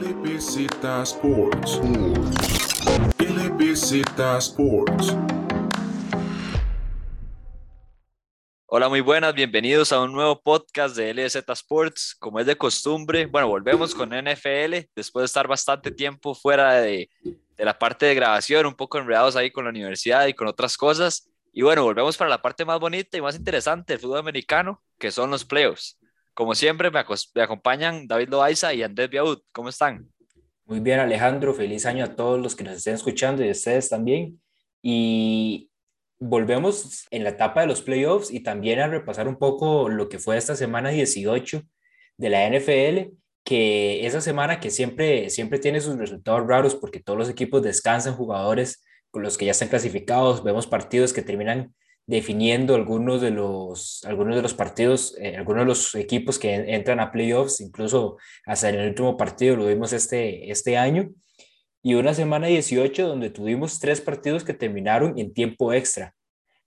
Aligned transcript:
LBZ 0.00 0.68
Sports. 1.02 1.80
LBZ 3.18 4.20
Sports. 4.38 5.16
Hola, 8.66 8.88
muy 8.88 9.00
buenas, 9.00 9.34
bienvenidos 9.34 9.90
a 9.90 10.00
un 10.00 10.12
nuevo 10.12 10.40
podcast 10.40 10.94
de 10.94 11.12
LBZ 11.12 11.48
Sports. 11.48 12.14
Como 12.16 12.38
es 12.38 12.46
de 12.46 12.56
costumbre, 12.56 13.26
bueno, 13.26 13.48
volvemos 13.48 13.92
con 13.92 14.10
NFL 14.10 14.86
después 14.94 15.22
de 15.22 15.26
estar 15.26 15.48
bastante 15.48 15.90
tiempo 15.90 16.32
fuera 16.32 16.74
de, 16.74 17.10
de 17.24 17.64
la 17.64 17.76
parte 17.76 18.06
de 18.06 18.14
grabación, 18.14 18.66
un 18.66 18.74
poco 18.74 18.98
enredados 18.98 19.34
ahí 19.34 19.50
con 19.50 19.64
la 19.64 19.70
universidad 19.70 20.28
y 20.28 20.34
con 20.34 20.46
otras 20.46 20.76
cosas. 20.76 21.28
Y 21.52 21.62
bueno, 21.62 21.82
volvemos 21.82 22.16
para 22.16 22.30
la 22.30 22.40
parte 22.40 22.64
más 22.64 22.78
bonita 22.78 23.18
y 23.18 23.20
más 23.20 23.34
interesante 23.34 23.94
del 23.94 24.00
fútbol 24.00 24.20
americano, 24.20 24.80
que 24.96 25.10
son 25.10 25.32
los 25.32 25.44
playoffs. 25.44 25.98
Como 26.38 26.54
siempre, 26.54 26.88
me, 26.92 27.00
acompañan 27.42 28.06
David 28.06 28.28
Loaiza 28.28 28.72
y 28.72 28.84
Andrés 28.84 29.10
Biaud. 29.10 29.40
¿Cómo 29.50 29.70
están? 29.70 30.08
Muy 30.66 30.78
bien, 30.78 31.00
Alejandro. 31.00 31.52
Feliz 31.52 31.84
año 31.84 32.04
a 32.04 32.14
todos 32.14 32.38
los 32.38 32.54
que 32.54 32.62
nos 32.62 32.76
estén 32.76 32.94
escuchando 32.94 33.44
y 33.44 33.48
a 33.48 33.50
ustedes 33.50 33.88
también. 33.88 34.40
Y 34.80 35.68
volvemos 36.20 37.08
en 37.10 37.24
la 37.24 37.30
etapa 37.30 37.62
de 37.62 37.66
los 37.66 37.82
playoffs 37.82 38.30
y 38.30 38.38
también 38.38 38.78
a 38.78 38.86
repasar 38.86 39.26
un 39.26 39.36
poco 39.36 39.88
lo 39.88 40.08
que 40.08 40.20
fue 40.20 40.36
esta 40.36 40.54
semana 40.54 40.90
18 40.90 41.60
de 42.18 42.30
la 42.30 42.48
NFL, 42.48 43.16
que 43.42 44.06
esa 44.06 44.20
semana 44.20 44.60
que 44.60 44.70
siempre, 44.70 45.30
siempre 45.30 45.58
tiene 45.58 45.80
sus 45.80 45.96
resultados 45.96 46.46
raros 46.46 46.76
porque 46.76 47.00
todos 47.00 47.18
los 47.18 47.28
equipos 47.28 47.64
descansan 47.64 48.14
jugadores 48.14 48.84
con 49.10 49.24
los 49.24 49.36
que 49.36 49.46
ya 49.46 49.50
están 49.50 49.70
clasificados, 49.70 50.44
vemos 50.44 50.68
partidos 50.68 51.12
que 51.12 51.22
terminan 51.22 51.74
definiendo 52.08 52.74
algunos 52.74 53.20
de 53.20 53.30
los, 53.30 54.02
algunos 54.06 54.34
de 54.34 54.40
los 54.40 54.54
partidos, 54.54 55.14
eh, 55.20 55.36
algunos 55.36 55.60
de 55.60 55.66
los 55.66 55.94
equipos 55.94 56.38
que 56.38 56.54
entran 56.54 57.00
a 57.00 57.12
playoffs, 57.12 57.60
incluso 57.60 58.16
hasta 58.46 58.70
en 58.70 58.76
el 58.76 58.88
último 58.88 59.18
partido 59.18 59.56
lo 59.56 59.66
vimos 59.66 59.92
este, 59.92 60.50
este 60.50 60.78
año, 60.78 61.10
y 61.82 61.94
una 61.94 62.14
semana 62.14 62.46
18 62.46 63.06
donde 63.06 63.28
tuvimos 63.28 63.78
tres 63.78 64.00
partidos 64.00 64.42
que 64.42 64.54
terminaron 64.54 65.18
en 65.18 65.34
tiempo 65.34 65.74
extra 65.74 66.14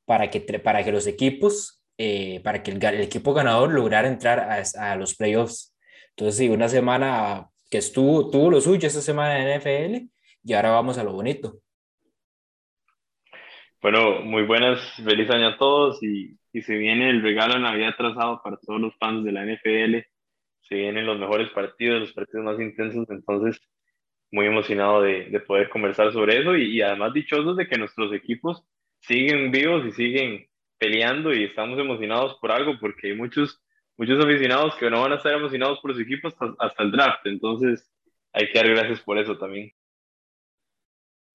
para 0.06 0.30
que, 0.30 0.42
para 0.60 0.84
que 0.84 0.92
los 0.92 1.08
equipos, 1.08 1.84
eh, 1.98 2.40
para 2.44 2.62
que 2.62 2.70
el, 2.70 3.02
equipo 3.02 3.34
ganador 3.34 3.72
lograra 3.72 4.08
entrar 4.08 4.40
a, 4.40 4.92
a 4.92 4.96
los 4.96 5.16
playoffs. 5.16 5.76
Entonces, 6.12 6.38
sí, 6.38 6.50
una 6.50 6.70
semana 6.70 7.50
que 7.72 7.80
estuvo, 7.80 8.30
tuvo 8.30 8.52
lo 8.52 8.62
suyo 8.62 8.88
esta 8.88 9.02
semana 9.02 9.40
en 9.40 9.60
NFL 9.60 10.08
y 10.44 10.54
ahora 10.54 10.70
vamos 10.70 11.00
a 11.00 11.04
lo 11.04 11.14
bonito. 11.14 11.61
Bueno, 13.82 14.22
muy 14.22 14.44
buenas, 14.44 14.80
feliz 15.04 15.30
año 15.32 15.48
a 15.48 15.58
todos 15.58 16.04
y, 16.04 16.38
y 16.54 16.62
se 16.62 16.76
viene 16.78 17.10
el 17.10 17.24
regalo 17.24 17.56
de 17.56 17.62
Navidad 17.62 17.96
trazado 17.98 18.40
para 18.44 18.58
todos 18.58 18.80
los 18.80 18.96
fans 18.98 19.26
de 19.26 19.32
la 19.32 19.44
NFL. 19.44 20.06
Se 20.62 20.76
vienen 20.76 21.08
los 21.08 21.20
mejores 21.20 21.50
partidos, 21.52 22.02
los 22.02 22.14
partidos 22.14 22.46
más 22.46 22.60
intensos, 22.60 23.10
entonces 23.10 23.60
muy 24.32 24.46
emocionado 24.46 25.02
de, 25.02 25.26
de 25.32 25.40
poder 25.42 25.70
conversar 25.70 26.14
sobre 26.14 26.40
eso 26.40 26.56
y, 26.56 26.78
y, 26.78 26.82
además 26.82 27.14
dichosos 27.14 27.58
de 27.58 27.68
que 27.68 27.78
nuestros 27.78 28.14
equipos 28.14 28.64
siguen 29.02 29.52
vivos 29.52 29.86
y 29.88 29.92
siguen 29.94 30.48
peleando 30.78 31.34
y 31.34 31.46
estamos 31.46 31.80
emocionados 31.80 32.38
por 32.40 32.52
algo 32.52 32.74
porque 32.80 33.10
hay 33.10 33.16
muchos, 33.16 33.62
muchos 33.98 34.24
aficionados 34.24 34.76
que 34.76 34.90
no 34.92 35.02
van 35.02 35.14
a 35.14 35.16
estar 35.16 35.34
emocionados 35.34 35.80
por 35.82 35.94
su 35.96 36.02
equipo 36.02 36.28
hasta, 36.28 36.54
hasta 36.60 36.84
el 36.84 36.92
draft, 36.92 37.26
entonces 37.26 37.92
hay 38.34 38.48
que 38.52 38.60
dar 38.60 38.70
gracias 38.70 39.02
por 39.02 39.18
eso 39.18 39.38
también. 39.38 39.74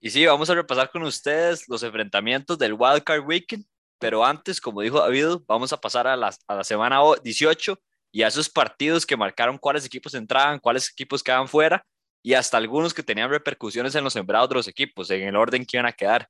Y 0.00 0.10
sí, 0.10 0.26
vamos 0.26 0.50
a 0.50 0.54
repasar 0.54 0.90
con 0.90 1.02
ustedes 1.02 1.68
los 1.68 1.82
enfrentamientos 1.82 2.58
del 2.58 2.74
Wildcard 2.74 3.26
Weekend, 3.26 3.64
pero 3.98 4.24
antes, 4.24 4.60
como 4.60 4.82
dijo 4.82 5.00
David, 5.00 5.38
vamos 5.46 5.72
a 5.72 5.80
pasar 5.80 6.06
a 6.06 6.16
la, 6.16 6.34
a 6.46 6.54
la 6.54 6.64
semana 6.64 7.00
18 7.22 7.78
y 8.12 8.22
a 8.22 8.28
esos 8.28 8.48
partidos 8.48 9.06
que 9.06 9.16
marcaron 9.16 9.58
cuáles 9.58 9.84
equipos 9.86 10.14
entraban, 10.14 10.58
cuáles 10.58 10.90
equipos 10.90 11.22
quedaban 11.22 11.48
fuera 11.48 11.84
y 12.22 12.34
hasta 12.34 12.56
algunos 12.56 12.92
que 12.92 13.02
tenían 13.02 13.30
repercusiones 13.30 13.94
en 13.94 14.04
los 14.04 14.12
sembrados 14.12 14.48
de 14.48 14.56
los 14.56 14.68
equipos, 14.68 15.10
en 15.10 15.22
el 15.22 15.36
orden 15.36 15.64
que 15.64 15.76
iban 15.76 15.86
a 15.86 15.92
quedar. 15.92 16.28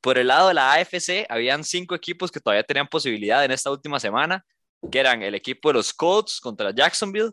Por 0.00 0.18
el 0.18 0.28
lado 0.28 0.48
de 0.48 0.54
la 0.54 0.74
AFC, 0.74 1.26
habían 1.28 1.64
cinco 1.64 1.94
equipos 1.94 2.30
que 2.30 2.38
todavía 2.38 2.62
tenían 2.62 2.86
posibilidad 2.86 3.44
en 3.44 3.50
esta 3.50 3.70
última 3.70 3.98
semana, 3.98 4.44
que 4.90 5.00
eran 5.00 5.22
el 5.22 5.34
equipo 5.34 5.70
de 5.70 5.74
los 5.74 5.92
Colts 5.94 6.38
contra 6.38 6.70
Jacksonville, 6.70 7.30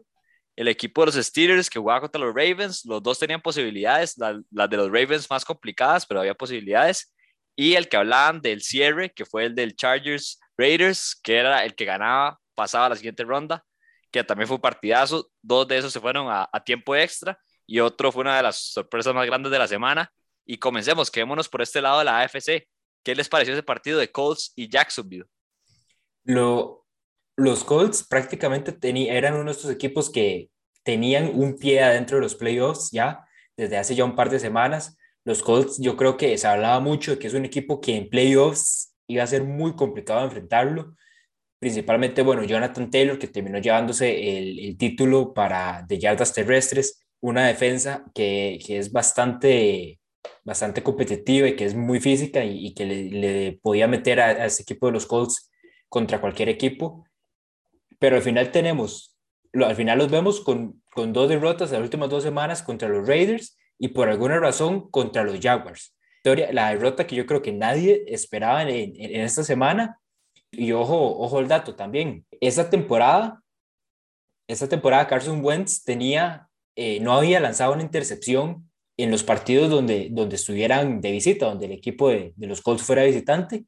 el 0.56 0.68
equipo 0.68 1.02
de 1.02 1.08
los 1.08 1.26
Steelers 1.26 1.70
que 1.70 1.80
jugaba 1.80 2.02
contra 2.02 2.22
los 2.22 2.34
Ravens, 2.34 2.86
los 2.86 3.02
dos 3.02 3.18
tenían 3.20 3.42
posibilidades, 3.42 4.18
las 4.18 4.38
la 4.52 4.68
de 4.68 4.78
los 4.78 4.88
Ravens 4.88 5.30
más 5.30 5.44
complicadas, 5.44 6.06
pero 6.06 6.20
había 6.20 6.36
posibilidades, 6.36 7.14
y 7.56 7.74
el 7.76 7.90
que 7.90 7.98
hablaban 7.98 8.42
del 8.42 8.62
cierre, 8.62 9.12
que 9.12 9.26
fue 9.26 9.46
el 9.46 9.56
del 9.56 9.76
Chargers 9.76 10.40
Raiders, 10.58 11.20
que 11.24 11.38
era 11.38 11.66
el 11.66 11.76
que 11.76 11.86
ganaba, 11.86 12.40
pasaba 12.56 12.88
a 12.88 12.90
la 12.90 12.96
siguiente 12.96 13.24
ronda, 13.24 13.64
que 14.12 14.24
también 14.24 14.48
fue 14.48 14.56
un 14.56 14.62
partidazo, 14.62 15.30
dos 15.42 15.68
de 15.68 15.78
esos 15.78 15.92
se 15.92 16.00
fueron 16.00 16.28
a, 16.30 16.48
a 16.52 16.64
tiempo 16.64 16.96
extra, 16.96 17.38
y 17.66 17.80
otro 17.80 18.12
fue 18.12 18.22
una 18.22 18.38
de 18.38 18.44
las 18.44 18.58
sorpresas 18.58 19.14
más 19.14 19.26
grandes 19.26 19.52
de 19.52 19.60
la 19.60 19.68
semana, 19.68 20.12
y 20.46 20.58
comencemos, 20.58 21.10
quedémonos 21.10 21.50
por 21.50 21.62
este 21.62 21.82
lado 21.82 22.00
de 22.00 22.06
la 22.06 22.20
AFC. 22.20 22.68
¿Qué 23.04 23.16
les 23.16 23.30
pareció 23.30 23.54
ese 23.54 23.64
partido 23.64 24.00
de 24.00 24.12
Colts 24.12 24.54
y 24.56 24.70
Jacksonville? 24.70 25.26
Lo, 26.26 26.83
los 27.36 27.64
Colts 27.64 28.04
prácticamente 28.04 28.78
eran 29.10 29.34
uno 29.36 29.46
de 29.46 29.52
estos 29.52 29.72
equipos 29.72 30.10
que 30.10 30.50
tenían 30.84 31.32
un 31.34 31.58
pie 31.58 31.82
adentro 31.82 32.18
de 32.18 32.24
los 32.24 32.36
playoffs 32.36 32.92
ya 32.92 33.26
desde 33.58 33.78
hace 33.78 33.96
ya 33.96 34.06
un 34.06 34.16
par 34.16 34.30
de 34.30 34.40
semanas. 34.40 34.98
Los 35.26 35.42
Colts 35.42 35.80
yo 35.80 35.96
creo 35.96 36.18
que 36.18 36.38
se 36.38 36.48
hablaba 36.48 36.80
mucho 36.80 37.12
de 37.12 37.20
que 37.20 37.28
es 37.28 37.34
un 37.34 37.46
equipo 37.46 37.80
que 37.80 37.96
en 37.96 38.10
playoffs 38.10 38.94
iba 39.08 39.24
a 39.24 39.28
ser 39.28 39.44
muy 39.44 39.76
complicado 39.76 40.24
enfrentarlo. 40.24 40.96
Principalmente, 41.60 42.22
bueno, 42.24 42.44
Jonathan 42.44 42.92
Taylor, 42.92 43.18
que 43.18 43.28
terminó 43.28 43.58
llevándose 43.60 44.38
el, 44.38 44.60
el 44.60 44.78
título 44.78 45.34
para 45.34 45.86
de 45.88 45.98
yardas 45.98 46.34
terrestres, 46.34 47.06
una 47.22 47.48
defensa 47.48 48.04
que, 48.14 48.60
que, 48.66 48.78
es 48.78 48.92
bastante, 48.92 50.02
bastante 50.44 50.84
competitiva 50.84 51.48
y 51.48 51.56
que 51.56 51.64
es 51.66 51.74
muy 51.74 52.02
física 52.02 52.44
y, 52.44 52.68
y 52.68 52.74
que 52.74 52.86
le, 52.86 53.04
le, 53.12 53.60
podía 53.62 53.88
meter 53.88 54.20
a, 54.20 54.26
a 54.28 54.46
ese 54.46 54.64
equipo 54.64 54.88
de 54.88 54.94
los 54.94 55.06
Colts 55.06 55.50
contra 55.88 56.20
cualquier 56.20 56.50
equipo 56.50 57.06
pero 58.00 58.16
al 58.16 58.22
final 58.22 58.52
tenemos, 58.52 59.18
al 59.54 59.76
final 59.76 59.98
los 59.98 60.12
vemos 60.12 60.42
con, 60.42 60.82
con 60.92 61.14
dos 61.14 61.30
derrotas 61.30 61.72
las 61.72 61.82
últimas 61.82 62.10
dos 62.10 62.24
semanas 62.24 62.64
contra 62.64 62.90
los 62.90 63.08
Raiders 63.08 63.58
y 63.80 63.90
por 63.90 64.10
alguna 64.10 64.40
razón 64.40 64.90
contra 64.90 65.24
los 65.24 65.40
Jaguars. 65.40 65.96
La 66.24 66.70
derrota 66.70 67.06
que 67.06 67.16
yo 67.16 67.26
creo 67.26 67.42
que 67.42 67.52
nadie 67.52 68.06
esperaba 68.08 68.64
en, 68.64 68.70
en, 68.70 69.16
en 69.16 69.22
esta 69.22 69.44
semana. 69.44 70.00
Y 70.52 70.72
ojo, 70.72 71.18
ojo 71.18 71.40
el 71.40 71.48
dato 71.48 71.76
también. 71.76 72.26
Esta 72.40 72.70
temporada, 72.70 73.42
esta 74.48 74.70
temporada 74.70 75.08
Carson 75.08 75.44
Wentz 75.44 75.84
tenía, 75.84 76.48
eh, 76.76 77.00
no 77.02 77.14
había 77.14 77.40
lanzado 77.40 77.74
una 77.74 77.82
intercepción 77.82 78.70
en 78.98 79.10
los 79.10 79.24
partidos 79.24 79.70
donde, 79.70 80.10
donde 80.12 80.36
estuvieran 80.36 81.02
de 81.02 81.12
visita, 81.12 81.48
donde 81.48 81.66
el 81.66 81.72
equipo 81.72 82.10
de, 82.10 82.34
de 82.36 82.48
los 82.48 82.62
Colts 82.62 82.84
fuera 82.84 83.04
visitante 83.04 83.66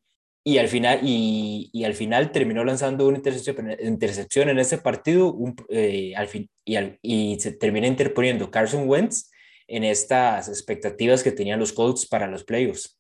y 0.48 0.60
al 0.60 0.68
final, 0.68 1.00
y, 1.02 1.72
y, 1.74 1.86
al 1.86 1.96
final 1.96 2.32
terminó 2.32 2.64
lanzando 2.64 3.08
una 3.08 3.18
intercepción, 3.18 3.76
intercepción 3.80 4.48
en 4.48 4.60
ese 4.60 4.78
partido 4.78 5.34
un, 5.34 5.56
eh, 5.70 6.14
al 6.16 6.28
fin, 6.28 6.48
y, 6.64 6.76
al, 6.76 7.00
y 7.02 7.40
se 7.40 7.58
termina 7.58 7.88
interponiendo 7.88 8.52
Carson 8.52 8.88
Wentz 8.88 9.32
en 9.68 9.84
estas 9.84 10.48
expectativas 10.48 11.24
que 11.24 11.32
tenían 11.32 11.60
los 11.60 11.74
Colts 11.74 12.08
para 12.08 12.28
los 12.28 12.44
playoffs. 12.44 12.96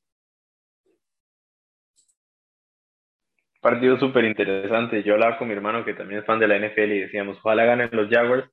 Partido 3.61 3.99
súper 3.99 4.25
interesante. 4.25 5.03
Yo 5.03 5.13
hablaba 5.13 5.37
con 5.37 5.47
mi 5.47 5.53
hermano 5.53 5.85
que 5.85 5.93
también 5.93 6.21
es 6.21 6.25
fan 6.25 6.39
de 6.39 6.47
la 6.47 6.57
NFL 6.57 6.93
y 6.93 7.01
decíamos, 7.01 7.37
ojalá 7.37 7.65
ganen 7.65 7.89
los 7.91 8.09
Jaguars 8.09 8.49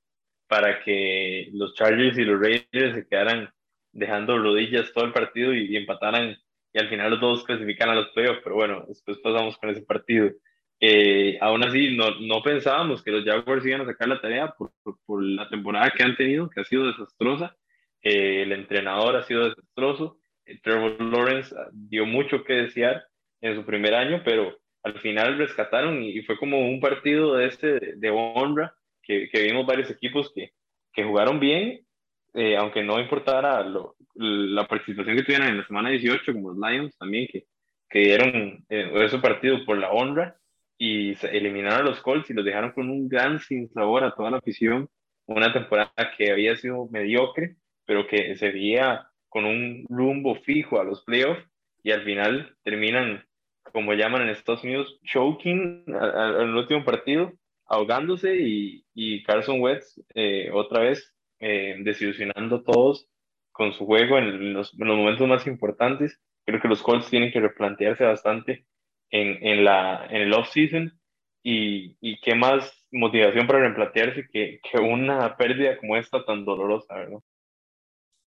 para 0.47 0.83
que 0.83 1.49
los 1.53 1.73
Chargers 1.73 2.15
y 2.19 2.25
los 2.25 2.39
Raiders 2.39 2.93
se 2.93 3.07
quedaran 3.07 3.49
dejando 3.91 4.37
rodillas 4.37 4.93
todo 4.93 5.05
el 5.05 5.13
partido 5.13 5.51
y, 5.51 5.65
y 5.65 5.77
empataran 5.77 6.37
y 6.73 6.79
al 6.79 6.89
final 6.89 7.11
los 7.11 7.21
dos 7.21 7.43
clasifican 7.43 7.89
a 7.89 7.95
los 7.95 8.09
playoffs, 8.09 8.41
pero 8.43 8.55
bueno, 8.55 8.83
después 8.87 9.19
pasamos 9.19 9.57
con 9.57 9.69
ese 9.69 9.83
partido. 9.83 10.31
Eh, 10.79 11.37
aún 11.39 11.63
así, 11.63 11.95
no, 11.95 12.19
no 12.19 12.41
pensábamos 12.41 13.03
que 13.03 13.11
los 13.11 13.23
Jaguars 13.23 13.65
iban 13.65 13.81
a 13.81 13.85
sacar 13.85 14.07
la 14.09 14.19
tarea 14.19 14.53
por, 14.57 14.73
por, 15.05 15.23
la 15.23 15.47
temporada 15.47 15.93
que 15.95 16.03
han 16.03 16.17
tenido, 16.17 16.49
que 16.49 16.61
ha 16.61 16.65
sido 16.65 16.87
desastrosa. 16.87 17.55
Eh, 18.01 18.41
el 18.41 18.51
entrenador 18.51 19.15
ha 19.15 19.23
sido 19.23 19.49
desastroso. 19.49 20.17
Eh, 20.45 20.59
Trevor 20.61 20.99
Lawrence 20.99 21.55
dio 21.71 22.05
mucho 22.05 22.43
que 22.43 22.53
desear 22.53 23.05
en 23.39 23.55
su 23.55 23.65
primer 23.65 23.93
año, 23.93 24.23
pero 24.25 24.57
al 24.81 24.99
final 24.99 25.37
rescataron 25.37 26.03
y, 26.03 26.17
y 26.17 26.23
fue 26.23 26.37
como 26.37 26.59
un 26.67 26.81
partido 26.81 27.35
de, 27.35 27.45
este, 27.45 27.95
de 27.95 28.09
honra 28.09 28.75
que, 29.01 29.29
que, 29.29 29.43
vimos 29.43 29.65
varios 29.65 29.89
equipos 29.89 30.31
que, 30.33 30.51
que 30.91 31.03
jugaron 31.03 31.39
bien 31.39 31.85
eh, 32.33 32.57
aunque 32.57 32.83
no 32.83 32.99
importara 32.99 33.63
lo, 33.63 33.95
la 34.15 34.67
participación 34.67 35.15
que 35.15 35.23
tuvieran 35.23 35.49
en 35.49 35.57
la 35.59 35.67
semana 35.67 35.89
18, 35.89 36.33
como 36.33 36.51
los 36.51 36.57
Lions 36.57 36.97
también, 36.97 37.27
que, 37.31 37.45
que 37.89 37.99
dieron 37.99 38.65
eh, 38.69 38.91
ese 38.95 39.19
partido 39.19 39.63
por 39.65 39.77
la 39.77 39.91
honra 39.91 40.37
y 40.77 41.15
eliminaron 41.27 41.81
a 41.81 41.89
los 41.89 42.01
Colts 42.01 42.29
y 42.29 42.33
los 42.33 42.43
dejaron 42.43 42.71
con 42.71 42.89
un 42.89 43.07
gran 43.07 43.39
sinsabor 43.39 44.03
a 44.03 44.15
toda 44.15 44.31
la 44.31 44.37
afición. 44.37 44.89
Una 45.25 45.53
temporada 45.53 45.93
que 46.17 46.31
había 46.31 46.55
sido 46.55 46.87
mediocre, 46.89 47.55
pero 47.85 48.07
que 48.07 48.35
se 48.35 48.51
veía 48.51 49.07
con 49.29 49.45
un 49.45 49.85
rumbo 49.89 50.35
fijo 50.35 50.79
a 50.79 50.83
los 50.83 51.03
playoffs 51.03 51.43
y 51.83 51.91
al 51.91 52.03
final 52.03 52.55
terminan, 52.63 53.25
como 53.71 53.93
llaman 53.93 54.23
en 54.23 54.29
Estados 54.29 54.63
Unidos, 54.63 54.99
choking 55.03 55.85
al 55.99 56.55
último 56.55 56.83
partido, 56.83 57.31
ahogándose 57.65 58.35
y, 58.35 58.85
y 58.93 59.23
Carson 59.23 59.61
Wentz 59.61 60.01
eh, 60.13 60.49
otra 60.53 60.81
vez 60.81 61.13
eh, 61.43 61.75
desilusionando 61.79 62.63
todos 62.63 63.07
con 63.51 63.73
su 63.73 63.85
juego 63.85 64.17
en 64.17 64.53
los, 64.53 64.73
en 64.73 64.87
los, 64.87 64.97
momentos 64.97 65.27
más 65.27 65.47
importantes. 65.47 66.19
Creo 66.45 66.61
que 66.61 66.67
los 66.67 66.81
Colts 66.81 67.09
tienen 67.09 67.31
que 67.31 67.39
replantearse 67.39 68.03
bastante 68.03 68.65
en, 69.11 69.45
en, 69.45 69.63
la, 69.63 70.07
en 70.09 70.21
el 70.21 70.33
off-season 70.33 70.99
y, 71.43 71.97
y 72.01 72.19
qué 72.21 72.35
más 72.35 72.85
motivación 72.91 73.47
para 73.47 73.59
replantearse 73.59 74.27
que, 74.31 74.59
que 74.63 74.79
una 74.79 75.35
pérdida 75.37 75.77
como 75.77 75.97
esta 75.97 76.25
tan 76.25 76.45
dolorosa, 76.45 76.95
¿verdad? 76.95 77.19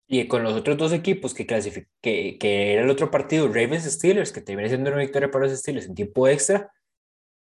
Y 0.07 0.27
con 0.29 0.43
los 0.43 0.53
otros 0.53 0.77
dos 0.77 0.93
equipos 0.93 1.33
que, 1.33 1.47
que, 1.47 2.39
que 2.39 2.73
era 2.73 2.83
el 2.83 2.91
otro 2.91 3.11
partido, 3.11 3.49
Ravens 3.49 3.85
Steelers, 3.85 4.33
que 4.33 4.43
termina 4.43 4.69
siendo 4.69 4.91
una 4.91 5.01
victoria 5.01 5.31
para 5.31 5.47
los 5.47 5.59
Steelers 5.59 5.87
en 5.87 5.95
tiempo 5.95 6.29
extra, 6.29 6.71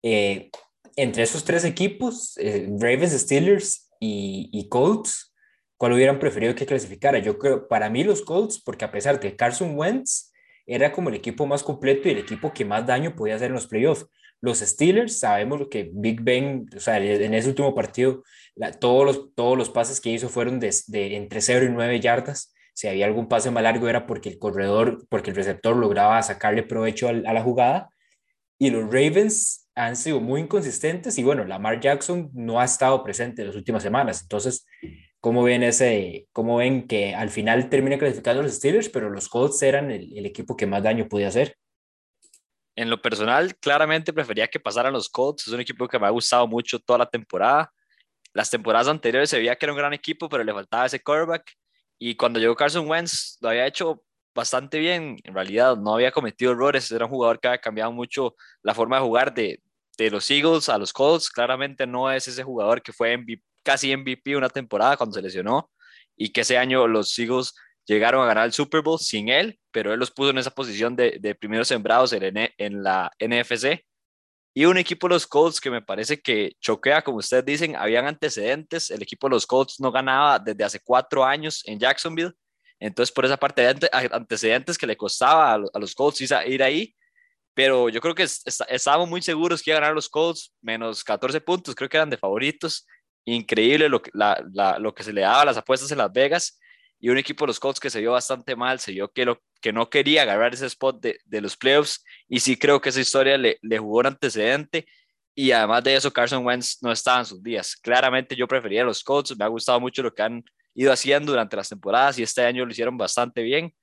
eh, 0.03 0.49
entre 0.95 1.23
esos 1.23 1.45
tres 1.45 1.63
equipos, 1.63 2.37
eh, 2.37 2.67
Ravens, 2.79 3.13
Steelers 3.13 3.89
y, 3.99 4.49
y, 4.51 4.67
Colts, 4.67 5.33
¿cuál 5.79 5.93
hubieran 5.93 6.19
preferido 6.19 6.53
que 6.55 6.65
clasificara? 6.65 7.19
Yo 7.19 7.39
creo, 7.39 7.67
para 7.69 7.89
mí 7.89 8.03
los 8.03 8.21
Colts, 8.21 8.61
porque 8.61 8.83
a 8.83 8.91
pesar 8.91 9.17
de 9.19 9.35
Carson 9.37 9.77
Wentz, 9.77 10.31
era 10.67 10.91
como 10.91 11.09
el 11.09 11.15
equipo 11.15 11.47
más 11.47 11.63
completo 11.63 12.07
y 12.07 12.11
el 12.11 12.17
equipo 12.19 12.53
que 12.53 12.65
más 12.65 12.85
daño 12.85 13.15
podía 13.15 13.35
hacer 13.35 13.47
en 13.47 13.53
los 13.53 13.65
playoffs. 13.65 14.05
Los 14.41 14.59
Steelers, 14.59 15.19
sabemos 15.19 15.67
que 15.71 15.89
Big 15.91 16.21
Ben, 16.21 16.67
o 16.75 16.79
sea, 16.81 16.97
en 16.97 17.33
ese 17.33 17.47
último 17.47 17.73
partido, 17.73 18.23
todos, 18.79 19.05
los, 19.05 19.33
todos 19.35 19.57
los 19.57 19.69
pases 19.69 20.01
que 20.01 20.09
hizo 20.09 20.27
fueron 20.27 20.59
de, 20.59 20.75
de, 20.87 21.15
entre 21.15 21.39
0 21.39 21.65
y 21.65 21.69
9 21.69 21.99
yardas. 22.01 22.53
Si 22.73 22.87
había 22.87 23.05
algún 23.05 23.29
pase 23.29 23.49
más 23.49 23.63
largo 23.63 23.87
era 23.87 24.05
porque 24.05 24.29
el 24.29 24.37
corredor, 24.37 25.05
porque 25.09 25.29
el 25.29 25.35
receptor 25.37 25.75
lograba 25.77 26.21
sacarle 26.21 26.63
provecho 26.63 27.07
a, 27.07 27.11
a 27.11 27.33
la 27.33 27.41
jugada. 27.41 27.89
Y 28.57 28.69
los 28.69 28.83
Ravens 28.83 29.69
han 29.75 29.95
sido 29.95 30.19
muy 30.19 30.41
inconsistentes 30.41 31.17
y 31.17 31.23
bueno, 31.23 31.45
Lamar 31.45 31.79
Jackson 31.79 32.29
no 32.33 32.59
ha 32.59 32.65
estado 32.65 33.01
presente 33.01 33.41
en 33.41 33.47
las 33.47 33.55
últimas 33.55 33.81
semanas. 33.81 34.21
Entonces, 34.21 34.65
¿cómo 35.19 35.43
ven, 35.43 35.63
ese, 35.63 36.27
cómo 36.31 36.57
ven 36.57 36.87
que 36.87 37.15
al 37.15 37.29
final 37.29 37.69
termina 37.69 37.97
clasificando 37.97 38.41
los 38.41 38.53
Steelers, 38.53 38.89
pero 38.89 39.09
los 39.09 39.29
Colts 39.29 39.61
eran 39.61 39.91
el, 39.91 40.17
el 40.17 40.25
equipo 40.25 40.55
que 40.55 40.67
más 40.67 40.83
daño 40.83 41.07
podía 41.07 41.27
hacer? 41.27 41.57
En 42.75 42.89
lo 42.89 43.01
personal, 43.01 43.57
claramente 43.57 44.13
prefería 44.13 44.47
que 44.47 44.59
pasaran 44.59 44.93
los 44.93 45.09
Colts. 45.09 45.47
Es 45.47 45.53
un 45.53 45.59
equipo 45.59 45.87
que 45.87 45.99
me 45.99 46.07
ha 46.07 46.11
gustado 46.11 46.47
mucho 46.47 46.79
toda 46.79 46.99
la 46.99 47.09
temporada. 47.09 47.71
Las 48.33 48.49
temporadas 48.49 48.87
anteriores 48.87 49.29
se 49.29 49.37
veía 49.37 49.55
que 49.55 49.65
era 49.65 49.73
un 49.73 49.79
gran 49.79 49.93
equipo, 49.93 50.29
pero 50.29 50.43
le 50.43 50.53
faltaba 50.53 50.85
ese 50.85 51.01
quarterback. 51.01 51.51
Y 51.97 52.15
cuando 52.15 52.39
llegó 52.39 52.55
Carson 52.55 52.87
Wentz, 52.89 53.37
lo 53.41 53.49
había 53.49 53.67
hecho 53.67 54.01
bastante 54.33 54.79
bien. 54.79 55.17
En 55.25 55.33
realidad, 55.33 55.75
no 55.75 55.95
había 55.95 56.11
cometido 56.11 56.53
errores. 56.53 56.89
Era 56.91 57.05
un 57.05 57.11
jugador 57.11 57.39
que 57.41 57.49
había 57.49 57.59
cambiado 57.59 57.91
mucho 57.91 58.35
la 58.63 58.73
forma 58.73 58.95
de 58.95 59.01
jugar 59.01 59.33
de, 59.33 59.61
de 59.97 60.09
los 60.09 60.31
Eagles 60.31 60.69
a 60.69 60.77
los 60.77 60.93
Colts. 60.93 61.29
Claramente 61.29 61.85
no 61.85 62.09
es 62.09 62.29
ese 62.29 62.43
jugador 62.43 62.81
que 62.81 62.93
fue 62.93 63.17
MVP, 63.17 63.43
casi 63.69 63.95
MVP 63.95 64.35
una 64.35 64.49
temporada 64.49 64.97
cuando 64.97 65.13
se 65.13 65.21
lesionó 65.21 65.69
y 66.17 66.29
que 66.29 66.41
ese 66.41 66.57
año 66.57 66.87
los 66.87 67.17
Eagles 67.19 67.53
llegaron 67.85 68.23
a 68.23 68.25
ganar 68.25 68.45
el 68.45 68.51
Super 68.51 68.81
Bowl 68.81 68.97
sin 68.97 69.29
él, 69.29 69.59
pero 69.69 69.93
él 69.93 69.99
los 69.99 70.09
puso 70.09 70.31
en 70.31 70.39
esa 70.39 70.49
posición 70.49 70.95
de, 70.95 71.19
de 71.19 71.35
primeros 71.35 71.67
sembrados 71.67 72.11
en, 72.13 72.51
en 72.57 72.83
la 72.83 73.11
NFC. 73.19 73.85
Y 74.55 74.65
un 74.65 74.79
equipo 74.79 75.07
de 75.07 75.13
los 75.13 75.27
Colts 75.27 75.61
que 75.61 75.69
me 75.69 75.83
parece 75.83 76.19
que 76.19 76.53
choquea, 76.59 77.03
como 77.03 77.19
ustedes 77.19 77.45
dicen, 77.45 77.75
habían 77.75 78.07
antecedentes. 78.07 78.89
El 78.89 79.03
equipo 79.03 79.27
de 79.27 79.35
los 79.35 79.45
Colts 79.45 79.79
no 79.79 79.91
ganaba 79.91 80.39
desde 80.39 80.63
hace 80.63 80.79
cuatro 80.79 81.23
años 81.23 81.61
en 81.67 81.77
Jacksonville. 81.79 82.33
Entonces, 82.79 83.13
por 83.13 83.25
esa 83.25 83.37
parte 83.37 83.61
de 83.61 83.89
antecedentes 83.91 84.79
que 84.79 84.87
le 84.87 84.97
costaba 84.97 85.53
a 85.53 85.79
los 85.79 85.93
Colts 85.93 86.21
ir 86.21 86.63
ahí. 86.63 86.95
Pero 87.53 87.89
yo 87.89 88.01
creo 88.01 88.15
que 88.15 88.23
estábamos 88.23 89.07
muy 89.07 89.21
seguros 89.21 89.61
que 89.61 89.69
iban 89.69 89.83
a 89.83 89.85
ganar 89.85 89.95
los 89.95 90.09
Colts, 90.09 90.55
menos 90.59 91.03
14 91.03 91.39
puntos, 91.41 91.75
creo 91.75 91.87
que 91.87 91.97
eran 91.97 92.09
de 92.09 92.17
favoritos. 92.17 92.87
Increíble 93.33 93.89
lo 93.89 94.01
que, 94.01 95.03
se 95.03 95.13
le 95.13 95.21
daba 95.21 95.41
a 95.41 95.45
las 95.45 95.57
apuestas 95.57 95.91
en 95.91 95.99
Las 95.99 96.11
Vegas 96.11 96.59
y 96.99 97.09
un 97.09 97.17
equipo 97.17 97.45
de 97.45 97.49
los 97.49 97.59
Colts 97.59 97.79
que 97.79 97.89
se 97.89 97.99
vio 97.99 98.13
bastante 98.13 98.55
mal, 98.55 98.79
se 98.79 98.91
vio 98.91 99.11
que, 99.11 99.25
no 99.71 99.89
quería 99.89 100.23
agarrar 100.23 100.53
ese 100.53 100.65
spot 100.65 100.99
de, 100.99 101.19
de 101.25 101.41
los 101.41 101.55
playoffs 101.55 102.03
y 102.27 102.39
sí 102.39 102.57
creo 102.57 102.81
que 102.81 102.89
esa 102.89 102.99
historia 102.99 103.37
le, 103.37 103.59
jugó 103.77 103.99
un 103.99 104.07
antecedente 104.07 104.87
y 105.35 105.51
además 105.51 105.83
de 105.83 105.95
eso 105.95 106.11
Carson 106.11 106.43
Wentz 106.45 106.79
no 106.81 106.91
estaba 106.91 107.19
en 107.19 107.25
sus 107.25 107.43
días. 107.43 107.75
Claramente 107.75 108.35
yo 108.35 108.47
prefería 108.47 108.83
los 108.83 109.03
Colts, 109.03 109.37
me 109.37 109.45
ha 109.45 109.47
gustado 109.47 109.79
mucho 109.79 110.01
lo 110.01 110.13
que 110.13 110.23
han 110.23 110.43
ido 110.73 110.91
haciendo 110.91 111.31
durante 111.31 111.55
las 111.55 111.69
temporadas 111.69 112.17
y 112.17 112.23
este 112.23 112.43
año 112.43 112.65
lo 112.65 112.71
hicieron 112.71 112.97
bastante 112.97 113.43
bien. 113.43 113.73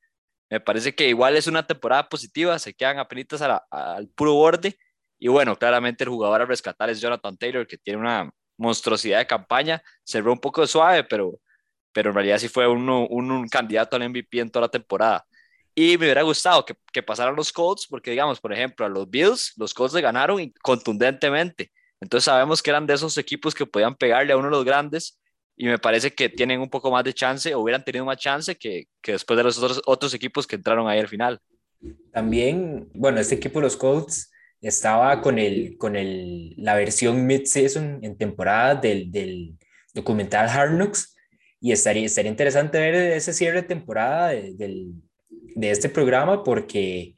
Me 0.50 0.60
parece 0.60 0.94
que 0.94 1.08
igual 1.08 1.36
es 1.36 1.46
una 1.46 1.66
temporada 1.66 2.08
positiva, 2.08 2.58
se 2.58 2.74
quedan 2.74 2.98
apenas 2.98 3.40
al 3.70 4.08
puro 4.08 4.34
borde 4.34 4.76
y 5.18 5.28
bueno, 5.28 5.56
claramente 5.56 6.04
el 6.04 6.10
jugador 6.10 6.42
a 6.42 6.46
rescatar 6.46 6.90
es 6.90 7.00
Jonathan 7.00 7.36
Taylor 7.36 7.66
que 7.66 7.78
tiene 7.78 8.00
una 8.00 8.30
monstruosidad 8.56 9.18
de 9.18 9.26
campaña, 9.26 9.82
cerró 10.04 10.32
un 10.32 10.40
poco 10.40 10.66
suave, 10.66 11.04
pero 11.04 11.40
pero 11.96 12.10
en 12.10 12.14
realidad 12.14 12.36
sí 12.36 12.48
fue 12.48 12.68
un, 12.68 12.86
un, 12.90 13.48
candidato 13.48 13.96
al 13.96 14.06
MVP 14.10 14.38
en 14.38 14.50
toda 14.50 14.66
la 14.66 14.68
temporada. 14.68 15.24
Y 15.74 15.96
me 15.96 16.04
hubiera 16.04 16.20
gustado 16.20 16.62
que, 16.62 16.76
que, 16.92 17.02
pasaran 17.02 17.34
los 17.34 17.50
Colts, 17.50 17.86
porque 17.88 18.10
digamos, 18.10 18.38
por 18.38 18.52
ejemplo, 18.52 18.84
a 18.84 18.88
los 18.90 19.08
Bills, 19.08 19.54
los 19.56 19.72
Colts 19.72 19.94
le 19.94 20.02
ganaron 20.02 20.52
contundentemente. 20.60 21.72
Entonces 21.98 22.26
sabemos 22.26 22.62
que 22.62 22.68
eran 22.68 22.86
de 22.86 22.92
esos 22.92 23.16
equipos 23.16 23.54
que 23.54 23.64
podían 23.64 23.94
pegarle 23.94 24.34
a 24.34 24.36
uno 24.36 24.48
de 24.48 24.50
los 24.50 24.64
grandes 24.66 25.18
y 25.56 25.64
me 25.64 25.78
parece 25.78 26.14
que 26.14 26.28
tienen 26.28 26.60
un 26.60 26.68
poco 26.68 26.90
más 26.90 27.02
de 27.02 27.14
chance 27.14 27.54
o 27.54 27.60
hubieran 27.60 27.82
tenido 27.82 28.04
más 28.04 28.18
chance 28.18 28.54
que, 28.56 28.88
que 29.00 29.12
después 29.12 29.38
de 29.38 29.44
los 29.44 29.56
otros, 29.56 29.80
otros 29.86 30.12
equipos 30.12 30.46
que 30.46 30.56
entraron 30.56 30.86
ahí 30.88 30.98
al 30.98 31.08
final. 31.08 31.40
También, 32.12 32.90
bueno, 32.92 33.20
este 33.20 33.36
equipo 33.36 33.58
los 33.58 33.74
Colts 33.74 34.30
estaba 34.68 35.20
con, 35.20 35.38
el, 35.38 35.76
con 35.78 35.96
el, 35.96 36.54
la 36.56 36.74
versión 36.74 37.26
mid-season 37.26 38.00
en 38.02 38.16
temporada 38.16 38.74
del, 38.74 39.10
del 39.10 39.54
documental 39.94 40.48
Hard 40.48 40.76
Knocks, 40.76 41.14
y 41.60 41.72
estaría, 41.72 42.06
estaría 42.06 42.30
interesante 42.30 42.78
ver 42.78 42.94
ese 42.94 43.32
cierre 43.32 43.62
de 43.62 43.68
temporada 43.68 44.28
de, 44.28 44.88
de 45.54 45.70
este 45.70 45.88
programa 45.88 46.44
porque 46.44 47.16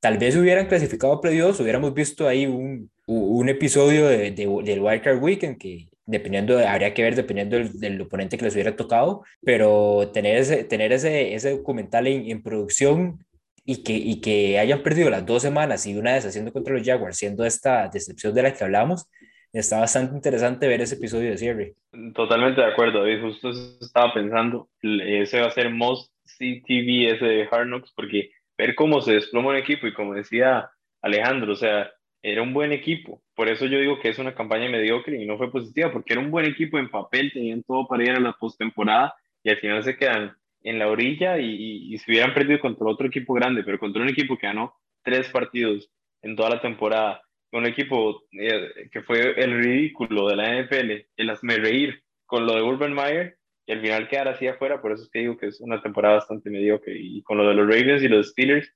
tal 0.00 0.18
vez 0.18 0.36
hubieran 0.36 0.66
clasificado 0.66 1.20
playoffs, 1.20 1.60
hubiéramos 1.60 1.94
visto 1.94 2.26
ahí 2.26 2.46
un, 2.46 2.90
un 3.06 3.48
episodio 3.48 4.06
de, 4.06 4.30
del 4.30 4.80
Wildcard 4.80 5.22
Weekend 5.22 5.58
que 5.58 5.88
dependiendo, 6.06 6.58
habría 6.58 6.92
que 6.92 7.02
ver 7.02 7.14
dependiendo 7.14 7.56
del, 7.56 7.78
del, 7.78 8.00
oponente 8.00 8.36
que 8.36 8.44
les 8.44 8.54
hubiera 8.54 8.76
tocado, 8.76 9.22
pero 9.42 10.10
tener 10.12 10.36
ese, 10.36 10.64
tener 10.64 10.92
ese, 10.92 11.34
ese 11.34 11.50
documental 11.50 12.06
en, 12.06 12.30
en 12.30 12.42
producción 12.42 13.24
y 13.64 13.82
que, 13.82 13.94
y 13.94 14.20
que 14.20 14.58
hayan 14.58 14.82
perdido 14.82 15.10
las 15.10 15.24
dos 15.24 15.42
semanas 15.42 15.86
y 15.86 15.96
una 15.96 16.12
vez 16.12 16.26
haciendo 16.26 16.52
contra 16.52 16.74
los 16.74 16.86
Jaguars, 16.86 17.16
siendo 17.16 17.44
esta 17.44 17.88
decepción 17.88 18.34
de 18.34 18.42
la 18.42 18.52
que 18.52 18.64
hablamos, 18.64 19.08
está 19.52 19.80
bastante 19.80 20.14
interesante 20.14 20.68
ver 20.68 20.80
ese 20.80 20.96
episodio 20.96 21.30
de 21.30 21.38
cierre. 21.38 21.74
Totalmente 22.14 22.60
de 22.60 22.66
acuerdo, 22.66 23.00
David. 23.00 23.22
Justo 23.22 23.50
estaba 23.80 24.12
pensando, 24.12 24.68
ese 24.82 25.40
va 25.40 25.46
a 25.46 25.50
ser 25.50 25.70
most 25.70 26.12
CTV, 26.24 27.14
ese 27.14 27.24
de 27.24 27.48
Hard 27.50 27.66
Knocks, 27.66 27.92
porque 27.94 28.30
ver 28.58 28.74
cómo 28.74 29.00
se 29.00 29.12
desploma 29.12 29.50
un 29.50 29.56
equipo 29.56 29.86
y 29.86 29.94
como 29.94 30.14
decía 30.14 30.68
Alejandro, 31.00 31.52
o 31.52 31.56
sea, 31.56 31.90
era 32.22 32.42
un 32.42 32.52
buen 32.52 32.72
equipo. 32.72 33.22
Por 33.34 33.48
eso 33.48 33.66
yo 33.66 33.78
digo 33.78 33.98
que 34.00 34.08
es 34.08 34.18
una 34.18 34.34
campaña 34.34 34.68
mediocre 34.68 35.22
y 35.22 35.26
no 35.26 35.38
fue 35.38 35.50
positiva, 35.50 35.92
porque 35.92 36.14
era 36.14 36.22
un 36.22 36.30
buen 36.30 36.46
equipo 36.46 36.78
en 36.78 36.90
papel, 36.90 37.32
tenían 37.32 37.62
todo 37.62 37.86
para 37.86 38.02
ir 38.02 38.10
a 38.10 38.20
la 38.20 38.32
postemporada 38.32 39.14
y 39.42 39.50
al 39.50 39.58
final 39.58 39.84
se 39.84 39.96
quedan 39.96 40.34
en 40.64 40.78
la 40.80 40.88
orilla 40.88 41.38
y, 41.38 41.94
y, 41.94 41.98
se 41.98 42.10
hubieran 42.10 42.34
perdido 42.34 42.58
contra 42.58 42.88
otro 42.88 43.06
equipo 43.06 43.34
grande, 43.34 43.62
pero 43.62 43.78
contra 43.78 44.02
un 44.02 44.08
equipo 44.08 44.36
que 44.36 44.48
ganó 44.48 44.74
tres 45.04 45.28
partidos 45.28 45.90
en 46.22 46.34
toda 46.34 46.50
la 46.50 46.60
temporada 46.60 47.22
un 47.58 47.66
equipo 47.66 48.24
eh, 48.32 48.88
que 48.90 49.02
fue 49.02 49.40
el 49.40 49.62
ridículo 49.62 50.28
de 50.28 50.36
la 50.36 50.60
NFL, 50.60 51.06
el 51.16 51.30
hazme 51.30 51.56
reír 51.56 52.02
con 52.26 52.46
lo 52.46 52.54
de 52.54 52.62
Urban 52.62 52.92
Meyer 52.92 53.38
y 53.66 53.72
al 53.72 53.80
final 53.80 54.08
quedar 54.08 54.28
así 54.28 54.46
afuera, 54.46 54.82
por 54.82 54.92
eso 54.92 55.04
es 55.04 55.10
que 55.10 55.20
digo 55.20 55.36
que 55.36 55.46
es 55.46 55.60
una 55.60 55.80
temporada 55.80 56.16
bastante 56.16 56.50
mediocre. 56.50 56.98
Y 56.98 57.22
con 57.22 57.38
lo 57.38 57.48
de 57.48 57.54
los 57.54 57.66
Ravens 57.66 58.02
y 58.02 58.08
los 58.08 58.30
Steelers, 58.30 58.68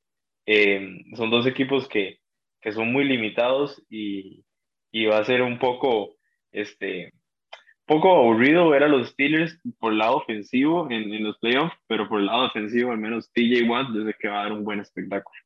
eh, 0.46 1.02
son 1.14 1.30
dos 1.30 1.46
equipos 1.46 1.88
que, 1.88 2.20
que, 2.60 2.72
son 2.72 2.92
muy 2.92 3.04
limitados 3.04 3.84
y, 3.90 4.44
y, 4.92 5.06
va 5.06 5.18
a 5.18 5.24
ser 5.24 5.42
un 5.42 5.58
poco, 5.58 6.16
este, 6.52 7.12
poco 7.88 8.14
aburrido 8.14 8.68
ver 8.68 8.84
a 8.84 8.88
los 8.88 9.08
Steelers 9.08 9.58
por 9.80 9.92
el 9.92 9.98
lado 9.98 10.18
ofensivo 10.18 10.88
en, 10.90 11.12
en 11.12 11.24
los 11.24 11.38
playoffs, 11.38 11.74
pero 11.88 12.08
por 12.08 12.20
el 12.20 12.26
lado 12.26 12.44
defensivo, 12.44 12.92
al 12.92 12.98
menos 12.98 13.32
TJ 13.32 13.68
Watt, 13.68 13.88
desde 13.88 14.14
que 14.16 14.28
va 14.28 14.40
a 14.40 14.42
dar 14.44 14.52
un 14.52 14.62
buen 14.62 14.78
espectáculo. 14.78 15.36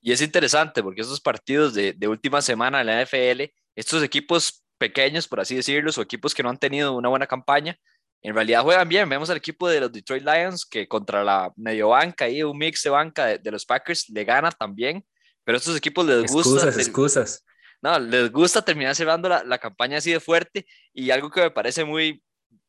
Y 0.00 0.12
es 0.12 0.20
interesante 0.20 0.82
porque 0.82 1.00
estos 1.00 1.20
partidos 1.20 1.74
de, 1.74 1.92
de 1.92 2.06
última 2.06 2.40
semana 2.40 2.80
en 2.80 2.86
la 2.86 3.02
NFL, 3.02 3.50
estos 3.74 4.02
equipos 4.04 4.62
pequeños, 4.78 5.26
por 5.26 5.40
así 5.40 5.56
decirlo, 5.56 5.90
o 5.96 6.02
equipos 6.02 6.34
que 6.34 6.42
no 6.42 6.50
han 6.50 6.58
tenido 6.58 6.94
una 6.94 7.08
buena 7.08 7.26
campaña, 7.26 7.76
en 8.22 8.34
realidad 8.34 8.62
juegan 8.62 8.88
bien. 8.88 9.08
Vemos 9.08 9.30
al 9.30 9.38
equipo 9.38 9.68
de 9.68 9.80
los 9.80 9.90
Detroit 9.90 10.22
Lions 10.22 10.66
que 10.66 10.86
contra 10.86 11.24
la 11.24 11.52
medio 11.56 11.88
banca 11.88 12.28
y 12.28 12.42
un 12.42 12.58
mix 12.58 12.82
de 12.82 12.90
banca 12.90 13.26
de, 13.26 13.38
de, 13.38 13.50
los 13.50 13.64
Packers 13.64 14.08
le 14.10 14.24
gana 14.24 14.50
también, 14.50 15.04
pero 15.44 15.58
estos 15.58 15.76
equipos 15.76 16.06
les 16.06 16.30
gusta. 16.30 16.68
Excusas, 16.68 16.78
excusas. 16.78 17.44
No, 17.86 18.00
les 18.00 18.32
gusta 18.32 18.62
terminar 18.62 18.96
cerrando 18.96 19.28
la, 19.28 19.44
la, 19.44 19.58
campaña 19.58 19.98
así 19.98 20.10
de 20.10 20.18
fuerte 20.18 20.66
y 20.92 21.12
algo 21.12 21.30
que 21.30 21.42
me 21.42 21.52
parece 21.52 21.84
muy 21.84 22.20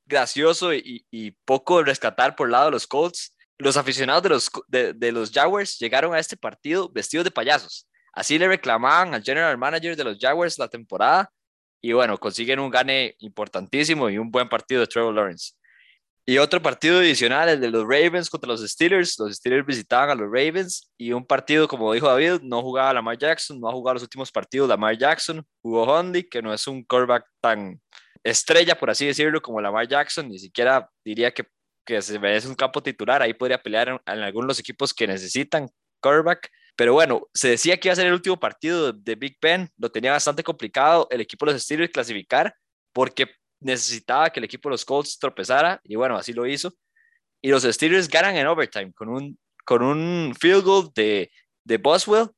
gracioso 0.06 0.76
y, 0.76 1.08
y 1.10 1.32
poco 1.44 1.82
rescatar 1.82 2.36
por 2.36 2.46
el 2.48 2.52
lado 2.52 2.66
de 2.66 2.72
los 2.74 2.86
Colts 2.86 3.36
los 3.58 3.78
aficionados 3.78 4.22
de 4.22 4.30
los, 4.30 4.52
de, 4.68 4.94
de, 4.94 5.12
los 5.12 5.32
Jaguars 5.32 5.80
llegaron 5.80 6.14
a 6.14 6.20
este 6.20 6.38
partido 6.38 6.88
vestidos 6.90 7.24
de 7.24 7.32
payasos. 7.32 7.88
Así 8.14 8.38
le 8.38 8.48
reclamaban 8.48 9.16
al 9.16 9.24
general 9.24 9.58
manager 9.58 9.96
de 9.96 10.04
los 10.04 10.20
Jaguars 10.20 10.60
la 10.60 10.68
temporada 10.68 11.32
y 11.82 11.94
bueno, 11.94 12.20
consiguen 12.20 12.60
un 12.60 12.70
gane 12.70 13.16
importantísimo 13.18 14.12
y 14.12 14.20
un 14.20 14.30
buen 14.30 14.48
partido 14.48 14.82
de 14.82 14.88
Trevor 14.88 15.16
Lawrence. 15.16 15.54
Y 16.30 16.40
otro 16.40 16.62
partido 16.62 17.00
adicional, 17.00 17.48
el 17.48 17.62
de 17.62 17.72
los 17.72 17.84
Ravens 17.84 18.30
contra 18.30 18.50
los 18.50 18.60
Steelers. 18.60 19.18
Los 19.18 19.38
Steelers 19.38 19.66
visitaban 19.66 20.10
a 20.10 20.16
los 20.16 20.26
Ravens 20.30 20.92
y 20.98 21.14
un 21.14 21.26
partido, 21.26 21.70
como 21.70 21.94
dijo 21.94 22.06
David, 22.10 22.42
no 22.42 22.62
jugaba 22.62 22.94
Lamar 22.94 23.18
Jackson, 23.18 23.58
no 23.62 23.70
ha 23.70 23.72
jugado 23.72 23.94
los 23.94 24.04
últimos 24.04 24.30
partidos 24.30 24.68
Lamar 24.68 24.98
Jackson. 24.98 25.42
Jugó 25.62 25.86
Hundley, 25.86 26.28
que 26.28 26.42
no 26.42 26.54
es 26.54 26.68
un 26.68 26.84
quarterback 26.84 27.26
tan 27.40 27.80
estrella, 28.26 28.78
por 28.78 28.90
así 28.90 29.06
decirlo, 29.06 29.42
como 29.42 29.62
Lamar 29.62 29.88
Jackson. 29.88 30.28
Ni 30.28 30.38
siquiera 30.38 30.90
diría 31.06 31.34
que, 31.34 31.46
que 31.86 32.02
se 32.02 32.20
merece 32.20 32.50
un 32.50 32.56
campo 32.56 32.84
titular. 32.84 33.22
Ahí 33.22 33.34
podría 33.34 33.64
pelear 33.64 33.88
en, 33.88 34.20
algunos 34.22 34.50
los 34.50 34.60
equipos 34.60 34.94
que 34.94 35.08
necesitan 35.08 35.70
quarterback. 36.02 36.50
Pero 36.76 36.92
bueno, 36.92 37.26
se 37.34 37.52
decía 37.52 37.78
que 37.78 37.88
iba 37.88 37.94
a 37.94 37.96
ser 37.96 38.08
el 38.08 38.14
último 38.14 38.38
partido 38.38 38.92
de 38.92 39.16
Big 39.16 39.38
Ben. 39.42 39.70
Lo 39.78 39.90
tenía 39.90 40.12
bastante 40.12 40.44
complicado 40.44 41.08
el 41.10 41.22
equipo 41.22 41.46
de 41.46 41.54
los 41.54 41.64
Steelers 41.64 41.94
clasificar 41.94 42.54
porque 42.92 43.28
necesitaba 43.60 44.30
que 44.30 44.40
el 44.40 44.46
equipo 44.46 44.70
de 44.70 44.74
los 44.74 44.86
Colts 44.86 45.18
tropezara 45.20 45.82
y 45.84 45.96
bueno, 45.96 46.16
así 46.16 46.34
lo 46.34 46.46
hizo. 46.46 46.74
Y 47.42 47.50
los 47.50 47.64
Steelers 47.64 48.08
ganan 48.08 48.36
en 48.36 48.48
overtime 48.48 48.94
con 48.94 49.10
un, 49.10 49.38
con 49.66 49.84
un 49.84 50.36
field 50.40 50.64
goal 50.64 50.90
de, 50.96 51.32
de 51.64 51.78
Boswell 51.78 52.30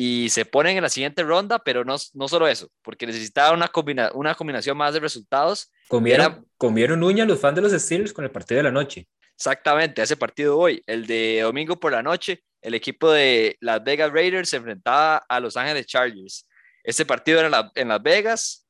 y 0.00 0.28
se 0.30 0.44
ponen 0.44 0.76
en 0.76 0.82
la 0.84 0.88
siguiente 0.88 1.24
ronda, 1.24 1.58
pero 1.58 1.84
no, 1.84 1.96
no 2.14 2.28
solo 2.28 2.46
eso, 2.46 2.70
porque 2.82 3.06
necesitaba 3.06 3.52
una, 3.52 3.66
combina, 3.66 4.10
una 4.14 4.34
combinación 4.34 4.76
más 4.76 4.94
de 4.94 5.00
resultados. 5.00 5.72
Comieron, 5.88 6.24
Era, 6.24 6.44
comieron 6.56 7.02
uña 7.02 7.24
los 7.24 7.40
fans 7.40 7.56
de 7.56 7.62
los 7.62 7.72
Steelers 7.72 8.12
con 8.12 8.24
el 8.24 8.30
partido 8.30 8.58
de 8.58 8.62
la 8.62 8.70
noche. 8.70 9.08
Exactamente, 9.34 10.00
ese 10.00 10.16
partido 10.16 10.56
hoy, 10.56 10.82
el 10.86 11.06
de 11.06 11.40
domingo 11.42 11.78
por 11.80 11.90
la 11.90 12.02
noche, 12.02 12.44
el 12.62 12.74
equipo 12.74 13.10
de 13.10 13.56
Las 13.60 13.82
Vegas 13.82 14.12
Raiders 14.12 14.48
se 14.48 14.58
enfrentaba 14.58 15.16
a 15.28 15.40
Los 15.40 15.56
Ángeles 15.56 15.86
Chargers. 15.86 16.46
Ese 16.84 17.04
partido 17.04 17.40
era 17.40 17.46
en, 17.46 17.52
la, 17.52 17.72
en 17.74 17.88
Las 17.88 18.02
Vegas, 18.02 18.67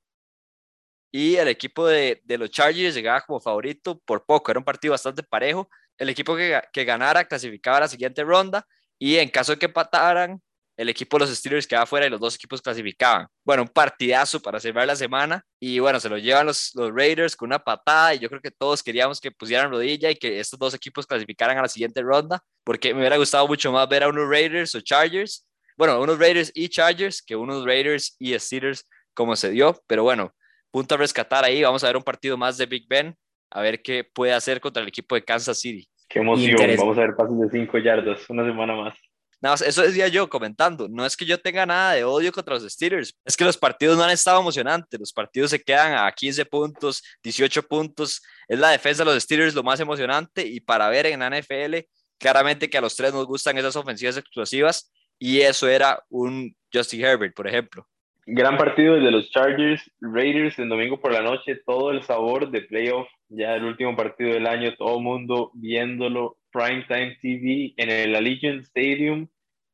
y 1.11 1.37
el 1.37 1.49
equipo 1.49 1.87
de, 1.87 2.21
de, 2.25 2.39
los 2.39 2.51
Chargers 2.51 2.95
llegaba 2.95 3.23
como 3.23 3.41
favorito 3.41 3.99
por 4.05 4.25
poco, 4.25 4.51
era 4.51 4.59
un 4.59 4.65
partido 4.65 4.93
bastante 4.93 5.23
parejo. 5.23 5.69
El 5.97 6.09
equipo 6.11 6.37
que, 6.37 6.61
que, 6.73 6.85
ganara 6.85 7.25
clasificaba 7.25 7.79
a 7.79 7.81
la 7.81 7.89
siguiente 7.89 8.23
ronda 8.25 8.67
y 8.99 9.17
en 9.17 9.29
caso 9.31 9.53
de 9.53 9.59
que 9.59 9.67
empataran, 9.67 10.41
el 10.79 10.89
equipo 10.89 11.19
de 11.19 11.27
los 11.27 11.37
Steelers 11.37 11.67
quedaba 11.67 11.87
fuera 11.87 12.07
y 12.07 12.11
los 12.11 12.21
dos 12.21 12.37
equipos 12.37 12.63
clasificaban. 12.63 13.27
Bueno, 13.45 13.63
un 13.63 13.69
partidazo 13.69 14.41
para 14.41 14.61
cerrar 14.61 14.87
la 14.87 14.95
semana 14.95 15.45
y 15.59 15.81
bueno, 15.81 15.99
se 15.99 16.09
lo 16.09 16.19
llevan 16.19 16.47
los, 16.47 16.71
los 16.75 16.93
Raiders 16.95 17.35
con 17.35 17.49
una 17.49 17.59
patada 17.59 18.15
y 18.15 18.21
yo 18.21 18.29
creo 18.29 18.41
que 18.41 18.53
todos 18.53 18.81
queríamos 18.81 19.21
que 19.21 19.33
pusieran 19.33 19.73
rodilla 19.73 20.09
y 20.09 20.15
que 20.15 20.39
estos 20.39 20.57
dos 20.57 20.75
equipos 20.75 21.05
clasificaran 21.05 21.59
a 21.59 21.63
la 21.63 21.69
siguiente 21.69 22.01
ronda 22.01 22.41
porque 22.63 22.95
me 22.95 23.01
hubiera 23.01 23.17
gustado 23.17 23.49
mucho 23.49 23.73
más 23.73 23.89
ver 23.89 24.05
a 24.05 24.09
unos 24.09 24.29
Raiders 24.31 24.73
o 24.77 24.81
Chargers, 24.81 25.45
bueno, 25.77 26.01
unos 26.01 26.17
Raiders 26.17 26.53
y 26.55 26.69
Chargers 26.69 27.23
que 27.23 27.35
unos 27.35 27.65
Raiders 27.65 28.15
y 28.21 28.39
Steelers 28.39 28.89
como 29.15 29.35
se 29.35 29.51
dio, 29.51 29.83
pero 29.89 30.05
bueno, 30.05 30.33
punto 30.71 30.95
a 30.95 30.99
rescatar 30.99 31.45
ahí. 31.45 31.63
Vamos 31.63 31.85
a 31.85 31.89
ver 31.89 31.97
un 31.97 32.03
partido 32.03 32.37
más 32.37 32.57
de 32.57 32.67
Big 32.67 32.87
Ben, 32.89 33.17
a 33.51 33.61
ver 33.61 33.83
qué 33.83 34.05
puede 34.05 34.33
hacer 34.33 34.61
contra 34.61 34.83
el 34.83 34.89
equipo 34.89 35.15
de 35.15 35.25
Kansas 35.25 35.59
City. 35.59 35.89
Qué 36.09 36.21
emoción, 36.21 36.57
vamos 36.79 36.97
a 36.97 37.03
ver 37.03 37.15
pasos 37.15 37.39
de 37.39 37.51
5 37.51 37.79
yardas, 37.79 38.29
una 38.31 38.45
semana 38.45 38.75
más. 38.75 38.99
No, 39.41 39.55
eso 39.55 39.83
decía 39.83 40.09
yo 40.09 40.29
comentando, 40.29 40.89
no 40.89 41.07
es 41.07 41.17
que 41.17 41.25
yo 41.25 41.39
tenga 41.39 41.65
nada 41.65 41.93
de 41.93 42.03
odio 42.03 42.33
contra 42.33 42.55
los 42.55 42.65
Steelers, 42.65 43.17
es 43.25 43.37
que 43.37 43.45
los 43.45 43.57
partidos 43.57 43.97
no 43.97 44.03
han 44.03 44.11
estado 44.11 44.41
emocionantes, 44.41 44.99
los 44.99 45.13
partidos 45.13 45.51
se 45.51 45.63
quedan 45.63 45.95
a 45.95 46.11
15 46.11 46.45
puntos, 46.47 47.05
18 47.23 47.63
puntos, 47.63 48.21
es 48.49 48.59
la 48.59 48.71
defensa 48.71 49.05
de 49.05 49.15
los 49.15 49.23
Steelers 49.23 49.55
lo 49.55 49.63
más 49.63 49.79
emocionante 49.79 50.45
y 50.45 50.59
para 50.59 50.89
ver 50.89 51.07
en 51.07 51.21
la 51.21 51.31
NFL, 51.31 51.87
claramente 52.19 52.69
que 52.69 52.79
a 52.79 52.81
los 52.81 52.97
tres 52.97 53.13
nos 53.13 53.27
gustan 53.27 53.57
esas 53.57 53.77
ofensivas 53.77 54.17
explosivas 54.17 54.91
y 55.21 55.41
eso 55.41 55.69
era 55.69 56.03
un 56.09 56.57
Justin 56.73 57.05
Herbert, 57.05 57.35
por 57.35 57.47
ejemplo. 57.47 57.87
Gran 58.31 58.59
partido 58.59 58.97
de 58.97 59.11
los 59.11 59.31
Chargers, 59.31 59.91
Raiders 60.03 60.59
el 60.59 60.69
domingo 60.69 61.01
por 61.01 61.13
la 61.13 61.23
noche, 61.23 61.63
todo 61.65 61.93
el 61.93 62.03
sabor 62.03 62.51
de 62.51 62.61
playoff, 62.61 63.09
ya 63.31 63.55
el 63.55 63.65
último 63.65 63.97
partido 63.97 64.35
del 64.35 64.47
año, 64.47 64.75
todo 64.77 64.99
el 64.99 65.03
mundo 65.03 65.51
viéndolo, 65.55 66.37
Primetime 66.53 67.17
TV 67.23 67.73
en 67.79 67.89
el 67.89 68.15
Allegiant 68.15 68.65
Stadium, 68.65 69.29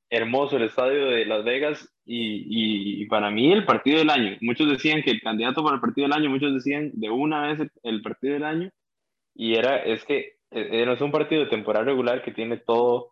hermoso 0.09 0.57
el 0.57 0.63
estadio 0.63 1.07
de 1.07 1.27
Las 1.27 1.43
Vegas 1.43 1.93
y, 2.05 3.03
y, 3.03 3.07
para 3.07 3.29
mí 3.29 3.51
el 3.51 3.65
partido 3.65 3.99
del 3.99 4.11
año. 4.11 4.37
Muchos 4.41 4.71
decían 4.71 5.03
que 5.03 5.11
el 5.11 5.21
candidato 5.21 5.65
para 5.65 5.75
el 5.75 5.81
partido 5.81 6.07
del 6.07 6.17
año, 6.17 6.31
muchos 6.31 6.55
decían 6.55 6.93
de 6.95 7.11
una 7.11 7.49
vez 7.49 7.69
el, 7.83 8.03
partido 8.03 8.35
del 8.35 8.45
año 8.45 8.71
y 9.35 9.57
era, 9.57 9.79
es 9.79 10.05
que 10.05 10.37
no 10.53 10.93
es 10.93 11.01
un 11.01 11.11
partido 11.11 11.43
de 11.43 11.51
temporada 11.51 11.87
regular 11.87 12.23
que 12.23 12.31
tiene 12.31 12.59
todos 12.59 13.07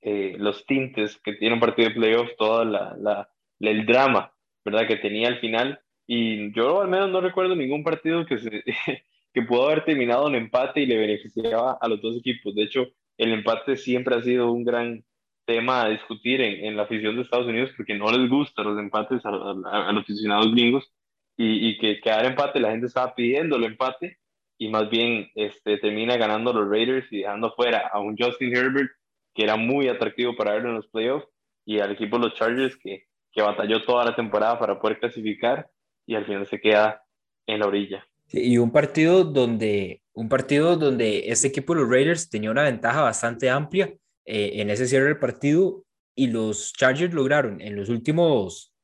eh, 0.00 0.34
los 0.38 0.66
tintes 0.66 1.20
que 1.22 1.34
tiene 1.34 1.54
un 1.54 1.60
partido 1.60 1.88
de 1.88 1.94
playoff, 1.94 2.30
todo 2.36 2.64
la, 2.64 2.96
la, 2.98 3.30
el 3.60 3.86
drama 3.86 4.32
¿verdad? 4.70 4.86
Que 4.86 4.96
tenía 4.96 5.28
al 5.28 5.40
final. 5.40 5.80
Y 6.06 6.52
yo 6.52 6.80
al 6.80 6.88
menos 6.88 7.10
no 7.10 7.20
recuerdo 7.20 7.54
ningún 7.54 7.84
partido 7.84 8.24
que, 8.26 8.38
se, 8.38 8.50
que 9.34 9.42
pudo 9.42 9.66
haber 9.66 9.84
terminado 9.84 10.28
en 10.28 10.34
empate 10.36 10.80
y 10.80 10.86
le 10.86 10.96
beneficiaba 10.96 11.78
a 11.80 11.88
los 11.88 12.00
dos 12.00 12.16
equipos. 12.16 12.54
De 12.54 12.62
hecho, 12.62 12.88
el 13.18 13.32
empate 13.32 13.76
siempre 13.76 14.14
ha 14.14 14.22
sido 14.22 14.50
un 14.52 14.64
gran 14.64 15.04
tema 15.46 15.82
a 15.82 15.88
discutir 15.88 16.40
en, 16.42 16.64
en 16.64 16.76
la 16.76 16.82
afición 16.82 17.16
de 17.16 17.22
Estados 17.22 17.46
Unidos 17.46 17.70
porque 17.76 17.94
no 17.94 18.10
les 18.12 18.28
gustan 18.28 18.66
los 18.66 18.78
empates 18.78 19.24
a, 19.24 19.30
a, 19.30 19.88
a 19.88 19.92
los 19.92 20.02
aficionados 20.02 20.52
gringos 20.52 20.92
y, 21.38 21.68
y, 21.68 21.78
que 21.78 22.00
quedar 22.00 22.26
empate, 22.26 22.60
la 22.60 22.70
gente 22.70 22.86
estaba 22.86 23.14
pidiendo 23.14 23.56
el 23.56 23.64
empate 23.64 24.18
y 24.58 24.68
más 24.68 24.90
bien 24.90 25.30
este, 25.34 25.78
termina 25.78 26.16
ganando 26.16 26.52
los 26.52 26.68
Raiders 26.68 27.10
y 27.10 27.18
dejando 27.18 27.52
fuera 27.52 27.88
a 27.90 28.00
un 28.00 28.16
Justin 28.18 28.54
Herbert 28.54 28.90
que 29.34 29.44
era 29.44 29.56
muy 29.56 29.88
atractivo 29.88 30.36
para 30.36 30.52
ver 30.54 30.66
en 30.66 30.74
los 30.74 30.88
playoffs 30.88 31.28
y 31.64 31.78
al 31.78 31.92
equipo 31.92 32.18
de 32.18 32.24
los 32.24 32.34
Chargers 32.34 32.76
que 32.76 33.06
que 33.38 33.42
batalló 33.42 33.84
toda 33.84 34.04
la 34.04 34.16
temporada 34.16 34.58
para 34.58 34.80
poder 34.80 34.98
clasificar 34.98 35.70
y 36.04 36.16
al 36.16 36.26
final 36.26 36.44
se 36.44 36.60
queda 36.60 37.04
en 37.46 37.60
la 37.60 37.68
orilla. 37.68 38.04
y 38.32 38.58
un 38.58 38.72
partido 38.72 39.22
donde 39.22 40.02
un 40.12 40.28
partido 40.28 40.76
donde 40.76 41.30
este 41.30 41.46
equipo 41.46 41.72
los 41.72 41.88
Raiders 41.88 42.28
tenía 42.28 42.50
una 42.50 42.64
ventaja 42.64 43.00
bastante 43.02 43.48
amplia 43.48 43.94
eh, 44.24 44.50
en 44.54 44.70
ese 44.70 44.88
cierre 44.88 45.04
del 45.04 45.20
partido 45.20 45.84
y 46.16 46.26
los 46.26 46.72
Chargers 46.72 47.14
lograron 47.14 47.60
en 47.60 47.76
los 47.76 47.88
últimos 47.88 48.74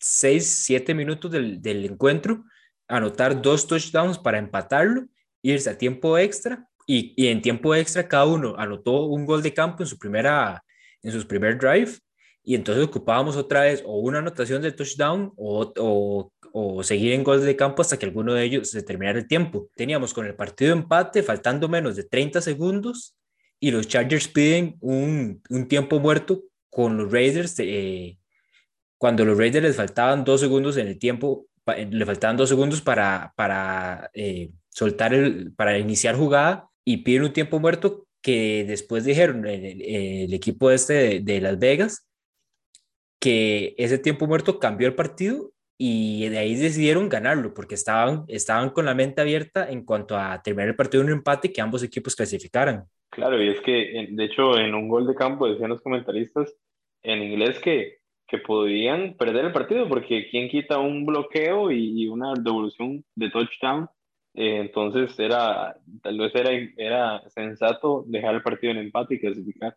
6, 0.00 0.64
7 0.66 0.92
minutos 0.92 1.30
del, 1.30 1.62
del 1.62 1.84
encuentro 1.84 2.42
anotar 2.88 3.40
dos 3.40 3.68
touchdowns 3.68 4.18
para 4.18 4.38
empatarlo, 4.38 5.06
irse 5.42 5.70
a 5.70 5.78
tiempo 5.78 6.18
extra 6.18 6.68
y, 6.88 7.14
y, 7.16 7.28
en 7.28 7.40
tiempo 7.40 7.72
extra 7.72 8.08
cada 8.08 8.26
uno 8.26 8.56
anotó 8.58 9.04
un 9.04 9.24
gol 9.24 9.44
de 9.44 9.54
campo 9.54 9.84
en 9.84 9.86
su 9.86 9.96
primera 9.96 10.64
en 11.04 11.12
sus 11.12 11.24
primer 11.24 11.56
drive 11.56 12.00
y 12.44 12.54
entonces 12.54 12.84
ocupábamos 12.84 13.36
otra 13.36 13.62
vez 13.62 13.82
o 13.86 13.98
una 14.00 14.18
anotación 14.18 14.60
de 14.60 14.70
touchdown 14.70 15.32
o, 15.36 15.72
o, 15.78 16.32
o, 16.52 16.82
seguir 16.82 17.14
en 17.14 17.24
gol 17.24 17.42
de 17.42 17.56
campo 17.56 17.80
hasta 17.80 17.98
que 17.98 18.04
alguno 18.04 18.34
de 18.34 18.44
ellos 18.44 18.70
se 18.70 18.82
terminara 18.82 19.18
el 19.18 19.26
tiempo. 19.26 19.70
Teníamos 19.74 20.12
con 20.12 20.26
el 20.26 20.34
partido 20.34 20.74
empate 20.74 21.22
faltando 21.22 21.68
menos 21.68 21.96
de 21.96 22.04
30 22.04 22.42
segundos 22.42 23.16
y 23.58 23.70
los 23.70 23.88
Chargers 23.88 24.28
piden 24.28 24.76
un, 24.80 25.42
un 25.48 25.68
tiempo 25.68 25.98
muerto 26.00 26.42
con 26.68 26.98
los 26.98 27.10
Raiders. 27.10 27.54
Eh, 27.60 28.18
cuando 28.98 29.24
los 29.24 29.38
Raiders 29.38 29.64
les 29.64 29.76
faltaban 29.76 30.22
dos 30.22 30.40
segundos 30.40 30.76
en 30.76 30.88
el 30.88 30.98
tiempo, 30.98 31.46
le 31.66 32.04
faltaban 32.04 32.36
dos 32.36 32.50
segundos 32.50 32.82
para, 32.82 33.32
para 33.36 34.10
eh, 34.12 34.50
soltar 34.68 35.14
el, 35.14 35.54
para 35.54 35.78
iniciar 35.78 36.14
jugada 36.14 36.68
y 36.84 36.98
piden 36.98 37.22
un 37.22 37.32
tiempo 37.32 37.58
muerto 37.58 38.06
que 38.20 38.66
después 38.68 39.04
dijeron 39.04 39.46
el, 39.46 39.80
el 39.80 40.34
equipo 40.34 40.70
este 40.70 40.92
de, 40.92 41.20
de 41.20 41.40
Las 41.40 41.58
Vegas 41.58 42.06
que 43.20 43.74
ese 43.78 43.98
tiempo 43.98 44.26
muerto 44.26 44.58
cambió 44.58 44.86
el 44.88 44.94
partido 44.94 45.52
y 45.76 46.28
de 46.28 46.38
ahí 46.38 46.54
decidieron 46.54 47.08
ganarlo 47.08 47.52
porque 47.52 47.74
estaban, 47.74 48.24
estaban 48.28 48.70
con 48.70 48.84
la 48.84 48.94
mente 48.94 49.20
abierta 49.20 49.68
en 49.68 49.84
cuanto 49.84 50.16
a 50.16 50.40
terminar 50.42 50.68
el 50.68 50.76
partido 50.76 51.02
en 51.02 51.08
un 51.08 51.18
empate 51.18 51.52
que 51.52 51.60
ambos 51.60 51.82
equipos 51.82 52.14
clasificaran. 52.14 52.84
Claro, 53.10 53.42
y 53.42 53.48
es 53.48 53.60
que 53.60 54.08
de 54.10 54.24
hecho 54.24 54.58
en 54.58 54.74
un 54.74 54.88
gol 54.88 55.06
de 55.06 55.14
campo 55.14 55.48
decían 55.48 55.70
los 55.70 55.82
comentaristas 55.82 56.54
en 57.02 57.22
inglés 57.22 57.58
que, 57.60 57.98
que 58.26 58.38
podían 58.38 59.14
perder 59.14 59.46
el 59.46 59.52
partido 59.52 59.88
porque 59.88 60.28
quien 60.30 60.48
quita 60.48 60.78
un 60.78 61.04
bloqueo 61.06 61.70
y, 61.70 62.06
una 62.08 62.34
devolución 62.34 63.04
de 63.14 63.30
touchdown, 63.30 63.88
eh, 64.34 64.58
entonces 64.58 65.18
era, 65.18 65.76
tal 66.02 66.18
vez 66.18 66.34
era, 66.34 66.50
era 66.76 67.28
sensato 67.30 68.04
dejar 68.06 68.34
el 68.34 68.42
partido 68.42 68.72
en 68.72 68.78
empate 68.78 69.14
y 69.14 69.20
clasificar 69.20 69.76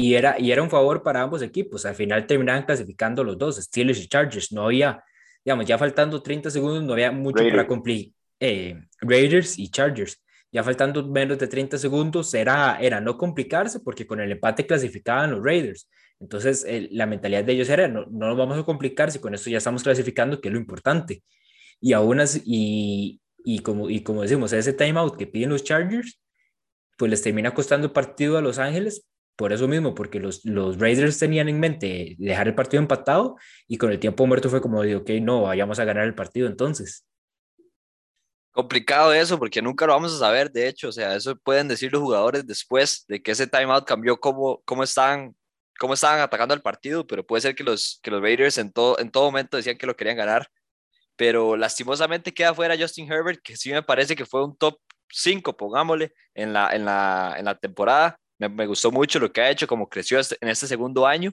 y 0.00 0.14
era, 0.14 0.40
y 0.40 0.50
era 0.50 0.62
un 0.62 0.70
favor 0.70 1.02
para 1.02 1.20
ambos 1.20 1.42
equipos. 1.42 1.84
Al 1.84 1.94
final 1.94 2.26
terminaban 2.26 2.64
clasificando 2.64 3.22
los 3.22 3.36
dos, 3.36 3.56
Steelers 3.56 4.00
y 4.00 4.08
Chargers. 4.08 4.50
No 4.50 4.64
había, 4.64 5.04
digamos, 5.44 5.66
ya 5.66 5.76
faltando 5.76 6.22
30 6.22 6.50
segundos, 6.50 6.82
no 6.84 6.94
había 6.94 7.12
mucho 7.12 7.38
Raiders. 7.38 7.56
para 7.56 7.68
cumplir. 7.68 8.12
Eh, 8.38 8.80
Raiders 9.00 9.58
y 9.58 9.68
Chargers. 9.68 10.22
Ya 10.50 10.64
faltando 10.64 11.06
menos 11.06 11.38
de 11.38 11.46
30 11.46 11.76
segundos, 11.78 12.32
era, 12.34 12.78
era 12.80 13.00
no 13.00 13.16
complicarse 13.18 13.80
porque 13.80 14.06
con 14.06 14.20
el 14.20 14.32
empate 14.32 14.66
clasificaban 14.66 15.32
los 15.32 15.44
Raiders. 15.44 15.88
Entonces, 16.18 16.64
el, 16.66 16.88
la 16.92 17.06
mentalidad 17.06 17.44
de 17.44 17.52
ellos 17.52 17.68
era, 17.68 17.86
no, 17.86 18.06
no 18.06 18.28
nos 18.28 18.36
vamos 18.38 18.58
a 18.58 18.64
complicar 18.64 19.12
si 19.12 19.18
con 19.18 19.34
esto 19.34 19.50
ya 19.50 19.58
estamos 19.58 19.82
clasificando, 19.82 20.40
que 20.40 20.48
es 20.48 20.54
lo 20.54 20.58
importante. 20.58 21.22
Y 21.80 21.92
aún 21.92 22.20
así, 22.20 22.42
y, 22.44 23.20
y, 23.44 23.60
como, 23.60 23.90
y 23.90 24.02
como 24.02 24.22
decimos, 24.22 24.52
ese 24.52 24.72
timeout 24.72 25.16
que 25.16 25.26
piden 25.26 25.50
los 25.50 25.62
Chargers, 25.62 26.20
pues 26.96 27.10
les 27.10 27.22
termina 27.22 27.54
costando 27.54 27.86
el 27.86 27.92
partido 27.92 28.36
a 28.36 28.42
Los 28.42 28.58
Ángeles 28.58 29.06
por 29.40 29.54
eso 29.54 29.66
mismo, 29.66 29.94
porque 29.94 30.20
los, 30.20 30.44
los 30.44 30.78
Raiders 30.78 31.18
tenían 31.18 31.48
en 31.48 31.58
mente 31.58 32.14
dejar 32.18 32.46
el 32.46 32.54
partido 32.54 32.82
empatado 32.82 33.36
y 33.66 33.78
con 33.78 33.90
el 33.90 33.98
tiempo 33.98 34.26
muerto 34.26 34.50
fue 34.50 34.60
como 34.60 34.80
ok, 34.80 35.08
no, 35.22 35.44
vayamos 35.44 35.78
a 35.78 35.86
ganar 35.86 36.04
el 36.04 36.14
partido 36.14 36.46
entonces. 36.46 37.06
Complicado 38.50 39.14
eso, 39.14 39.38
porque 39.38 39.62
nunca 39.62 39.86
lo 39.86 39.94
vamos 39.94 40.14
a 40.14 40.18
saber, 40.18 40.52
de 40.52 40.68
hecho, 40.68 40.90
o 40.90 40.92
sea, 40.92 41.16
eso 41.16 41.36
pueden 41.36 41.68
decir 41.68 41.90
los 41.90 42.02
jugadores 42.02 42.46
después 42.46 43.06
de 43.08 43.22
que 43.22 43.30
ese 43.30 43.46
timeout 43.46 43.86
cambió 43.86 44.20
cómo, 44.20 44.60
cómo, 44.66 44.82
estaban, 44.82 45.34
cómo 45.78 45.94
estaban 45.94 46.20
atacando 46.20 46.52
el 46.52 46.60
partido, 46.60 47.06
pero 47.06 47.24
puede 47.26 47.40
ser 47.40 47.54
que 47.54 47.64
los, 47.64 47.98
que 48.02 48.10
los 48.10 48.20
Raiders 48.20 48.58
en 48.58 48.70
todo, 48.70 48.98
en 48.98 49.10
todo 49.10 49.24
momento 49.24 49.56
decían 49.56 49.78
que 49.78 49.86
lo 49.86 49.96
querían 49.96 50.18
ganar, 50.18 50.48
pero 51.16 51.56
lastimosamente 51.56 52.34
queda 52.34 52.54
fuera 52.54 52.76
Justin 52.78 53.10
Herbert, 53.10 53.40
que 53.42 53.56
sí 53.56 53.72
me 53.72 53.82
parece 53.82 54.14
que 54.14 54.26
fue 54.26 54.44
un 54.44 54.54
top 54.54 54.78
5, 55.08 55.56
pongámosle, 55.56 56.12
en 56.34 56.52
la, 56.52 56.74
en 56.74 56.84
la, 56.84 57.36
en 57.38 57.46
la 57.46 57.54
temporada. 57.54 58.20
Me, 58.48 58.66
gustó 58.66 58.90
mucho 58.90 59.18
lo 59.18 59.30
que 59.30 59.42
ha 59.42 59.50
hecho, 59.50 59.66
como 59.66 59.88
creció 59.88 60.18
este, 60.18 60.36
en 60.40 60.48
este 60.48 60.66
segundo 60.66 61.06
año. 61.06 61.32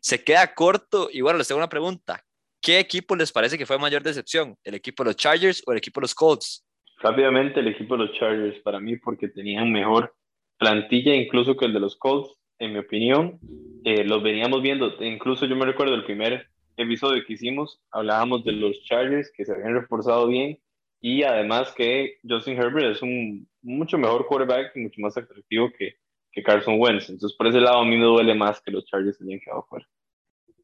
Se 0.00 0.22
queda 0.22 0.54
corto 0.54 1.08
y 1.12 1.20
bueno, 1.20 1.38
les 1.38 1.48
tengo 1.48 1.58
una 1.58 1.68
pregunta. 1.68 2.24
¿Qué 2.60 2.78
equipo 2.78 3.16
les 3.16 3.32
parece 3.32 3.58
que 3.58 3.66
fue 3.66 3.78
mayor 3.78 4.02
decepción? 4.02 4.56
¿El 4.62 4.74
equipo 4.74 5.02
de 5.02 5.10
los 5.10 5.16
Chargers 5.16 5.62
o 5.66 5.72
el 5.72 5.78
equipo 5.78 6.00
de 6.00 6.04
los 6.04 6.14
Colts? 6.14 6.64
Rápidamente 7.00 7.60
el 7.60 7.68
equipo 7.68 7.96
de 7.96 8.06
los 8.06 8.16
Chargers 8.16 8.58
para 8.60 8.78
mí 8.78 8.96
porque 8.96 9.28
tenían 9.28 9.72
mejor 9.72 10.14
plantilla 10.56 11.14
incluso 11.14 11.56
que 11.56 11.66
el 11.66 11.72
de 11.72 11.80
los 11.80 11.96
Colts, 11.96 12.30
en 12.58 12.72
mi 12.72 12.78
opinión. 12.78 13.40
Eh, 13.84 14.04
los 14.04 14.22
veníamos 14.22 14.62
viendo, 14.62 14.94
incluso 15.02 15.46
yo 15.46 15.56
me 15.56 15.66
recuerdo 15.66 15.94
el 15.94 16.04
primer 16.04 16.48
episodio 16.76 17.22
que 17.26 17.34
hicimos, 17.34 17.80
hablábamos 17.90 18.44
de 18.44 18.52
los 18.52 18.80
Chargers 18.84 19.30
que 19.36 19.44
se 19.44 19.52
habían 19.52 19.74
reforzado 19.74 20.28
bien 20.28 20.58
y 21.00 21.22
además 21.22 21.72
que 21.76 22.18
Justin 22.26 22.56
Herbert 22.56 22.96
es 22.96 23.02
un 23.02 23.46
mucho 23.62 23.98
mejor 23.98 24.26
quarterback, 24.26 24.74
mucho 24.76 25.00
más 25.00 25.16
atractivo 25.16 25.70
que, 25.76 25.96
que 26.34 26.42
Carson 26.42 26.76
Wentz. 26.78 27.08
Entonces, 27.08 27.36
por 27.36 27.46
ese 27.46 27.60
lado, 27.60 27.78
a 27.78 27.84
mí 27.84 27.96
me 27.96 28.04
duele 28.04 28.34
más 28.34 28.60
que 28.60 28.70
los 28.70 28.84
Chargers 28.86 29.20
hayan 29.20 29.40
quedado 29.40 29.64
fuera. 29.68 29.86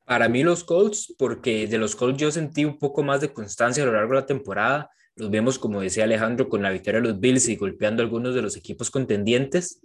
Para 0.04 0.28
mí 0.28 0.42
los 0.42 0.64
Colts, 0.64 1.14
porque 1.16 1.68
de 1.68 1.78
los 1.78 1.94
Colts 1.94 2.18
yo 2.18 2.32
sentí 2.32 2.64
un 2.64 2.78
poco 2.78 3.02
más 3.02 3.20
de 3.20 3.32
constancia 3.32 3.82
a 3.84 3.86
lo 3.86 3.92
largo 3.92 4.14
de 4.14 4.20
la 4.20 4.26
temporada. 4.26 4.90
Los 5.14 5.30
vemos, 5.30 5.58
como 5.58 5.80
decía 5.80 6.04
Alejandro, 6.04 6.48
con 6.48 6.62
la 6.62 6.70
victoria 6.70 7.00
de 7.00 7.08
los 7.08 7.20
Bills 7.20 7.48
y 7.48 7.56
golpeando 7.56 8.02
algunos 8.02 8.34
de 8.34 8.42
los 8.42 8.56
equipos 8.56 8.90
contendientes. 8.90 9.80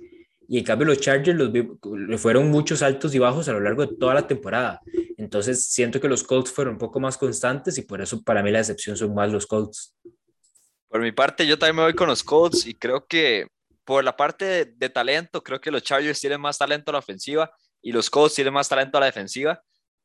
Y 0.47 0.57
en 0.57 0.63
cambio 0.63 0.87
los 0.87 0.99
Chargers 0.99 1.39
los 1.83 2.21
fueron 2.21 2.49
muchos 2.49 2.81
altos 2.81 3.13
y 3.13 3.19
bajos 3.19 3.47
a 3.49 3.53
lo 3.53 3.59
largo 3.59 3.85
de 3.85 3.95
toda 3.95 4.13
la 4.15 4.27
temporada. 4.27 4.81
Entonces 5.17 5.65
siento 5.65 5.99
que 5.99 6.07
los 6.07 6.23
Colts 6.23 6.51
fueron 6.51 6.75
un 6.75 6.79
poco 6.79 6.99
más 6.99 7.17
constantes 7.17 7.77
y 7.77 7.83
por 7.83 8.01
eso 8.01 8.23
para 8.23 8.41
mí 8.41 8.51
la 8.51 8.59
decepción 8.59 8.97
son 8.97 9.13
más 9.13 9.31
los 9.31 9.45
Colts. 9.45 9.95
Por 10.87 11.01
mi 11.01 11.11
parte, 11.11 11.45
yo 11.45 11.57
también 11.57 11.75
me 11.75 11.81
voy 11.83 11.93
con 11.93 12.07
los 12.07 12.23
Colts 12.23 12.65
y 12.65 12.73
creo 12.73 13.05
que 13.05 13.47
por 13.85 14.03
la 14.03 14.17
parte 14.17 14.65
de, 14.65 14.89
talento, 14.89 15.43
creo 15.43 15.61
que 15.61 15.71
los 15.71 15.83
Chargers 15.83 16.19
tienen 16.19 16.41
más 16.41 16.57
talento 16.57 16.91
a 16.91 16.93
la 16.93 16.99
ofensiva 16.99 17.51
y 17.81 17.91
los 17.91 18.09
Colts 18.09 18.35
tienen 18.35 18.53
más 18.53 18.67
talento 18.67 18.97
a 18.97 19.01
la 19.01 19.05
defensiva 19.07 19.61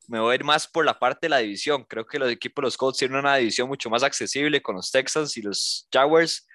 me 0.07 0.19
voy 0.19 0.33
a 0.33 0.35
ir 0.35 0.43
más 0.43 0.67
por 0.67 0.85
la 0.85 0.97
parte 0.97 1.27
de 1.27 1.29
la 1.29 1.37
división. 1.37 1.85
Creo 1.87 2.05
que 2.05 2.19
los 2.19 2.29
equipos 2.29 2.63
los 2.63 2.77
Colts 2.77 2.99
tienen 2.99 3.17
una 3.17 3.37
división 3.37 3.67
mucho 3.67 3.89
más 3.89 4.03
accesible 4.03 4.61
con 4.61 4.75
los 4.75 4.91
Texans 4.91 5.37
y 5.37 5.41
los 5.41 5.87
Jaguars. 5.91 6.47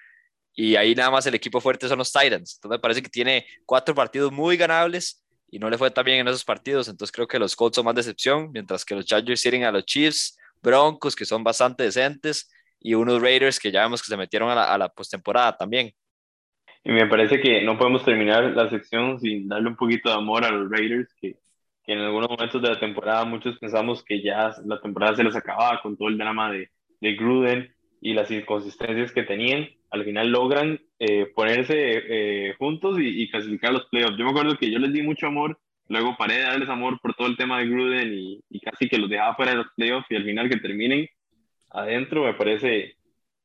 Y 0.53 0.75
ahí 0.75 0.95
nada 0.95 1.11
más 1.11 1.25
el 1.25 1.35
equipo 1.35 1.61
fuerte 1.61 1.87
son 1.87 1.99
los 1.99 2.11
Titans. 2.11 2.55
Entonces 2.55 2.69
me 2.69 2.79
parece 2.79 3.01
que 3.01 3.09
tiene 3.09 3.45
cuatro 3.65 3.93
partidos 3.95 4.31
muy 4.31 4.57
ganables 4.57 5.23
y 5.49 5.59
no 5.59 5.69
le 5.69 5.77
fue 5.77 5.91
tan 5.91 6.05
bien 6.05 6.19
en 6.19 6.27
esos 6.27 6.43
partidos. 6.43 6.87
Entonces 6.87 7.11
creo 7.11 7.27
que 7.27 7.39
los 7.39 7.55
Colts 7.55 7.75
son 7.75 7.85
más 7.85 7.95
decepción, 7.95 8.51
mientras 8.51 8.83
que 8.83 8.95
los 8.95 9.05
Chargers 9.05 9.41
tienen 9.41 9.63
a 9.63 9.71
los 9.71 9.85
Chiefs, 9.85 10.37
Broncos, 10.61 11.15
que 11.15 11.25
son 11.25 11.43
bastante 11.43 11.83
decentes, 11.83 12.49
y 12.79 12.93
unos 12.93 13.21
Raiders 13.21 13.59
que 13.59 13.71
ya 13.71 13.81
vemos 13.81 14.01
que 14.01 14.07
se 14.07 14.17
metieron 14.17 14.49
a 14.49 14.55
la, 14.55 14.73
a 14.73 14.77
la 14.77 14.89
postemporada 14.89 15.57
también. 15.57 15.93
Y 16.87 16.91
me 16.91 17.05
parece 17.05 17.39
que 17.39 17.61
no 17.61 17.77
podemos 17.77 18.03
terminar 18.03 18.55
la 18.55 18.69
sección 18.69 19.19
sin 19.19 19.47
darle 19.47 19.69
un 19.69 19.75
poquito 19.75 20.09
de 20.09 20.15
amor 20.15 20.45
a 20.45 20.51
los 20.51 20.71
Raiders, 20.71 21.13
que 21.21 21.35
que 21.87 21.93
en 21.93 21.99
algunos 21.99 22.29
momentos 22.29 22.61
de 22.61 22.69
la 22.69 22.79
temporada 22.79 23.23
muchos 23.23 23.57
pensamos 23.57 24.03
que 24.03 24.21
ya 24.21 24.53
la 24.65 24.79
temporada 24.81 25.15
se 25.15 25.23
les 25.23 25.35
acababa 25.37 25.81
con 25.81 25.95
todo 25.95 26.09
el 26.09 26.17
drama 26.17 26.51
de, 26.51 26.69
de 26.99 27.13
Gruden 27.13 27.73
y 28.01 28.13
las 28.13 28.29
inconsistencias 28.29 29.13
que 29.13 29.23
tenían. 29.23 29.69
Al 29.89 30.03
final 30.03 30.27
logran 30.27 30.81
eh, 30.99 31.27
ponerse 31.33 31.75
eh, 31.77 32.55
juntos 32.59 32.99
y, 32.99 33.23
y, 33.23 33.29
clasificar 33.29 33.71
los 33.71 33.85
playoffs. 33.85 34.17
Yo 34.17 34.25
me 34.25 34.31
acuerdo 34.31 34.57
que 34.57 34.69
yo 34.69 34.79
les 34.79 34.91
di 34.91 35.01
mucho 35.01 35.27
amor, 35.27 35.57
luego 35.87 36.17
paré 36.17 36.35
de 36.35 36.41
darles 36.41 36.67
amor 36.67 36.99
por 36.99 37.13
todo 37.13 37.27
el 37.27 37.37
tema 37.37 37.59
de 37.59 37.67
Gruden 37.67 38.13
y, 38.13 38.43
y 38.49 38.59
casi 38.59 38.89
que 38.89 38.97
los 38.97 39.09
dejaba 39.09 39.35
fuera 39.35 39.51
de 39.51 39.57
los 39.59 39.67
playoffs 39.73 40.11
y 40.11 40.17
al 40.17 40.25
final 40.25 40.49
que 40.49 40.57
terminen 40.57 41.07
adentro 41.69 42.25
me 42.25 42.33
parece 42.33 42.97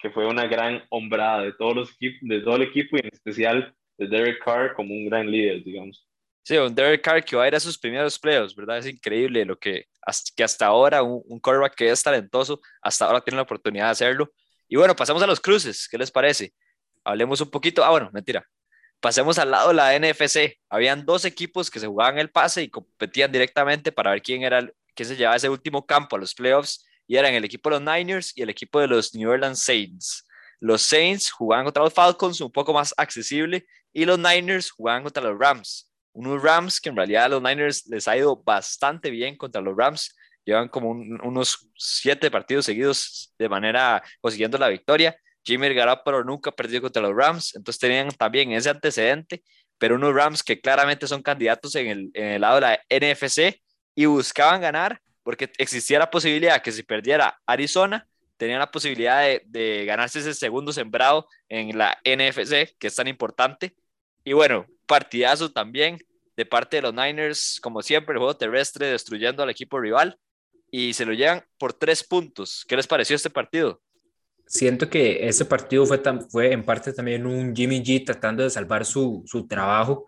que 0.03 0.11
fue 0.11 0.27
una 0.27 0.47
gran 0.47 0.85
hombrada 0.91 1.43
de 1.43 1.53
todos 1.53 1.77
los 1.77 1.93
equipos, 1.93 2.29
de 2.29 2.41
todo 2.41 2.57
el 2.57 2.63
equipo 2.63 2.97
y 2.97 3.01
en 3.01 3.11
especial 3.13 3.75
de 3.97 4.09
Derek 4.09 4.45
Carr 4.45 4.75
como 4.75 4.93
un 4.93 5.09
gran 5.09 5.31
líder, 5.31 5.63
digamos. 5.63 6.07
Sí, 6.43 6.57
un 6.57 6.75
Derek 6.75 7.03
Carr 7.03 7.25
que 7.25 7.37
va 7.37 7.45
a 7.45 7.49
ir 7.49 7.55
a 7.55 7.61
sus 7.61 7.79
primeros 7.79 8.19
playoffs, 8.19 8.57
¿verdad? 8.57 8.79
Es 8.79 8.87
increíble 8.87 9.45
lo 9.45 9.57
que, 9.57 9.87
que 10.35 10.43
hasta 10.43 10.67
ahora 10.67 11.05
un, 11.05 11.23
un 11.27 11.39
quarterback 11.39 11.77
que 11.77 11.89
es 11.89 12.03
talentoso, 12.03 12.61
hasta 12.83 13.07
ahora 13.07 13.21
tiene 13.21 13.37
la 13.37 13.43
oportunidad 13.43 13.87
de 13.87 13.91
hacerlo. 13.93 14.33
Y 14.69 14.75
bueno, 14.75 14.97
pasamos 14.97 15.23
a 15.23 15.27
los 15.27 15.41
cruces, 15.41 15.87
¿qué 15.89 15.97
les 15.97 16.11
parece? 16.11 16.53
Hablemos 17.05 17.41
un 17.41 17.51
poquito, 17.51 17.85
ah, 17.85 17.91
bueno, 17.91 18.11
mentira. 18.13 18.45
Pasemos 19.01 19.39
al 19.39 19.51
lado 19.51 19.69
de 19.69 19.75
la 19.75 19.99
NFC. 19.99 20.59
Habían 20.69 21.05
dos 21.05 21.25
equipos 21.25 21.71
que 21.71 21.81
se 21.81 21.89
jugaban 21.89 22.19
el 22.19 22.31
pase 22.31 22.63
y 22.63 22.69
competían 22.69 23.33
directamente 23.33 23.91
para 23.91 24.13
ver 24.13 24.23
quién 24.23 24.43
era 24.43 24.69
quién 24.95 25.09
se 25.09 25.17
llevaba 25.17 25.37
ese 25.37 25.49
último 25.49 25.87
campo 25.87 26.17
a 26.17 26.19
los 26.19 26.35
playoffs 26.35 26.85
y 27.07 27.17
eran 27.17 27.35
el 27.35 27.45
equipo 27.45 27.71
de 27.71 27.81
los 27.81 27.95
Niners 27.95 28.33
y 28.37 28.43
el 28.43 28.51
equipo 28.51 28.81
de 28.81 28.89
los 28.89 29.15
New 29.15 29.31
Orleans 29.31 29.63
Saints. 29.63 30.27
Los 30.61 30.83
Saints 30.83 31.31
jugaban 31.31 31.65
contra 31.65 31.83
los 31.83 31.93
Falcons 31.93 32.41
un 32.41 32.53
poco 32.53 32.73
más 32.73 32.95
accesible 32.97 33.67
y 33.93 34.05
los 34.05 34.19
Niners 34.19 34.71
jugaban 34.71 35.03
contra 35.03 35.23
los 35.23 35.39
Rams 35.39 35.93
unos 36.13 36.43
Rams 36.43 36.81
que 36.81 36.91
en 36.91 36.97
realidad 36.97 37.25
a 37.25 37.29
los 37.29 37.43
Niners 37.43 37.87
les 37.87 38.07
ha 38.09 38.17
ido 38.17 38.37
bastante 38.37 39.11
bien 39.11 39.37
contra 39.37 39.61
los 39.61 39.77
Rams. 39.77 40.15
Llevan 40.45 40.69
como 40.69 40.91
unos 40.91 41.69
siete 41.77 42.31
partidos 42.31 42.67
seguidos 42.67 43.33
de 43.39 43.49
manera 43.49 44.03
consiguiendo 44.21 44.59
la 44.59 44.69
victoria. 44.69 45.17
Jimmy 45.45 45.73
Garoppolo 45.75 46.25
nunca 46.25 46.51
ha 46.51 46.55
perdido 46.55 46.83
contra 46.83 47.03
los 47.03 47.15
Rams, 47.17 47.55
entonces 47.57 47.81
tenían 47.81 48.11
también 48.11 48.53
ese 48.53 48.71
antecedente, 48.71 49.43
pero 49.77 49.97
unos 49.97 50.15
Rams 50.15 50.43
que 50.43 50.61
claramente 50.61 51.07
son 51.09 51.23
candidatos 51.23 51.75
en 51.75 51.89
el, 51.89 52.11
en 52.15 52.25
el 52.27 52.41
lado 52.41 52.57
de 52.57 52.61
la 52.61 52.81
NFC 52.89 53.61
y 53.95 54.05
buscaban 54.07 54.61
ganar 54.61 55.01
porque 55.23 55.51
existía 55.59 55.99
la 55.99 56.11
posibilidad 56.11 56.63
que 56.63 56.73
si 56.73 56.83
perdiera 56.83 57.41
Arizona, 57.47 58.09
tenían 58.37 58.59
la 58.59 58.71
posibilidad 58.71 59.23
de, 59.23 59.43
de 59.47 59.85
ganarse 59.85 60.19
ese 60.19 60.35
segundo 60.35 60.73
sembrado 60.73 61.29
en 61.49 61.79
la 61.79 61.99
NFC, 62.05 62.77
que 62.79 62.89
es 62.89 62.95
tan 62.97 63.09
importante. 63.09 63.75
Y 64.25 64.33
bueno, 64.33 64.67
partidazo 64.87 65.53
también 65.53 65.99
de 66.37 66.47
parte 66.47 66.77
de 66.77 66.83
los 66.83 66.95
Niners, 66.95 67.61
como 67.61 67.83
siempre, 67.83 68.15
el 68.15 68.19
juego 68.19 68.37
terrestre 68.37 68.87
destruyendo 68.87 69.43
al 69.43 69.51
equipo 69.51 69.79
rival 69.79 70.19
y 70.71 70.95
se 70.95 71.05
lo 71.05 71.13
llevan 71.13 71.45
por 71.59 71.75
tres 71.75 72.03
puntos. 72.03 72.65
¿Qué 72.67 72.77
les 72.77 72.87
pareció 72.87 73.15
este 73.15 73.31
partido? 73.31 73.81
Siento 74.47 74.89
que 74.89 75.29
ese 75.29 75.45
partido 75.45 75.87
fue, 75.87 76.01
fue 76.31 76.53
en 76.53 76.65
parte 76.65 76.93
también 76.93 77.27
un 77.27 77.55
Jimmy 77.55 77.83
G 77.83 78.05
tratando 78.05 78.43
de 78.43 78.51
salvar 78.51 78.85
su, 78.85 79.23
su 79.27 79.47
trabajo, 79.47 80.07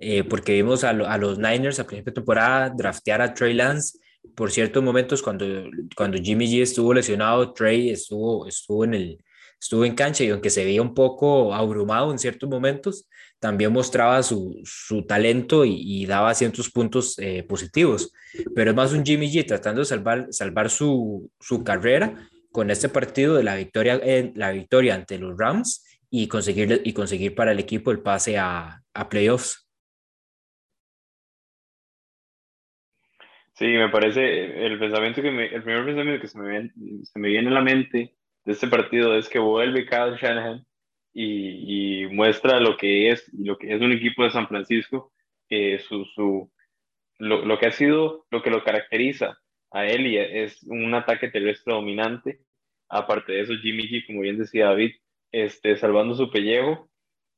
eh, 0.00 0.24
porque 0.24 0.52
vimos 0.52 0.84
a, 0.84 0.90
a, 0.90 1.18
los 1.18 1.38
Niners 1.38 1.78
a 1.78 1.86
principio 1.86 2.12
de 2.12 2.14
temporada 2.14 2.70
draftear 2.70 3.20
a 3.20 3.34
Trey 3.34 3.54
Lance. 3.54 3.98
Por 4.34 4.50
ciertos 4.50 4.82
momentos, 4.82 5.22
cuando, 5.22 5.46
cuando 5.96 6.18
Jimmy 6.18 6.46
G 6.46 6.62
estuvo 6.62 6.92
lesionado, 6.92 7.52
Trey 7.52 7.90
estuvo, 7.90 8.46
estuvo, 8.46 8.84
en 8.84 8.94
el, 8.94 9.24
estuvo 9.60 9.84
en 9.84 9.94
cancha 9.94 10.24
y 10.24 10.30
aunque 10.30 10.50
se 10.50 10.64
veía 10.64 10.82
un 10.82 10.94
poco 10.94 11.54
abrumado 11.54 12.10
en 12.10 12.18
ciertos 12.18 12.48
momentos, 12.48 13.08
también 13.38 13.72
mostraba 13.72 14.22
su, 14.22 14.60
su 14.64 15.04
talento 15.04 15.64
y, 15.64 15.74
y, 15.76 16.06
daba 16.06 16.34
ciertos 16.34 16.70
puntos 16.70 17.18
eh, 17.18 17.42
positivos. 17.42 18.10
Pero 18.54 18.70
es 18.70 18.76
más 18.76 18.92
un 18.92 19.04
Jimmy 19.04 19.30
G 19.30 19.46
tratando 19.46 19.80
de 19.80 19.84
salvar, 19.84 20.28
salvar 20.30 20.70
su, 20.70 21.30
su 21.40 21.62
carrera 21.62 22.28
con 22.50 22.70
este 22.70 22.88
partido 22.88 23.34
de 23.34 23.42
la 23.42 23.56
victoria, 23.56 24.00
la 24.34 24.52
victoria 24.52 24.94
ante 24.94 25.18
los 25.18 25.36
Rams 25.36 25.84
y 26.08 26.28
conseguir, 26.28 26.80
y 26.84 26.92
conseguir 26.92 27.34
para 27.34 27.52
el 27.52 27.58
equipo 27.58 27.90
el 27.90 28.00
pase 28.00 28.38
a, 28.38 28.80
a 28.94 29.08
playoffs. 29.08 29.63
Sí, 33.54 33.66
me 33.66 33.88
parece 33.88 34.66
el 34.66 34.78
pensamiento 34.80 35.22
que 35.22 35.30
me, 35.30 35.46
el 35.46 35.62
primer 35.62 35.84
pensamiento 35.84 36.20
que 36.20 36.28
se 36.28 36.38
me, 36.38 36.72
se 37.04 37.18
me 37.20 37.28
viene 37.28 37.48
a 37.50 37.52
la 37.52 37.60
mente 37.62 38.16
de 38.44 38.52
este 38.52 38.66
partido 38.66 39.16
es 39.16 39.28
que 39.28 39.38
vuelve 39.38 39.86
Kyle 39.86 40.16
Shanahan 40.20 40.66
y, 41.12 42.06
muestra 42.10 42.60
lo 42.60 42.76
que 42.76 43.10
es 43.10 43.32
lo 43.32 43.56
que 43.56 43.74
es 43.74 43.80
un 43.80 43.92
equipo 43.92 44.24
de 44.24 44.30
San 44.30 44.48
Francisco, 44.48 45.12
su, 45.48 46.04
su, 46.06 46.52
lo, 47.18 47.44
lo, 47.44 47.58
que 47.58 47.66
ha 47.66 47.72
sido, 47.72 48.26
lo 48.30 48.42
que 48.42 48.50
lo 48.50 48.64
caracteriza 48.64 49.38
a 49.70 49.86
él 49.86 50.06
y 50.08 50.18
es 50.18 50.62
un 50.64 50.94
ataque 50.94 51.30
terrestre 51.30 51.74
dominante. 51.74 52.40
Aparte 52.88 53.32
de 53.32 53.40
eso, 53.42 53.54
Jimmy 53.62 53.88
G, 53.88 54.06
como 54.06 54.20
bien 54.20 54.38
decía 54.38 54.66
David, 54.66 54.92
este, 55.32 55.76
salvando 55.76 56.14
su 56.14 56.30
pellejo 56.30 56.88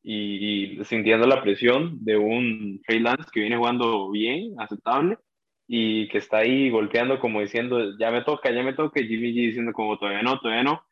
y, 0.03 0.79
y 0.81 0.85
sintiendo 0.85 1.27
la 1.27 1.43
presión 1.43 2.05
de 2.05 2.17
un 2.17 2.81
Trey 2.87 3.01
Lance 3.01 3.31
que 3.33 3.41
viene 3.41 3.57
jugando 3.57 4.11
bien, 4.11 4.55
aceptable, 4.59 5.19
y 5.67 6.09
que 6.09 6.19
está 6.19 6.39
ahí 6.39 6.71
golpeando 6.71 7.19
como 7.21 7.41
diciendo, 7.41 7.97
ya 7.99 8.11
me 8.11 8.23
toca, 8.23 8.51
ya 8.51 8.63
me 8.63 8.75
toca, 8.75 9.01
y 9.01 9.09
Jimmy 9.09 9.33
G 9.33 9.47
diciendo 9.49 9.73
como 9.73 9.99
todavía 9.99 10.23
no, 10.23 10.39
todavía 10.41 10.63
no. 10.65 10.83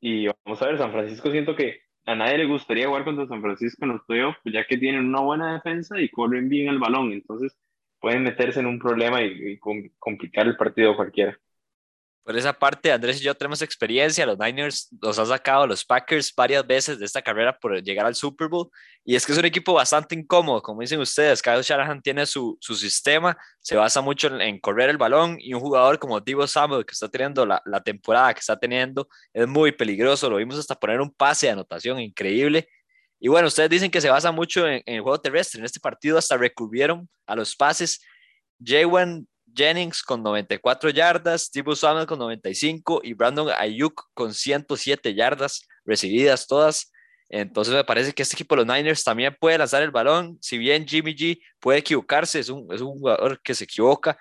Y 0.00 0.26
vamos 0.28 0.62
a 0.62 0.66
ver, 0.66 0.78
San 0.78 0.92
Francisco 0.92 1.30
siento 1.30 1.56
que 1.56 1.80
a 2.06 2.14
nadie 2.14 2.38
le 2.38 2.46
gustaría 2.46 2.86
jugar 2.88 3.04
contra 3.04 3.26
San 3.26 3.42
Francisco 3.42 3.84
en 3.84 3.92
los 3.92 4.04
playoffs, 4.06 4.38
pues, 4.42 4.54
ya 4.54 4.66
que 4.66 4.78
tienen 4.78 5.06
una 5.06 5.20
buena 5.20 5.54
defensa 5.54 6.00
y 6.00 6.08
corren 6.10 6.48
bien 6.48 6.68
el 6.68 6.78
balón, 6.78 7.12
entonces 7.12 7.56
pueden 8.00 8.22
meterse 8.24 8.60
en 8.60 8.66
un 8.66 8.78
problema 8.78 9.22
y, 9.22 9.52
y 9.54 9.58
complicar 9.98 10.46
el 10.46 10.56
partido 10.56 10.96
cualquiera. 10.96 11.38
Por 12.22 12.36
esa 12.36 12.52
parte, 12.52 12.92
Andrés 12.92 13.20
y 13.20 13.24
yo 13.24 13.34
tenemos 13.34 13.62
experiencia. 13.62 14.26
Los 14.26 14.38
Niners 14.38 14.88
los 15.00 15.18
ha 15.18 15.26
sacado 15.26 15.66
los 15.66 15.84
Packers 15.84 16.32
varias 16.34 16.66
veces 16.66 16.98
de 16.98 17.06
esta 17.06 17.22
carrera 17.22 17.58
por 17.58 17.82
llegar 17.82 18.06
al 18.06 18.14
Super 18.14 18.48
Bowl. 18.48 18.70
Y 19.04 19.16
es 19.16 19.24
que 19.24 19.32
es 19.32 19.38
un 19.38 19.46
equipo 19.46 19.72
bastante 19.72 20.14
incómodo, 20.14 20.62
como 20.62 20.82
dicen 20.82 21.00
ustedes. 21.00 21.42
Kyle 21.42 21.62
Shanahan 21.62 22.02
tiene 22.02 22.26
su, 22.26 22.58
su 22.60 22.74
sistema, 22.74 23.36
se 23.60 23.74
basa 23.74 24.02
mucho 24.02 24.28
en, 24.38 24.60
correr 24.60 24.90
el 24.90 24.98
balón. 24.98 25.36
Y 25.40 25.54
un 25.54 25.60
jugador 25.60 25.98
como 25.98 26.20
Divo 26.20 26.46
Samuel, 26.46 26.84
que 26.84 26.92
está 26.92 27.08
teniendo 27.08 27.46
la, 27.46 27.62
la, 27.64 27.82
temporada 27.82 28.34
que 28.34 28.40
está 28.40 28.58
teniendo, 28.58 29.08
es 29.32 29.48
muy 29.48 29.72
peligroso. 29.72 30.28
Lo 30.28 30.36
vimos 30.36 30.58
hasta 30.58 30.74
poner 30.74 31.00
un 31.00 31.10
pase 31.10 31.46
de 31.46 31.52
anotación 31.52 31.98
increíble. 32.00 32.68
Y 33.18 33.28
bueno, 33.28 33.48
ustedes 33.48 33.70
dicen 33.70 33.90
que 33.90 34.00
se 34.00 34.10
basa 34.10 34.32
mucho 34.32 34.66
en, 34.66 34.82
el 34.86 35.00
juego 35.00 35.20
terrestre. 35.20 35.60
En 35.60 35.66
este 35.66 35.80
partido 35.80 36.18
hasta 36.18 36.36
recurrieron 36.36 37.08
a 37.26 37.34
los 37.34 37.56
pases. 37.56 38.00
Jaywan 38.62 39.26
Jennings 39.54 40.02
con 40.02 40.22
94 40.22 40.90
yardas, 40.90 41.50
Tibu 41.50 41.74
Samuel 41.74 42.06
con 42.06 42.18
95 42.18 43.00
y 43.04 43.14
Brandon 43.14 43.50
Ayuk 43.58 44.08
con 44.14 44.34
107 44.34 45.14
yardas 45.14 45.66
recibidas 45.84 46.46
todas. 46.46 46.92
Entonces 47.28 47.72
me 47.74 47.84
parece 47.84 48.12
que 48.12 48.22
este 48.22 48.34
equipo 48.34 48.56
de 48.56 48.64
los 48.64 48.74
Niners 48.74 49.04
también 49.04 49.36
puede 49.38 49.58
lanzar 49.58 49.82
el 49.82 49.90
balón. 49.90 50.36
Si 50.40 50.58
bien 50.58 50.86
Jimmy 50.86 51.14
G 51.14 51.40
puede 51.60 51.78
equivocarse, 51.78 52.40
es 52.40 52.48
un, 52.48 52.72
es 52.72 52.80
un 52.80 52.98
jugador 52.98 53.40
que 53.42 53.54
se 53.54 53.64
equivoca. 53.64 54.18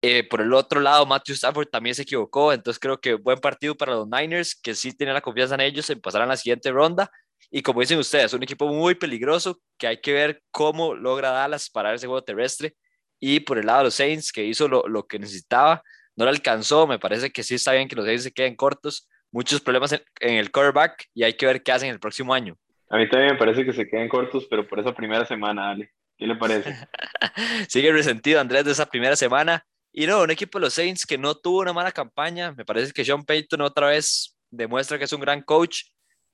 Eh, 0.00 0.28
por 0.28 0.40
el 0.40 0.52
otro 0.52 0.80
lado, 0.80 1.06
Matthew 1.06 1.34
Stafford 1.34 1.68
también 1.68 1.94
se 1.94 2.02
equivocó. 2.02 2.52
Entonces 2.52 2.80
creo 2.80 3.00
que 3.00 3.14
buen 3.14 3.38
partido 3.38 3.76
para 3.76 3.94
los 3.94 4.08
Niners, 4.08 4.54
que 4.54 4.74
sí 4.74 4.92
tienen 4.92 5.14
la 5.14 5.20
confianza 5.20 5.54
en 5.54 5.60
ellos 5.62 5.88
en 5.90 6.00
pasar 6.00 6.22
a 6.22 6.26
la 6.26 6.36
siguiente 6.36 6.70
ronda. 6.70 7.10
Y 7.50 7.62
como 7.62 7.80
dicen 7.80 7.98
ustedes, 7.98 8.26
es 8.26 8.32
un 8.32 8.42
equipo 8.42 8.66
muy 8.68 8.94
peligroso 8.94 9.60
que 9.78 9.86
hay 9.86 10.00
que 10.00 10.12
ver 10.12 10.42
cómo 10.50 10.94
logra 10.94 11.30
Dallas 11.30 11.70
parar 11.70 11.94
ese 11.94 12.06
juego 12.06 12.22
terrestre 12.22 12.76
y 13.20 13.40
por 13.40 13.58
el 13.58 13.66
lado 13.66 13.78
de 13.78 13.84
los 13.84 13.94
Saints, 13.94 14.32
que 14.32 14.44
hizo 14.44 14.68
lo, 14.68 14.86
lo 14.88 15.06
que 15.06 15.18
necesitaba, 15.18 15.82
no 16.16 16.24
le 16.24 16.30
alcanzó. 16.30 16.86
Me 16.86 16.98
parece 16.98 17.30
que 17.30 17.42
sí 17.42 17.54
está 17.54 17.72
bien 17.72 17.88
que 17.88 17.96
los 17.96 18.04
Saints 18.04 18.24
se 18.24 18.32
queden 18.32 18.56
cortos. 18.56 19.08
Muchos 19.30 19.60
problemas 19.60 19.92
en, 19.92 20.34
el 20.34 20.50
quarterback 20.50 21.06
y 21.14 21.22
hay 21.22 21.34
que 21.34 21.46
ver 21.46 21.62
qué 21.62 21.72
hacen 21.72 21.90
el 21.90 22.00
próximo 22.00 22.34
año. 22.34 22.56
A 22.90 22.96
mí 22.96 23.08
también 23.08 23.32
me 23.32 23.38
parece 23.38 23.64
que 23.64 23.72
se 23.72 23.88
queden 23.88 24.08
cortos, 24.08 24.46
pero 24.48 24.66
por 24.66 24.80
esa 24.80 24.94
primera 24.94 25.24
semana, 25.26 25.70
Ale. 25.70 25.92
¿Qué 26.16 26.26
le 26.26 26.34
parece? 26.34 26.74
Sigue 27.68 27.92
resentido 27.92 28.40
Andrés 28.40 28.64
de 28.64 28.72
esa 28.72 28.86
primera 28.86 29.14
semana. 29.14 29.64
Y 29.92 30.06
no, 30.06 30.22
un 30.22 30.30
equipo 30.30 30.58
de 30.58 30.64
los 30.64 30.74
Saints 30.74 31.06
que 31.06 31.18
no 31.18 31.34
tuvo 31.34 31.60
una 31.60 31.72
mala 31.72 31.92
campaña. 31.92 32.52
Me 32.52 32.64
parece 32.64 32.92
que 32.92 33.04
Sean 33.04 33.24
Payton 33.24 33.60
otra 33.60 33.88
vez 33.88 34.36
demuestra 34.50 34.98
que 34.98 35.04
es 35.04 35.12
un 35.12 35.20
gran 35.20 35.42
coach 35.42 35.82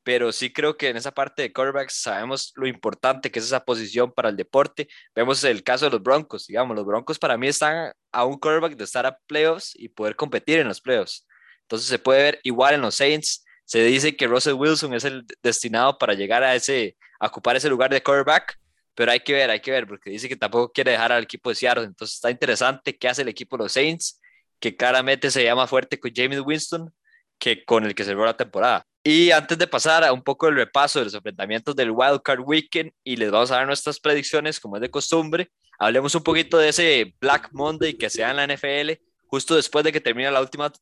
pero 0.05 0.33
sí 0.33 0.53
creo 0.53 0.77
que 0.77 0.91
en 0.91 0.97
esa 0.99 1.13
parte 1.13 1.43
de 1.43 1.53
quarterbacks 1.53 1.95
sabemos 2.03 2.53
lo 2.57 2.67
importante 2.67 3.31
que 3.31 3.39
es 3.39 3.47
esa 3.47 3.65
posición 3.65 4.13
para 4.13 4.29
el 4.29 4.37
deporte. 4.37 4.89
Vemos 5.15 5.43
el 5.45 5.65
caso 5.65 5.87
de 5.87 5.93
los 5.93 6.03
Broncos, 6.03 6.47
digamos, 6.47 6.77
los 6.77 6.85
Broncos 6.87 7.19
para 7.19 7.39
mí 7.39 7.49
están 7.49 7.93
a 8.13 8.25
un 8.25 8.39
quarterback 8.39 8.77
de 8.77 8.85
estar 8.85 9.07
a 9.07 9.19
playoffs 9.27 9.73
y 9.75 9.89
poder 9.89 10.15
competir 10.15 10.59
en 10.61 10.69
los 10.69 10.81
playoffs. 10.81 11.27
Entonces 11.63 11.89
se 11.89 11.99
puede 11.99 12.23
ver 12.23 12.41
igual 12.45 12.75
en 12.75 12.83
los 12.83 12.95
Saints. 12.97 13.45
Se 13.65 13.83
dice 13.83 14.15
que 14.15 14.27
Russell 14.27 14.55
Wilson 14.55 14.95
es 14.95 15.05
el 15.05 15.25
destinado 15.43 15.97
para 15.99 16.13
llegar 16.15 16.43
a 16.43 16.55
ese, 16.55 16.97
ocupar 17.19 17.57
ese 17.57 17.71
lugar 17.71 17.91
de 17.91 18.03
quarterback, 18.03 18.59
pero 18.95 19.11
hay 19.11 19.21
que 19.21 19.33
ver, 19.33 19.51
hay 19.51 19.61
que 19.61 19.71
ver, 19.71 19.87
porque 19.87 20.11
dice 20.11 20.29
que 20.29 20.37
tampoco 20.37 20.71
quiere 20.71 20.93
dejar 20.93 21.13
al 21.13 21.25
equipo 21.25 21.49
de 21.49 21.57
Seattle. 21.57 21.85
Entonces 21.85 22.17
está 22.17 22.31
interesante 22.31 22.97
qué 22.97 23.09
hace 23.09 23.23
el 23.23 23.29
equipo 23.29 23.57
de 23.57 23.65
los 23.65 23.73
Saints, 23.73 24.21
que 24.61 24.77
claramente 24.77 25.31
se 25.31 25.43
llama 25.43 25.67
fuerte 25.67 25.99
con 25.99 26.13
James 26.15 26.41
Winston 26.41 26.93
que 27.39 27.65
con 27.65 27.85
el 27.85 27.95
que 27.95 28.05
cerró 28.05 28.25
la 28.25 28.37
temporada. 28.37 28.87
Y 29.07 29.31
antes 29.31 29.59
de 29.59 29.67
pasar 29.67 30.03
a 30.03 30.15
un 30.15 30.23
poco 30.23 30.49
el 30.49 30.57
repaso 30.57 30.99
de 30.99 31.05
los 31.05 31.15
enfrentamientos 31.15 31.77
del 31.77 31.91
Wild 31.91 32.23
Card 32.23 32.41
Weekend 32.41 32.91
y 33.05 33.17
les 33.17 33.31
vamos 33.31 33.51
a 33.51 33.57
dar 33.57 33.67
nuestras 33.67 34.01
predicciones 34.01 34.59
como 34.59 34.77
es 34.77 34.81
de 34.81 34.91
costumbre, 34.91 35.51
hablemos 35.79 36.15
un 36.15 36.23
poquito 36.23 36.57
de 36.57 36.71
ese 36.71 37.15
Black 37.21 37.51
Monday 37.53 37.95
que 37.99 38.09
se 38.09 38.23
da 38.23 38.31
en 38.31 38.37
la 38.37 38.47
NFL 38.47 38.93
justo 39.27 39.57
después 39.57 39.85
de 39.85 39.93
que 39.93 40.01
termina 40.01 40.31
la 40.31 40.41
última 40.41 40.73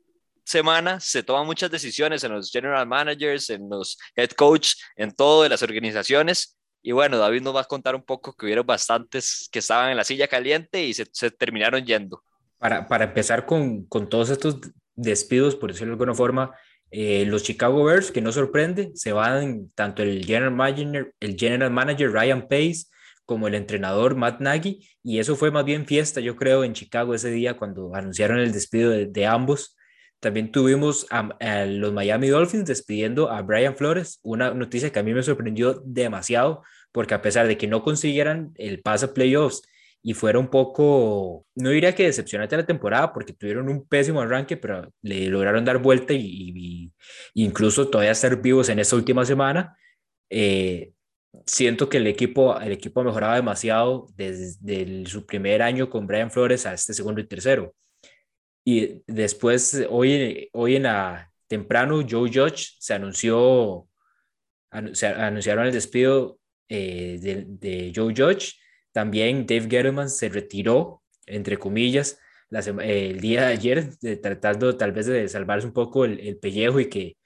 semana 0.45 1.01
se 1.01 1.23
toman 1.23 1.47
muchas 1.47 1.71
decisiones 1.71 2.23
en 2.25 2.33
los 2.33 2.51
general 2.51 2.87
managers, 2.87 3.51
en 3.51 3.69
los 3.69 3.99
head 4.15 4.31
coach, 4.31 4.75
en 4.97 5.13
todo 5.13 5.43
de 5.43 5.49
las 5.49 5.63
organizaciones. 5.63 6.57
Y 6.83 6.93
bueno, 6.93 7.19
David 7.19 7.43
nos 7.43 7.55
va 7.55 7.63
a 7.63 7.65
contar 7.65 7.95
un 7.95 8.03
poco 8.03 8.35
que 8.35 8.47
hubieron 8.47 8.67
bastantes 8.67 9.49
que 9.51 9.61
estaban 9.61 9.91
en 9.91 9.97
la 9.97 10.05
silla 10.05 10.29
caliente 10.29 10.85
y 10.85 10.95
se, 10.95 11.07
se 11.13 11.31
terminaron 11.31 11.85
yendo. 11.85 12.23
Para, 12.59 12.87
para 12.87 13.05
empezar 13.05 13.47
con, 13.47 13.85
con, 13.87 14.09
todos 14.09 14.31
estos 14.31 14.57
despidos, 14.95 15.57
por 15.57 15.73
decirlo 15.73 15.93
de 15.93 15.95
alguna 15.95 16.15
forma, 16.15 16.55
eh, 16.93 17.25
los 17.25 17.43
Chicago 17.43 17.83
Bears, 17.85 18.13
que 18.13 18.21
no 18.21 18.33
sorprende, 18.33 18.93
se 18.95 19.13
van 19.13 19.71
tanto 19.75 20.03
el 20.03 20.27
general 20.27 20.53
manager, 20.53 21.15
el 21.21 21.37
general 21.39 21.71
manager 21.71 22.13
Ryan 22.13 22.47
Pace 22.49 22.85
como 23.25 23.49
el 23.49 23.55
entrenador 23.55 24.15
Matt 24.15 24.41
Nagy, 24.41 24.87
y 25.03 25.19
eso 25.19 25.35
fue 25.35 25.51
más 25.51 25.65
bien 25.65 25.87
fiesta, 25.87 26.21
yo 26.21 26.37
creo, 26.37 26.65
en 26.65 26.75
Chicago 26.75 27.15
ese 27.15 27.31
día 27.31 27.57
cuando 27.57 27.95
anunciaron 27.95 28.39
el 28.39 28.53
despido 28.53 28.91
de, 28.91 29.27
ambos. 29.27 29.75
También 30.21 30.53
tuvimos 30.53 31.07
a, 31.11 31.65
los 31.65 31.95
Miami 31.95 32.29
Dolphins 32.29 32.67
despidiendo 32.67 33.31
a 33.31 33.41
Brian 33.41 33.75
Flores, 33.75 34.21
una 34.23 34.53
noticia 34.53 34.91
que 34.93 34.99
a 34.99 35.03
mí 35.03 35.15
me 35.15 35.23
sorprendió 35.23 35.83
demasiado, 35.87 36.63
porque 36.93 37.15
a 37.15 37.23
pesar 37.23 37.47
de 37.47 37.57
que 37.57 37.69
no 37.69 37.83
consiguieran 37.83 38.53
el 38.57 38.83
pase 38.83 39.07
a 39.07 39.15
playoffs 39.15 39.63
y 40.03 40.15
fuera 40.15 40.39
un 40.39 40.49
poco, 40.49 41.47
no 41.55 41.71
diría 41.71 41.95
que 41.95 42.05
decepcionante 42.05 42.57
la 42.57 42.67
temporada 42.67 43.13
porque 43.13 43.33
tuvieron 43.33 43.69
un 43.69 43.87
pésimo 43.87 44.21
arranque, 44.21 44.57
pero 44.57 44.93
le 45.03 45.29
lograron 45.29 45.65
dar 45.65 45.79
vuelta 45.79 46.13
y, 46.13 46.93
incluso 47.35 47.89
todavía 47.89 48.11
estar 48.11 48.41
vivos 48.43 48.69
en 48.69 48.81
esta 48.81 48.97
última 48.97 49.25
semana. 49.25 49.77
Eh, 50.29 50.93
siento 51.47 51.89
que 51.89 51.99
el 51.99 52.07
equipo, 52.09 52.59
el 52.61 52.73
equipo 52.73 53.05
mejoraba 53.05 53.37
demasiado 53.37 54.09
desde 54.17 55.07
su 55.07 55.25
primer 55.25 55.63
año 55.63 55.89
con 55.89 56.07
Brian 56.07 56.31
Flores 56.31 56.67
a 56.67 56.75
este 56.75 56.95
segundo 56.95 57.21
y 57.21 57.29
tercero. 57.29 57.75
Y 58.65 59.03
después, 59.07 59.87
hoy, 59.89 60.49
hoy 60.53 60.77
en 60.77 60.85
la 60.85 61.31
temprano, 61.47 62.05
Joe 62.09 62.31
Judge 62.33 62.77
se 62.79 62.95
anunció, 62.95 63.87
se 64.95 65.07
anunciaron 65.07 65.67
el 65.67 65.73
despido 65.73 66.39
eh, 66.69 67.19
de, 67.21 67.45
de 67.47 67.93
Joe 67.95 68.15
Judge 68.17 68.55
también 68.93 69.47
Dave 69.47 69.69
Gettleman 69.69 70.11
se 70.11 70.29
retiró, 70.29 71.03
entre 71.27 71.59
comillas, 71.59 72.19
el 72.51 73.21
día 73.21 73.47
de 73.47 73.53
ayer, 73.53 73.89
tratando 74.21 74.77
tal 74.77 74.93
vez 74.93 75.07
de 75.07 75.29
salvarse 75.29 75.67
un 75.67 75.73
poco 75.73 76.05
el, 76.05 76.37
pellejo 76.39 76.81
y 76.81 76.89
que, 76.89 77.17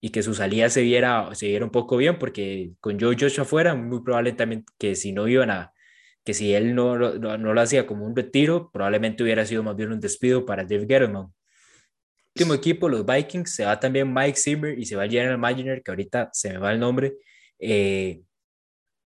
y 0.00 0.10
que 0.10 0.22
su 0.22 0.34
salida 0.34 0.68
se 0.70 0.82
viera, 0.82 1.34
se 1.34 1.46
viera 1.46 1.64
un 1.64 1.70
poco 1.70 1.96
bien, 1.96 2.18
porque 2.18 2.72
con 2.80 2.98
Joe 2.98 3.16
Josh 3.18 3.40
afuera, 3.40 3.74
muy 3.74 4.02
probable 4.02 4.32
también 4.32 4.64
que 4.78 4.96
si 4.96 5.12
no 5.12 5.28
iban 5.28 5.50
a, 5.50 5.72
que 6.24 6.34
si 6.34 6.54
él 6.54 6.74
no, 6.74 6.98
no, 6.98 7.54
lo 7.54 7.60
hacía 7.60 7.86
como 7.86 8.06
un 8.06 8.16
retiro, 8.16 8.70
probablemente 8.72 9.22
hubiera 9.22 9.46
sido 9.46 9.62
más 9.62 9.76
bien 9.76 9.92
un 9.92 10.00
despido 10.00 10.44
para 10.44 10.64
Dave 10.64 10.86
Gettleman. 10.88 11.32
Último 12.36 12.54
equipo, 12.54 12.88
los 12.88 13.06
Vikings, 13.06 13.54
se 13.54 13.64
va 13.64 13.78
también 13.78 14.12
Mike 14.12 14.36
Zimmer 14.36 14.76
y 14.76 14.86
se 14.86 14.96
va 14.96 15.04
el 15.04 15.10
general 15.10 15.38
manager, 15.38 15.82
que 15.82 15.90
ahorita 15.92 16.30
se 16.32 16.50
me 16.52 16.58
va 16.58 16.72
el 16.72 16.80
nombre. 16.80 17.14
Eh, 17.60 18.22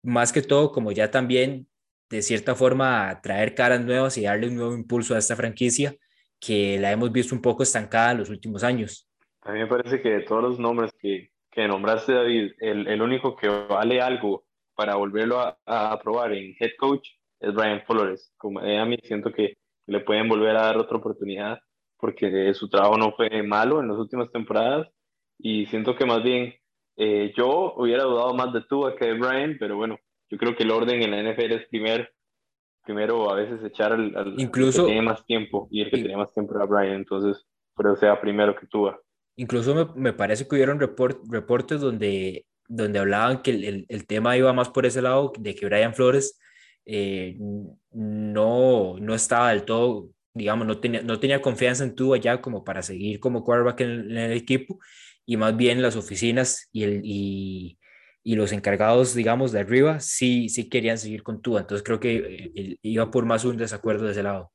más 0.04 0.32
que 0.34 0.42
todo, 0.42 0.72
como 0.72 0.92
ya 0.92 1.12
también 1.12 1.68
de 2.12 2.22
cierta 2.22 2.56
forma 2.56 3.22
traer 3.22 3.56
caras 3.56 3.84
nuevas 3.84 4.18
y 4.18 4.24
darle 4.24 4.50
un 4.50 4.56
nuevo 4.56 4.74
impulso 4.76 5.16
a 5.16 5.18
esta 5.18 5.36
franquicia 5.36 5.96
que 6.40 6.78
la 6.78 6.92
hemos 6.92 7.12
visto 7.12 7.34
un 7.34 7.42
poco 7.42 7.64
estancada 7.64 8.12
en 8.12 8.18
los 8.18 8.30
últimos 8.30 8.64
años. 8.64 9.08
A 9.44 9.54
mí 9.54 9.60
me 9.60 9.68
parece 9.68 10.02
que 10.02 10.10
de 10.10 10.22
todos 10.22 10.44
los 10.44 10.60
nombres 10.60 10.92
que, 11.00 11.32
que 11.50 11.68
nombraste, 11.68 12.14
David, 12.14 12.52
el, 12.60 12.88
el, 12.88 13.02
único 13.02 13.36
que 13.36 13.48
vale 13.48 14.02
algo 14.02 14.44
para 14.76 14.96
volverlo 14.96 15.40
a, 15.40 15.58
a, 15.66 16.00
probar 16.00 16.34
en 16.34 16.54
head 16.60 16.72
coach 16.78 17.08
es 17.40 17.54
Brian 17.54 17.82
Flores. 17.86 18.34
Como 18.38 18.60
a 18.60 18.86
mí 18.86 18.98
siento 19.04 19.32
que 19.32 19.56
le 19.88 20.02
pueden 20.02 20.28
volver 20.28 20.56
a 20.58 20.64
dar 20.64 20.78
otra 20.78 20.98
oportunidad 20.98 21.60
porque 21.98 22.54
su 22.54 22.70
trabajo 22.70 22.98
no 22.98 23.14
fue 23.14 23.44
malo 23.44 23.80
en 23.80 23.88
las 23.88 23.98
últimas 23.98 24.32
temporadas 24.32 24.88
y 25.38 25.68
siento 25.68 25.96
que 25.96 26.06
más 26.06 26.24
bien 26.24 26.54
eh, 26.98 27.32
yo 27.38 27.74
hubiera 27.78 28.04
dudado 28.04 28.34
más 28.34 28.52
de 28.54 28.62
tú 28.62 28.86
que 29.00 29.06
de 29.06 29.14
Brian, 29.14 29.58
pero 29.60 29.78
bueno, 29.78 29.98
yo 30.32 30.38
creo 30.38 30.56
que 30.56 30.64
el 30.64 30.72
orden 30.72 31.02
en 31.02 31.12
la 31.12 31.22
NFL 31.22 31.52
es 31.52 31.68
primer, 31.68 32.14
primero 32.84 33.30
a 33.30 33.36
veces 33.36 33.64
echar 33.64 33.92
al, 33.92 34.36
Incluso, 34.38 34.86
que 34.86 34.92
tiene 34.94 35.06
más 35.06 35.26
tiempo 35.26 35.68
y 35.70 35.82
el 35.82 35.92
que 35.92 35.98
tiene 35.98 36.18
más 36.18 36.34
tiempo 36.34 36.56
era 36.56 36.66
Brian, 36.66 36.96
entonces, 36.96 37.46
pero 37.76 37.96
sea 37.98 38.20
primero 38.20 38.56
que 38.56 38.66
tú. 38.66 38.90
Incluso 39.36 39.76
me, 39.76 40.02
me 40.02 40.14
parece 40.14 40.48
que 40.48 40.56
hubieron 40.56 40.80
report, 40.80 41.20
reportes 41.30 41.82
donde, 41.82 42.46
donde 42.68 43.00
hablaban 43.00 43.42
que 43.42 43.52
el, 43.52 43.86
el, 43.88 44.08
tema 44.08 44.38
iba 44.38 44.54
más 44.54 44.70
por 44.70 44.86
ese 44.86 45.02
lado, 45.02 45.34
de 45.38 45.54
que 45.54 45.66
Brian 45.66 45.94
Flores 45.94 46.40
eh, 46.86 47.38
no, 47.92 48.98
no 48.98 49.14
estaba 49.14 49.50
del 49.50 49.66
todo, 49.66 50.10
digamos, 50.34 50.66
no 50.66 50.80
tenía, 50.80 51.02
no 51.02 51.20
tenía 51.20 51.42
confianza 51.42 51.84
en 51.84 51.94
tú 51.94 52.14
allá 52.14 52.42
como 52.42 52.64
para 52.64 52.82
seguir 52.82 53.20
como 53.20 53.44
quarterback 53.44 53.82
en, 53.82 54.12
en 54.12 54.18
el 54.18 54.32
equipo 54.32 54.80
y 55.26 55.38
más 55.38 55.56
bien 55.56 55.82
las 55.82 55.96
oficinas 55.96 56.70
y, 56.72 56.84
el, 56.84 57.02
y, 57.04 57.78
y 58.24 58.36
los 58.36 58.52
encargados, 58.52 59.16
digamos, 59.16 59.52
de 59.52 59.60
arriba, 59.60 60.00
sí, 60.00 60.50
sí 60.50 60.70
querían 60.70 60.98
seguir 60.98 61.24
con 61.24 61.42
Tua. 61.42 61.62
Entonces 61.62 61.84
creo 61.84 62.00
que 62.00 62.52
eh, 62.56 62.78
iba 62.82 63.10
por 63.10 63.26
más 63.26 63.46
un 63.46 63.58
desacuerdo 63.58 64.06
de 64.06 64.12
ese 64.12 64.24
lado. 64.24 64.52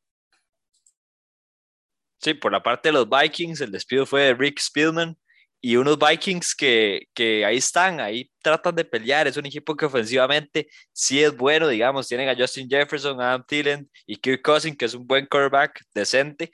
Sí, 2.20 2.34
por 2.34 2.52
la 2.52 2.62
parte 2.62 2.88
de 2.88 2.92
los 2.94 3.08
Vikings, 3.08 3.60
el 3.60 3.72
despido 3.72 4.06
fue 4.06 4.22
de 4.22 4.34
Rick 4.34 4.58
Spielman 4.60 5.16
y 5.60 5.76
unos 5.76 5.98
Vikings 5.98 6.54
que, 6.54 7.08
que 7.12 7.44
ahí 7.44 7.56
están, 7.56 8.00
ahí 8.00 8.30
tratan 8.42 8.74
de 8.74 8.84
pelear. 8.84 9.26
Es 9.26 9.36
un 9.36 9.46
equipo 9.46 9.76
que 9.76 9.86
ofensivamente 9.86 10.68
sí 10.92 11.22
es 11.22 11.36
bueno, 11.36 11.68
digamos. 11.68 12.08
Tienen 12.08 12.28
a 12.28 12.36
Justin 12.36 12.68
Jefferson, 12.68 13.20
Adam 13.20 13.44
Thielen 13.46 13.90
y 14.06 14.16
Kirk 14.16 14.42
Cousin, 14.42 14.76
que 14.76 14.84
es 14.84 14.94
un 14.94 15.06
buen 15.06 15.26
quarterback 15.26 15.82
decente 15.92 16.52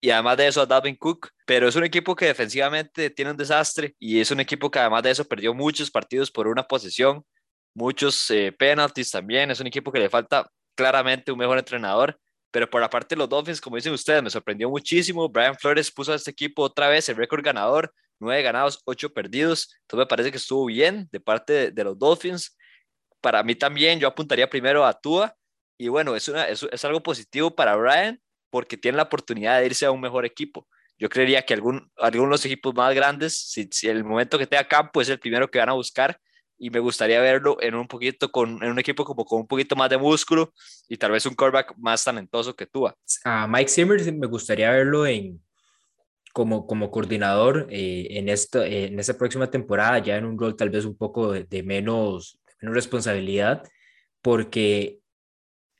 y 0.00 0.10
además 0.10 0.36
de 0.36 0.48
eso 0.48 0.62
a 0.62 0.66
Dalvin 0.66 0.96
Cook, 0.96 1.28
pero 1.44 1.68
es 1.68 1.76
un 1.76 1.84
equipo 1.84 2.16
que 2.16 2.26
defensivamente 2.26 3.10
tiene 3.10 3.32
un 3.32 3.36
desastre 3.36 3.94
y 3.98 4.20
es 4.20 4.30
un 4.30 4.40
equipo 4.40 4.70
que 4.70 4.78
además 4.78 5.02
de 5.02 5.10
eso 5.10 5.24
perdió 5.26 5.52
muchos 5.52 5.90
partidos 5.90 6.30
por 6.30 6.48
una 6.48 6.62
posesión, 6.62 7.24
muchos 7.74 8.30
eh, 8.30 8.52
penalties 8.52 9.10
también, 9.10 9.50
es 9.50 9.60
un 9.60 9.66
equipo 9.66 9.92
que 9.92 9.98
le 9.98 10.08
falta 10.08 10.50
claramente 10.74 11.30
un 11.30 11.38
mejor 11.38 11.58
entrenador, 11.58 12.18
pero 12.50 12.68
por 12.68 12.80
la 12.80 12.88
parte 12.88 13.14
de 13.14 13.18
los 13.18 13.28
Dolphins, 13.28 13.60
como 13.60 13.76
dicen 13.76 13.92
ustedes, 13.92 14.22
me 14.22 14.30
sorprendió 14.30 14.70
muchísimo, 14.70 15.28
Brian 15.28 15.56
Flores 15.56 15.90
puso 15.90 16.12
a 16.12 16.16
este 16.16 16.30
equipo 16.30 16.62
otra 16.62 16.88
vez 16.88 17.08
el 17.08 17.16
récord 17.16 17.44
ganador, 17.44 17.92
nueve 18.18 18.42
ganados, 18.42 18.80
ocho 18.86 19.12
perdidos, 19.12 19.74
entonces 19.82 20.04
me 20.04 20.06
parece 20.06 20.30
que 20.30 20.38
estuvo 20.38 20.64
bien 20.66 21.08
de 21.12 21.20
parte 21.20 21.70
de, 21.70 21.84
los 21.84 21.98
Dolphins, 21.98 22.56
para 23.20 23.42
mí 23.42 23.54
también 23.54 24.00
yo 24.00 24.08
apuntaría 24.08 24.48
primero 24.48 24.86
a 24.86 24.94
Tua, 24.98 25.36
y 25.76 25.88
bueno, 25.88 26.16
es, 26.16 26.28
una, 26.28 26.48
es, 26.48 26.62
es 26.70 26.84
algo 26.84 27.02
positivo 27.02 27.54
para 27.54 27.76
Brian, 27.76 28.20
porque 28.50 28.76
tiene 28.76 28.96
la 28.96 29.04
oportunidad 29.04 29.60
de 29.60 29.66
irse 29.66 29.86
a 29.86 29.90
un 29.90 30.00
mejor 30.00 30.24
equipo. 30.26 30.66
Yo 30.98 31.08
creería 31.08 31.42
que 31.42 31.54
algún, 31.54 31.90
algunos 31.96 32.44
equipos 32.44 32.74
más 32.74 32.94
grandes, 32.94 33.34
si, 33.34 33.68
si, 33.70 33.88
el 33.88 34.04
momento 34.04 34.38
que 34.38 34.46
tenga 34.46 34.68
campo 34.68 35.00
es 35.00 35.08
el 35.08 35.18
primero 35.18 35.50
que 35.50 35.58
van 35.58 35.70
a 35.70 35.74
buscar, 35.74 36.20
y 36.60 36.68
me 36.68 36.78
gustaría 36.78 37.20
verlo 37.20 37.56
en 37.60 37.74
un 37.74 37.88
poquito 37.88 38.30
con 38.30 38.62
en 38.62 38.70
un 38.70 38.78
equipo 38.78 39.02
como 39.02 39.24
con 39.24 39.40
un 39.40 39.46
poquito 39.46 39.74
más 39.76 39.88
de 39.88 39.96
músculo 39.96 40.52
y 40.88 40.98
tal 40.98 41.10
vez 41.10 41.24
un 41.24 41.34
quarterback 41.34 41.74
más 41.78 42.04
talentoso 42.04 42.54
que 42.54 42.66
tú. 42.66 42.86
A 43.24 43.46
Mike 43.48 43.70
Zimmer 43.70 44.12
me 44.12 44.26
gustaría 44.26 44.70
verlo 44.70 45.06
en 45.06 45.40
como, 46.32 46.66
como 46.66 46.90
coordinador 46.90 47.66
eh, 47.70 48.08
en, 48.10 48.28
esto, 48.28 48.62
en 48.62 48.98
esta 49.00 49.16
próxima 49.16 49.50
temporada, 49.50 49.98
ya 49.98 50.16
en 50.16 50.26
un 50.26 50.38
rol 50.38 50.54
tal 50.54 50.70
vez 50.70 50.84
un 50.84 50.96
poco 50.96 51.32
de, 51.32 51.62
menos, 51.62 52.38
menos 52.60 52.74
responsabilidad, 52.74 53.64
porque 54.22 54.99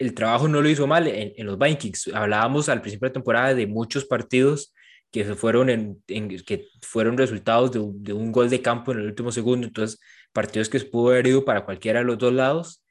el 0.01 0.15
trabajo 0.15 0.49
no 0.49 0.63
lo 0.63 0.69
hizo 0.69 0.87
mal 0.87 1.07
en, 1.07 1.35
en, 1.37 1.47
los 1.47 1.59
Vikings. 1.59 2.11
Hablábamos 2.15 2.71
al 2.71 2.81
principio 2.81 3.09
de 3.09 3.13
temporada 3.13 3.55
de 3.55 3.67
muchos 3.67 4.07
partidos 4.07 4.73
que 5.11 5.25
fueron, 5.35 5.69
en, 5.69 6.03
que 6.07 6.69
fueron 6.81 7.19
resultados 7.19 7.71
de, 7.73 7.81
de, 7.97 8.13
un 8.15 8.33
gol 8.33 8.49
de 8.49 8.63
campo 8.63 8.93
en 8.93 9.01
el 9.01 9.07
último 9.07 9.31
segundo, 9.31 9.67
entonces 9.67 10.01
partidos 10.33 10.71
que 10.71 10.81
pudo 10.81 11.11
haber 11.11 11.27
ido 11.27 11.45
para 11.45 11.67
cualquiera 11.67 11.99
de 11.99 12.07
los 12.07 12.17
dos 12.17 12.33
lados 12.33 12.83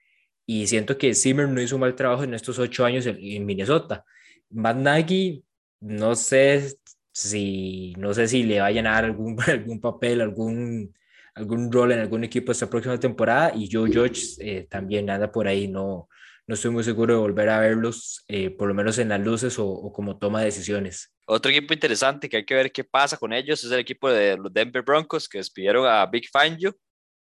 y 0.45 0.67
siento 0.67 0.97
que 0.97 1.15
Zimmer 1.15 1.49
no 1.49 1.61
hizo 1.61 1.79
mal 1.79 1.95
trabajo 1.95 2.23
en 2.23 2.35
estos 2.35 2.59
ocho 2.59 2.85
años 2.85 3.07
en, 3.07 3.17
en 3.19 3.45
Minnesota. 3.45 4.05
Matt 4.51 4.77
Nagy, 4.77 5.43
no 5.79 6.15
sé 6.15 6.75
si, 7.11 7.93
no 7.97 8.13
sé 8.13 8.27
si 8.27 8.43
le 8.43 8.59
va 8.59 8.67
a 8.67 8.71
llenar 8.71 9.03
algún, 9.05 9.35
algún 9.47 9.81
papel, 9.81 10.21
algún, 10.21 10.93
algún 11.33 11.71
rol 11.71 11.91
en 11.91 11.99
algún 11.99 12.23
equipo 12.23 12.51
esta 12.51 12.69
próxima 12.69 12.99
temporada 12.99 13.51
y 13.55 13.67
Joe 13.71 13.91
George 13.91 14.21
eh, 14.39 14.67
también 14.69 15.07
nada 15.07 15.31
por 15.31 15.47
ahí, 15.47 15.67
no, 15.67 16.07
no 16.49 16.55
estoy 16.55 16.71
muy 16.71 16.83
seguro 16.83 17.13
de 17.13 17.19
volver 17.19 17.47
a 17.47 17.59
verlos, 17.59 18.25
eh, 18.27 18.49
por 18.49 18.67
lo 18.67 18.73
menos 18.73 18.97
en 18.97 19.09
las 19.09 19.19
luces 19.19 19.59
o, 19.59 19.93
como 19.93 20.17
toma 20.17 20.39
de 20.39 20.45
decisiones. 20.45 21.13
Otro 21.27 21.51
equipo 21.51 21.75
interesante 21.75 22.27
que 22.27 22.37
hay 22.37 22.43
que 22.43 22.55
ver 22.55 22.71
qué 22.71 22.83
pasa 22.83 23.17
con 23.17 23.33
ellos 23.33 23.63
es 23.63 23.71
el 23.71 23.77
equipo 23.77 24.09
de 24.09 24.35
los 24.35 24.51
Denver 24.51 24.81
Broncos 24.81 25.29
que 25.29 25.37
despidieron 25.37 25.85
a 25.85 26.03
Big 26.07 26.27
Fangio. 26.27 26.75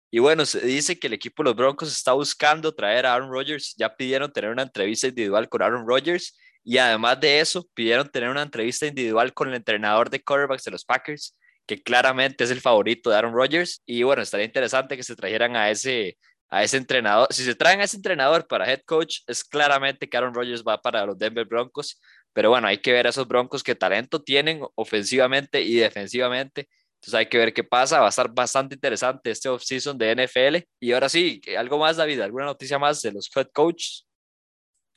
Y 0.08 0.20
bueno, 0.20 0.46
se 0.46 0.60
dice 0.60 1.00
que 1.00 1.08
el 1.08 1.14
equipo 1.14 1.42
de 1.42 1.48
los 1.48 1.56
Broncos 1.56 1.90
está 1.90 2.12
buscando 2.12 2.72
traer 2.72 3.06
a 3.06 3.14
Aaron 3.14 3.32
Rodgers. 3.32 3.74
Ya 3.76 3.92
pidieron 3.92 4.32
tener 4.32 4.50
una 4.50 4.62
entrevista 4.62 5.08
individual 5.08 5.48
con 5.48 5.62
Aaron 5.62 5.84
Rodgers 5.84 6.38
y 6.62 6.78
además 6.78 7.18
de 7.18 7.40
eso, 7.40 7.66
pidieron 7.74 8.08
tener 8.08 8.30
una 8.30 8.42
entrevista 8.42 8.86
individual 8.86 9.34
con 9.34 9.48
el 9.48 9.56
entrenador 9.56 10.10
de 10.10 10.22
quarterbacks 10.22 10.62
de 10.62 10.70
los 10.70 10.84
Packers, 10.84 11.36
que 11.66 11.82
claramente 11.82 12.44
es 12.44 12.52
el 12.52 12.60
favorito 12.60 13.10
de 13.10 13.16
Aaron 13.16 13.34
Rodgers. 13.34 13.82
Y 13.84 14.04
bueno, 14.04 14.22
estaría 14.22 14.46
interesante 14.46 14.96
que 14.96 15.02
se 15.02 15.16
trajeran 15.16 15.56
a 15.56 15.70
ese 15.70 16.16
a 16.48 16.62
ese 16.62 16.76
entrenador. 16.76 17.28
Si 17.30 17.44
se 17.44 17.54
traen 17.54 17.80
a 17.80 17.84
ese 17.84 17.96
entrenador 17.96 18.46
para 18.46 18.70
head 18.70 18.82
coach, 18.84 19.20
es 19.26 19.44
claramente 19.44 20.08
que 20.08 20.16
Aaron 20.16 20.34
Rodgers 20.34 20.62
va 20.66 20.80
para 20.80 21.04
los 21.06 21.18
Denver 21.18 21.44
Broncos. 21.46 22.00
Pero 22.32 22.50
bueno, 22.50 22.68
hay 22.68 22.78
que 22.78 22.92
ver 22.92 23.06
a 23.06 23.10
esos 23.10 23.26
Broncos 23.26 23.62
qué 23.62 23.74
talento 23.74 24.22
tienen 24.22 24.60
ofensivamente 24.74 25.62
y 25.62 25.74
defensivamente. 25.76 26.68
Entonces 26.96 27.14
hay 27.14 27.26
que 27.26 27.38
ver 27.38 27.52
qué 27.52 27.64
pasa. 27.64 28.00
Va 28.00 28.06
a 28.06 28.10
estar 28.10 28.32
bastante 28.32 28.74
interesante 28.74 29.30
este 29.30 29.48
offseason 29.48 29.96
de 29.98 30.14
NFL. 30.14 30.56
Y 30.80 30.92
ahora 30.92 31.08
sí, 31.08 31.40
algo 31.56 31.78
más, 31.78 31.96
David, 31.96 32.20
alguna 32.20 32.46
noticia 32.46 32.78
más 32.78 33.02
de 33.02 33.12
los 33.12 33.30
head 33.36 33.48
coaches. 33.52 34.06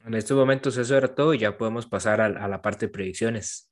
En 0.03 0.15
estos 0.15 0.35
momentos 0.35 0.77
eso 0.77 0.97
era 0.97 1.13
todo 1.13 1.33
y 1.33 1.39
ya 1.39 1.57
podemos 1.57 1.85
pasar 1.85 2.21
a, 2.21 2.25
a 2.25 2.47
la 2.47 2.61
parte 2.61 2.87
de 2.87 2.91
predicciones. 2.91 3.70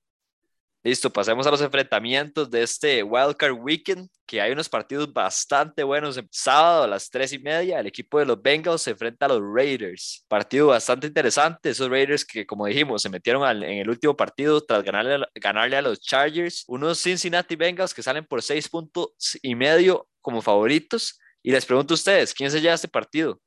Listo, 0.82 1.12
pasemos 1.12 1.46
a 1.46 1.52
los 1.52 1.60
enfrentamientos 1.60 2.50
de 2.50 2.63
este 2.63 3.04
Wildcard 3.04 3.52
Weekend, 3.52 4.08
que 4.26 4.39
hay 4.39 4.54
unos 4.54 4.70
partidos 4.70 5.12
bastante 5.12 5.84
buenos. 5.84 6.18
Sábado 6.32 6.84
a 6.84 6.88
las 6.88 7.10
tres 7.10 7.34
y 7.34 7.39
media, 7.39 7.82
el 7.82 7.88
equipo 7.88 8.18
de 8.18 8.26
los 8.26 8.42
Bengals 8.42 8.84
se 8.84 8.92
enfrenta 8.92 9.26
a 9.26 9.30
los 9.30 9.42
Raiders. 9.42 10.24
Partido 10.30 10.68
bastante 10.68 11.08
interesante. 11.08 11.72
Esos 11.72 11.89
Raiders 11.89 12.24
que, 12.24 12.46
como 12.46 12.65
dijimos, 12.65 13.02
se 13.02 13.10
metieron 13.10 13.46
en 13.62 13.80
el 13.80 13.89
último 13.89 14.15
partido 14.15 14.62
tras 14.62 14.82
ganarle, 14.82 15.26
ganarle 15.36 15.76
a 15.76 15.82
los 15.82 16.00
Chargers. 16.00 16.63
Unos 16.70 17.02
Cincinnati 17.02 17.58
Bengals 17.58 17.94
que 17.94 18.02
salen 18.02 18.26
por 18.26 18.42
seis 18.42 18.70
puntos 18.70 19.38
y 19.42 19.56
medio 19.56 20.08
como 20.22 20.42
favoritos. 20.42 21.20
Y 21.44 21.52
les 21.52 21.65
pregunto 21.65 21.94
a 21.94 21.96
ustedes, 21.96 22.34
¿quién 22.34 22.52
se 22.52 22.62
lleva 22.62 22.76
este 22.76 22.88
partido? 22.88 23.42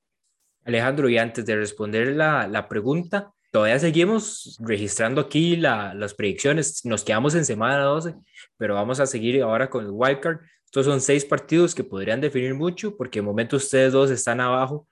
Alejandro, 0.67 1.09
y 1.09 1.17
antes 1.17 1.47
de 1.47 1.57
responder 1.57 2.09
la, 2.09 2.47
la 2.47 2.69
pregunta, 2.69 3.33
todavía 3.53 3.79
seguimos 3.79 4.59
registrando 4.61 5.21
aquí 5.21 5.57
la, 5.57 5.95
las 5.95 6.15
predicciones. 6.15 6.85
Nos 6.85 7.05
quedamos 7.05 7.35
en 7.35 7.45
semana 7.45 7.85
12, 7.85 8.15
pero 8.57 8.75
vamos 8.75 8.99
a 8.99 9.07
seguir 9.07 9.41
ahora 9.43 9.71
con 9.71 9.85
el 9.85 9.91
wildcard. 9.93 10.41
Estos 10.65 10.87
son 10.87 11.01
seis 11.01 11.25
partidos 11.25 11.75
que 11.75 11.85
podrían 11.85 12.21
definir 12.21 12.55
mucho, 12.55 12.97
porque 12.97 13.21
de 13.21 13.27
momento 13.27 13.57
ustedes 13.57 13.93
dos 13.93 14.11
están 14.11 14.41
abajo 14.41 14.89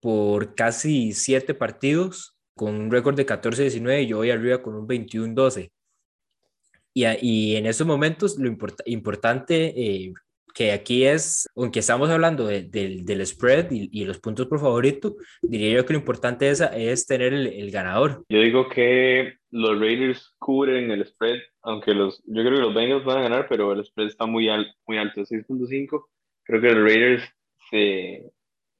por 0.00 0.54
casi 0.54 1.12
siete 1.12 1.54
partidos, 1.54 2.38
con 2.54 2.74
un 2.74 2.90
récord 2.90 3.16
de 3.16 3.26
14-19 3.26 4.04
y 4.04 4.06
yo 4.06 4.18
voy 4.18 4.30
arriba 4.30 4.62
con 4.62 4.76
un 4.76 4.86
21-12. 4.86 5.72
Y, 6.92 7.04
y, 7.20 7.56
en 7.56 7.66
esos 7.66 7.84
momentos 7.84 8.38
lo 8.38 8.46
import, 8.46 8.80
importante 8.86 9.74
eh, 9.76 10.14
que 10.54 10.70
aquí 10.70 11.04
es, 11.04 11.48
aunque 11.56 11.80
estamos 11.80 12.08
hablando 12.10 12.46
de, 12.46 12.62
de, 12.62 13.00
del 13.02 13.26
spread 13.26 13.72
y, 13.72 13.90
y, 13.92 14.04
los 14.04 14.20
puntos 14.20 14.46
por 14.46 14.60
favorito, 14.60 15.16
diría 15.42 15.74
yo 15.74 15.84
que 15.84 15.94
lo 15.94 15.98
importante 15.98 16.48
es, 16.48 16.60
es 16.60 17.06
tener 17.06 17.34
el, 17.34 17.48
el, 17.48 17.72
ganador. 17.72 18.24
Yo 18.28 18.38
digo 18.38 18.68
que 18.68 19.34
los 19.50 19.80
Raiders 19.80 20.32
cubren 20.38 20.92
el 20.92 21.04
spread, 21.04 21.40
aunque 21.62 21.92
los, 21.92 22.22
yo 22.24 22.42
creo 22.42 22.54
que 22.54 22.60
los 22.60 22.74
Bengals 22.74 23.04
van 23.04 23.18
a 23.18 23.22
ganar, 23.22 23.46
pero 23.48 23.72
el 23.72 23.84
spread 23.84 24.06
está 24.06 24.26
muy, 24.26 24.48
al, 24.48 24.72
muy 24.86 24.96
alto, 24.96 25.22
6.5. 25.22 26.04
Creo 26.44 26.60
que 26.60 26.72
los 26.72 26.84
Raiders 26.84 27.24
se 27.68 28.30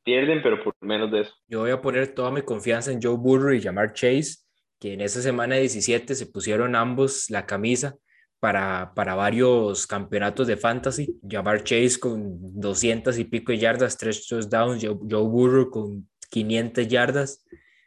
pierden, 0.04 0.42
pero 0.42 0.62
por 0.62 0.74
menos 0.80 1.10
de 1.10 1.22
eso. 1.22 1.34
Yo 1.48 1.60
voy 1.60 1.72
a 1.72 1.80
poner 1.80 2.14
toda 2.14 2.30
mi 2.30 2.42
confianza 2.42 2.92
en 2.92 3.02
Joe 3.02 3.16
Burrow 3.16 3.52
y 3.52 3.60
Jamar 3.60 3.94
Chase, 3.94 4.44
que 4.78 4.92
en 4.92 5.00
esa 5.00 5.20
semana 5.20 5.56
17 5.56 6.14
se 6.14 6.26
pusieron 6.26 6.76
ambos 6.76 7.30
la 7.30 7.46
camisa 7.46 7.96
para, 8.44 8.92
para 8.94 9.14
varios 9.14 9.86
campeonatos 9.86 10.46
de 10.46 10.58
fantasy. 10.58 11.18
Jamar 11.26 11.64
Chase 11.64 11.98
con 11.98 12.36
200 12.60 13.18
y 13.18 13.24
pico 13.24 13.54
yardas, 13.54 13.96
tres 13.96 14.26
touchdowns, 14.26 14.84
Joe, 14.84 14.98
Joe 15.10 15.22
Burrow 15.22 15.70
con 15.70 16.06
500 16.28 16.86
yardas. 16.86 17.42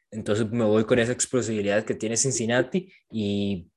Entonces 0.09 0.49
me 0.49 0.63
voy 0.63 0.83
con 0.85 0.97
esa 0.97 1.11
explosividad 1.11 1.83
que 1.83 1.93
tiene 1.93 2.17
Cincinnati 2.17 2.91
y 3.11 3.67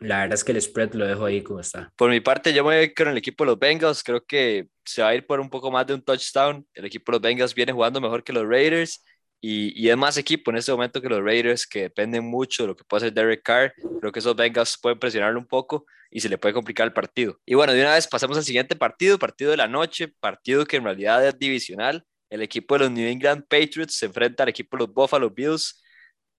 la 0.00 0.20
verdad 0.20 0.32
es 0.32 0.44
que 0.44 0.52
el 0.52 0.62
spread 0.62 0.94
lo 0.94 1.06
dejo 1.06 1.26
ahí 1.26 1.42
como 1.42 1.60
está. 1.60 1.92
Por 1.94 2.08
mi 2.08 2.20
parte, 2.22 2.54
yo 2.54 2.64
me 2.64 2.78
voy 2.78 2.94
con 2.94 3.08
el 3.08 3.18
equipo 3.18 3.44
de 3.44 3.50
los 3.50 3.58
Bengals. 3.58 4.02
Creo 4.02 4.24
que 4.24 4.68
se 4.82 5.02
va 5.02 5.08
a 5.08 5.14
ir 5.14 5.26
por 5.26 5.40
un 5.40 5.50
poco 5.50 5.70
más 5.70 5.86
de 5.86 5.92
un 5.92 6.00
touchdown. 6.00 6.66
El 6.72 6.86
equipo 6.86 7.12
de 7.12 7.16
los 7.16 7.22
Bengals 7.22 7.54
viene 7.54 7.72
jugando 7.74 8.00
mejor 8.00 8.24
que 8.24 8.32
los 8.32 8.48
Raiders. 8.48 9.04
Y, 9.46 9.74
y, 9.78 9.90
es 9.90 9.96
más 9.98 10.16
equipo 10.16 10.50
en 10.50 10.56
este 10.56 10.72
momento 10.72 11.02
que 11.02 11.08
los 11.10 11.22
Raiders, 11.22 11.66
que 11.66 11.82
dependen 11.82 12.24
mucho 12.24 12.62
de 12.62 12.68
lo 12.68 12.74
que 12.76 12.82
puede 12.82 13.04
hacer 13.04 13.12
Derek 13.12 13.42
Carr. 13.42 13.74
Creo 14.00 14.10
que 14.10 14.20
esos 14.20 14.34
Bengals 14.34 14.78
pueden 14.80 14.98
presionarlo 14.98 15.38
un 15.38 15.46
poco 15.46 15.84
y 16.10 16.20
se 16.20 16.30
le 16.30 16.38
puede 16.38 16.54
complicar 16.54 16.86
el 16.86 16.94
partido. 16.94 17.38
Y 17.44 17.52
bueno, 17.52 17.74
de 17.74 17.82
una 17.82 17.92
vez 17.92 18.08
pasamos 18.08 18.38
al 18.38 18.44
siguiente 18.44 18.74
partido, 18.74 19.18
partido 19.18 19.50
de 19.50 19.58
la 19.58 19.68
noche, 19.68 20.08
partido 20.08 20.64
que 20.64 20.78
en 20.78 20.84
realidad 20.84 21.28
es 21.28 21.38
divisional. 21.38 22.06
El 22.30 22.40
equipo 22.40 22.74
de 22.74 22.84
los 22.84 22.90
New 22.92 23.06
England 23.06 23.42
Patriots 23.46 23.96
se 23.96 24.06
enfrenta 24.06 24.44
al 24.44 24.48
equipo 24.48 24.78
de 24.78 24.86
los 24.86 24.94
Buffalo 24.94 25.28
Bills. 25.28 25.82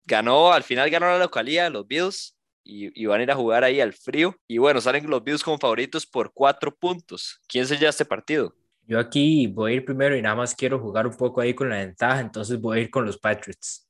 Ganó, 0.04 0.52
al 0.52 0.64
final 0.64 0.90
ganó 0.90 1.06
la 1.06 1.20
localidad, 1.20 1.72
los 1.72 1.88
Bills, 1.88 2.36
y, 2.64 3.00
y, 3.00 3.06
van 3.06 3.20
a 3.20 3.24
ir 3.24 3.30
a 3.30 3.36
jugar 3.36 3.64
ahí 3.64 3.82
al 3.82 3.94
frío. 3.94 4.36
Y 4.48 4.58
bueno, 4.58 4.82
salen 4.82 5.08
los 5.08 5.24
Bills 5.24 5.44
como 5.44 5.60
favoritos 5.60 6.08
por 6.08 6.34
cuatro 6.34 6.76
puntos. 6.76 7.40
¿Quién 7.48 7.68
se 7.68 7.78
lleva 7.78 7.92
este 7.92 8.04
partido? 8.04 8.56
Yo 8.88 9.00
aquí 9.00 9.48
voy 9.48 9.72
a 9.72 9.76
ir 9.76 9.86
primero 9.86 10.16
y 10.16 10.22
nada 10.22 10.36
más 10.36 10.56
quiero 10.56 10.80
jugar 10.80 11.08
un 11.08 11.16
poco 11.16 11.42
ahí 11.42 11.54
con 11.54 11.70
la 11.70 11.78
ventaja, 11.78 12.20
entonces 12.20 12.62
voy 12.62 12.78
a 12.78 12.82
ir 12.82 12.90
con 12.92 13.06
los 13.06 13.18
Patriots. 13.18 13.90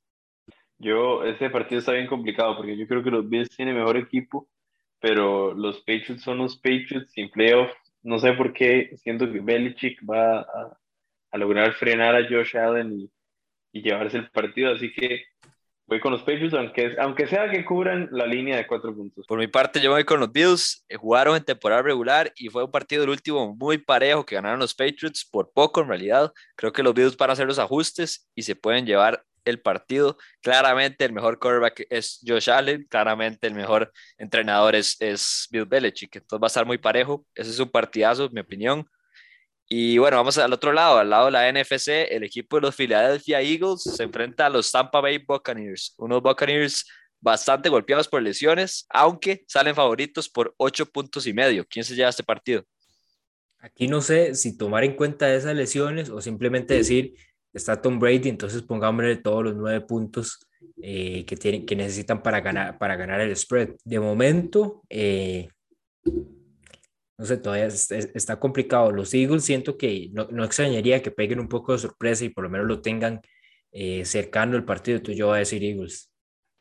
Yo, 0.78 1.24
ese 1.24 1.50
partido 1.50 1.78
está 1.78 1.92
bien 1.92 2.06
complicado 2.06 2.56
porque 2.56 2.76
yo 2.76 2.86
creo 2.86 3.02
que 3.02 3.10
los 3.10 3.28
Bills 3.28 3.54
tienen 3.54 3.76
mejor 3.76 3.96
equipo, 3.96 4.48
pero 5.00 5.54
los 5.54 5.78
Patriots 5.80 6.22
son 6.22 6.38
los 6.38 6.56
Patriots 6.56 7.12
sin 7.12 7.30
playoff. 7.30 7.70
No 8.02 8.18
sé 8.18 8.32
por 8.32 8.52
qué 8.52 8.90
siento 8.96 9.30
que 9.30 9.40
Belichick 9.40 10.00
va 10.08 10.40
a, 10.40 10.78
lograr 11.38 11.74
frenar 11.74 12.14
a 12.16 12.26
Josh 12.26 12.56
Allen 12.56 13.00
y, 13.00 13.10
llevarse 13.72 14.16
el 14.16 14.30
partido, 14.30 14.72
así 14.72 14.90
que 14.90 15.24
voy 15.86 16.00
con 16.00 16.12
los 16.12 16.22
Patriots, 16.22 16.54
aunque, 16.54 16.96
aunque 16.98 17.26
sea 17.26 17.50
que 17.50 17.64
cubran 17.64 18.08
la 18.10 18.26
línea 18.26 18.56
de 18.56 18.66
cuatro 18.66 18.94
puntos. 18.94 19.26
Por 19.26 19.38
mi 19.38 19.46
parte, 19.46 19.80
yo 19.80 19.92
voy 19.92 20.04
con 20.04 20.20
los 20.20 20.32
Bills. 20.32 20.84
Eh, 20.88 20.96
jugaron 20.96 21.36
en 21.36 21.44
temporada 21.44 21.82
regular 21.82 22.32
y 22.36 22.48
fue 22.48 22.64
un 22.64 22.70
partido 22.70 23.02
del 23.02 23.10
último 23.10 23.54
muy 23.54 23.78
parejo 23.78 24.24
que 24.24 24.34
ganaron 24.34 24.58
los 24.60 24.74
Patriots 24.74 25.24
por 25.24 25.50
poco 25.52 25.80
en 25.80 25.88
realidad. 25.88 26.32
Creo 26.56 26.72
que 26.72 26.82
los 26.82 26.94
Bills 26.94 27.16
van 27.16 27.30
a 27.30 27.32
hacer 27.34 27.46
los 27.46 27.58
ajustes 27.58 28.28
y 28.34 28.42
se 28.42 28.56
pueden 28.56 28.86
llevar 28.86 29.24
el 29.44 29.60
partido. 29.60 30.18
Claramente 30.42 31.04
el 31.04 31.12
mejor 31.12 31.38
quarterback 31.38 31.86
es 31.88 32.20
Josh 32.26 32.50
Allen, 32.50 32.86
claramente 32.90 33.46
el 33.46 33.54
mejor 33.54 33.92
entrenador 34.18 34.74
es, 34.74 34.96
es 35.00 35.46
Bill 35.50 35.66
Belichick, 35.66 36.16
entonces 36.16 36.42
va 36.42 36.46
a 36.46 36.48
estar 36.48 36.66
muy 36.66 36.78
parejo. 36.78 37.24
Ese 37.34 37.50
es 37.50 37.60
un 37.60 37.70
partidazo, 37.70 38.26
en 38.26 38.34
mi 38.34 38.40
opinión. 38.40 38.86
Y 39.68 39.98
bueno, 39.98 40.16
vamos 40.16 40.38
al 40.38 40.52
otro 40.52 40.72
lado, 40.72 40.98
al 40.98 41.10
lado 41.10 41.26
de 41.26 41.32
la 41.32 41.52
NFC, 41.52 41.88
el 42.10 42.22
equipo 42.22 42.56
de 42.56 42.62
los 42.62 42.76
Philadelphia 42.76 43.40
Eagles 43.40 43.82
se 43.82 44.04
enfrenta 44.04 44.46
a 44.46 44.50
los 44.50 44.70
Tampa 44.70 45.00
Bay 45.00 45.18
Buccaneers, 45.18 45.94
unos 45.98 46.22
Buccaneers 46.22 46.86
bastante 47.20 47.68
golpeados 47.68 48.06
por 48.06 48.22
lesiones, 48.22 48.86
aunque 48.90 49.44
salen 49.48 49.74
favoritos 49.74 50.28
por 50.28 50.54
ocho 50.56 50.86
puntos 50.86 51.26
y 51.26 51.32
medio. 51.32 51.66
¿Quién 51.68 51.84
se 51.84 51.96
lleva 51.96 52.10
este 52.10 52.22
partido? 52.22 52.62
Aquí 53.58 53.88
no 53.88 54.00
sé 54.00 54.36
si 54.36 54.56
tomar 54.56 54.84
en 54.84 54.94
cuenta 54.94 55.34
esas 55.34 55.56
lesiones 55.56 56.10
o 56.10 56.20
simplemente 56.20 56.74
decir, 56.74 57.14
está 57.52 57.82
Tom 57.82 57.98
Brady, 57.98 58.28
entonces 58.28 58.62
pongámosle 58.62 59.16
todos 59.16 59.42
los 59.42 59.56
nueve 59.56 59.80
puntos 59.80 60.46
eh, 60.80 61.24
que, 61.24 61.36
tienen, 61.36 61.66
que 61.66 61.74
necesitan 61.74 62.22
para 62.22 62.40
ganar, 62.40 62.78
para 62.78 62.94
ganar 62.94 63.20
el 63.20 63.34
spread. 63.34 63.70
De 63.82 63.98
momento, 63.98 64.82
eh, 64.88 65.48
no 67.18 67.24
sé, 67.24 67.38
todavía 67.38 67.66
está 67.66 68.38
complicado. 68.38 68.92
Los 68.92 69.14
Eagles 69.14 69.44
siento 69.44 69.78
que 69.78 70.10
no, 70.12 70.28
no, 70.30 70.44
extrañaría 70.44 71.02
que 71.02 71.10
peguen 71.10 71.40
un 71.40 71.48
poco 71.48 71.72
de 71.72 71.78
sorpresa 71.78 72.24
y 72.24 72.28
por 72.28 72.44
lo 72.44 72.50
menos 72.50 72.66
lo 72.66 72.82
tengan 72.82 73.20
eh, 73.72 74.04
cercano 74.04 74.56
el 74.56 74.64
partido. 74.64 75.00
Tú 75.00 75.12
yo 75.12 75.32
a 75.32 75.38
decir 75.38 75.64
Eagles. 75.64 76.12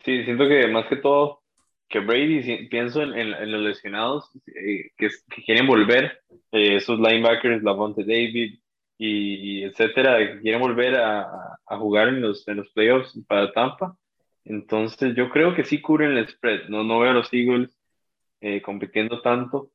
Sí, 0.03 0.23
siento 0.23 0.47
que 0.47 0.67
más 0.67 0.87
que 0.87 0.97
todo, 0.97 1.41
que 1.89 1.99
Brady, 1.99 2.67
pienso 2.67 3.01
en, 3.01 3.13
en, 3.13 3.51
los 3.51 3.61
lesionados 3.61 4.31
eh, 4.47 4.91
que, 4.97 5.09
que, 5.29 5.43
quieren 5.43 5.67
volver, 5.67 6.19
eh, 6.51 6.77
esos 6.77 6.99
linebackers, 6.99 7.63
Lavonte 7.63 8.03
David 8.03 8.59
y, 8.97 9.63
etcétera, 9.63 10.17
que 10.19 10.41
quieren 10.41 10.61
volver 10.61 10.95
a, 10.95 11.57
a, 11.65 11.77
jugar 11.77 12.07
en 12.07 12.21
los, 12.21 12.47
en 12.47 12.57
los 12.57 12.71
playoffs 12.71 13.19
para 13.27 13.51
Tampa. 13.51 13.97
Entonces, 14.45 15.15
yo 15.15 15.29
creo 15.31 15.53
que 15.53 15.65
sí 15.65 15.81
cubren 15.81 16.15
el 16.15 16.29
spread. 16.29 16.69
No, 16.69 16.83
no 16.83 16.99
veo 16.99 17.11
a 17.11 17.13
los 17.13 17.33
Eagles 17.33 17.77
compitiendo 18.63 19.21
tanto 19.21 19.71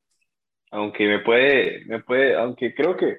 aunque 0.71 1.07
me 1.07 1.21
puede, 1.21 1.85
me 1.87 2.01
puede, 2.01 2.37
aunque 2.37 2.75
creo 2.75 2.97
que 2.97 3.19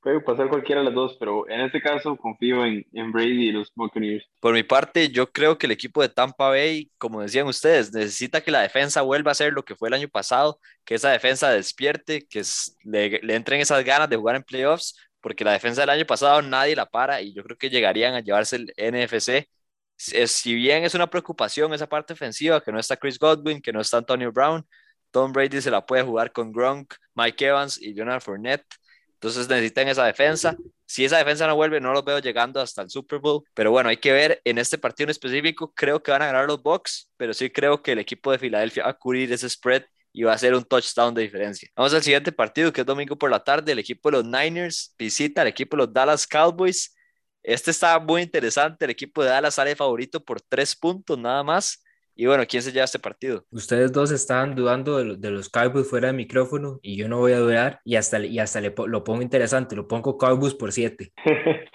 puede 0.00 0.20
pasar 0.20 0.48
cualquiera 0.48 0.80
de 0.80 0.86
las 0.86 0.94
dos, 0.94 1.16
pero 1.18 1.48
en 1.48 1.60
este 1.60 1.80
caso 1.80 2.16
confío 2.16 2.64
en, 2.64 2.86
en, 2.92 3.12
Brady 3.12 3.48
y 3.48 3.52
los 3.52 3.72
Buccaneers. 3.74 4.24
Por 4.40 4.54
mi 4.54 4.62
parte, 4.62 5.08
yo 5.08 5.30
creo 5.30 5.58
que 5.58 5.66
el 5.66 5.72
equipo 5.72 6.00
de 6.02 6.08
Tampa 6.08 6.48
Bay, 6.48 6.90
como 6.98 7.20
decían 7.20 7.46
ustedes, 7.46 7.92
necesita 7.92 8.40
que 8.40 8.50
la 8.50 8.62
defensa 8.62 9.02
vuelva 9.02 9.32
a 9.32 9.34
ser 9.34 9.52
lo 9.52 9.64
que 9.64 9.74
fue 9.74 9.88
el 9.88 9.94
año 9.94 10.08
pasado, 10.08 10.60
que 10.84 10.94
esa 10.94 11.10
defensa 11.10 11.50
despierte, 11.50 12.26
que 12.26 12.42
le, 12.84 13.20
le 13.22 13.34
entren 13.34 13.60
esas 13.60 13.84
ganas 13.84 14.08
de 14.08 14.16
jugar 14.16 14.36
en 14.36 14.44
playoffs, 14.44 14.96
porque 15.20 15.44
la 15.44 15.52
defensa 15.52 15.82
del 15.82 15.90
año 15.90 16.06
pasado 16.06 16.42
nadie 16.42 16.76
la 16.76 16.86
para 16.86 17.20
y 17.20 17.34
yo 17.34 17.42
creo 17.42 17.56
que 17.56 17.70
llegarían 17.70 18.14
a 18.14 18.20
llevarse 18.20 18.56
el 18.56 18.72
NFC. 18.76 19.48
Si 19.96 20.54
bien 20.54 20.84
es 20.84 20.94
una 20.94 21.10
preocupación 21.10 21.74
esa 21.74 21.88
parte 21.88 22.12
ofensiva, 22.12 22.62
que 22.62 22.70
no 22.70 22.78
está 22.78 22.96
Chris 22.96 23.18
Godwin, 23.18 23.60
que 23.60 23.72
no 23.72 23.80
está 23.80 23.98
Antonio 23.98 24.30
Brown, 24.30 24.64
Tom 25.10 25.32
Brady 25.32 25.60
se 25.60 25.70
la 25.70 25.84
puede 25.84 26.02
jugar 26.02 26.32
con 26.32 26.52
Gronk, 26.52 26.94
Mike 27.14 27.46
Evans 27.46 27.80
y 27.80 27.94
Leonard 27.94 28.22
Fournette. 28.22 28.66
Entonces 29.14 29.48
necesitan 29.48 29.88
esa 29.88 30.04
defensa. 30.04 30.56
Si 30.86 31.04
esa 31.04 31.18
defensa 31.18 31.46
no 31.46 31.56
vuelve, 31.56 31.80
no 31.80 31.92
los 31.92 32.04
veo 32.04 32.20
llegando 32.20 32.60
hasta 32.60 32.82
el 32.82 32.90
Super 32.90 33.18
Bowl. 33.18 33.42
Pero 33.52 33.70
bueno, 33.72 33.88
hay 33.88 33.96
que 33.96 34.12
ver 34.12 34.40
en 34.44 34.58
este 34.58 34.78
partido 34.78 35.06
en 35.06 35.10
específico. 35.10 35.72
Creo 35.74 36.02
que 36.02 36.12
van 36.12 36.22
a 36.22 36.26
ganar 36.26 36.46
los 36.46 36.62
Bucks, 36.62 37.10
pero 37.16 37.34
sí 37.34 37.50
creo 37.50 37.82
que 37.82 37.92
el 37.92 37.98
equipo 37.98 38.30
de 38.30 38.38
Filadelfia 38.38 38.84
va 38.84 38.90
a 38.90 38.94
cubrir 38.94 39.32
ese 39.32 39.48
spread 39.50 39.82
y 40.12 40.22
va 40.22 40.32
a 40.32 40.38
ser 40.38 40.54
un 40.54 40.64
touchdown 40.64 41.14
de 41.14 41.22
diferencia. 41.22 41.68
Vamos 41.76 41.92
al 41.94 42.02
siguiente 42.02 42.32
partido, 42.32 42.72
que 42.72 42.82
es 42.82 42.86
domingo 42.86 43.16
por 43.16 43.30
la 43.30 43.42
tarde. 43.42 43.72
El 43.72 43.80
equipo 43.80 44.10
de 44.10 44.18
los 44.18 44.24
Niners 44.24 44.94
visita 44.98 45.42
al 45.42 45.48
equipo 45.48 45.76
de 45.76 45.84
los 45.84 45.92
Dallas 45.92 46.26
Cowboys. 46.26 46.96
Este 47.42 47.70
está 47.70 47.98
muy 47.98 48.22
interesante. 48.22 48.84
El 48.84 48.92
equipo 48.92 49.22
de 49.22 49.30
Dallas 49.30 49.54
sale 49.54 49.74
favorito 49.76 50.24
por 50.24 50.40
tres 50.40 50.76
puntos 50.76 51.18
nada 51.18 51.42
más. 51.42 51.82
Y 52.20 52.26
bueno, 52.26 52.42
¿quién 52.48 52.64
se 52.64 52.72
lleva 52.72 52.84
este 52.84 52.98
partido? 52.98 53.44
Ustedes 53.52 53.92
dos 53.92 54.10
estaban 54.10 54.56
dudando 54.56 54.98
de, 54.98 55.16
de, 55.18 55.30
los 55.30 55.48
Cowboys 55.48 55.88
fuera 55.88 56.08
de 56.08 56.14
micrófono 56.14 56.80
y 56.82 56.96
yo 56.96 57.08
no 57.08 57.18
voy 57.18 57.30
a 57.30 57.38
dudar 57.38 57.80
y 57.84 57.94
hasta, 57.94 58.18
y 58.26 58.40
hasta 58.40 58.60
le, 58.60 58.74
lo 58.88 59.04
pongo 59.04 59.22
interesante, 59.22 59.76
lo 59.76 59.86
pongo 59.86 60.18
Cowboys 60.18 60.52
por 60.52 60.72
siete. 60.72 61.12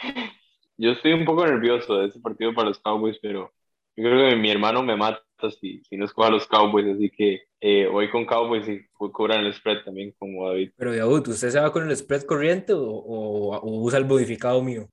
yo 0.78 0.92
estoy 0.92 1.14
un 1.14 1.24
poco 1.24 1.46
nervioso 1.46 1.98
de 1.98 2.08
ese 2.08 2.20
partido 2.20 2.54
para 2.54 2.68
los 2.68 2.80
Cowboys, 2.80 3.18
pero 3.22 3.54
yo 3.96 4.04
creo 4.04 4.32
que 4.32 4.36
mi 4.36 4.52
hermano 4.52 4.84
me 4.84 4.98
mata 4.98 5.24
si, 5.62 5.82
si 5.88 5.96
no 5.96 6.04
escoge 6.04 6.28
a 6.28 6.32
los 6.32 6.46
Cowboys, 6.46 6.94
así 6.94 7.10
que 7.10 7.44
eh, 7.62 7.88
voy 7.90 8.12
con 8.12 8.26
Cowboys 8.26 8.68
y 8.68 8.86
cobran 8.98 9.46
el 9.46 9.54
spread 9.54 9.86
también 9.86 10.14
como 10.20 10.50
David. 10.50 10.72
Pero 10.76 10.94
David, 10.94 11.26
¿usted 11.26 11.52
se 11.52 11.60
va 11.62 11.72
con 11.72 11.90
el 11.90 11.96
spread 11.96 12.24
corriente 12.24 12.74
o, 12.74 12.84
o, 12.84 13.56
o 13.56 13.82
usa 13.82 13.98
el 13.98 14.06
modificado 14.06 14.62
mío? 14.62 14.90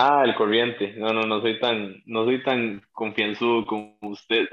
Ah, 0.00 0.22
el 0.24 0.36
corriente. 0.36 0.94
No, 0.96 1.12
no, 1.12 1.22
no 1.22 1.40
soy 1.40 1.58
tan, 1.58 2.00
no 2.06 2.24
soy 2.24 2.40
tan 2.44 2.80
confianzudo 2.92 3.66
como 3.66 3.98
usted. 4.02 4.46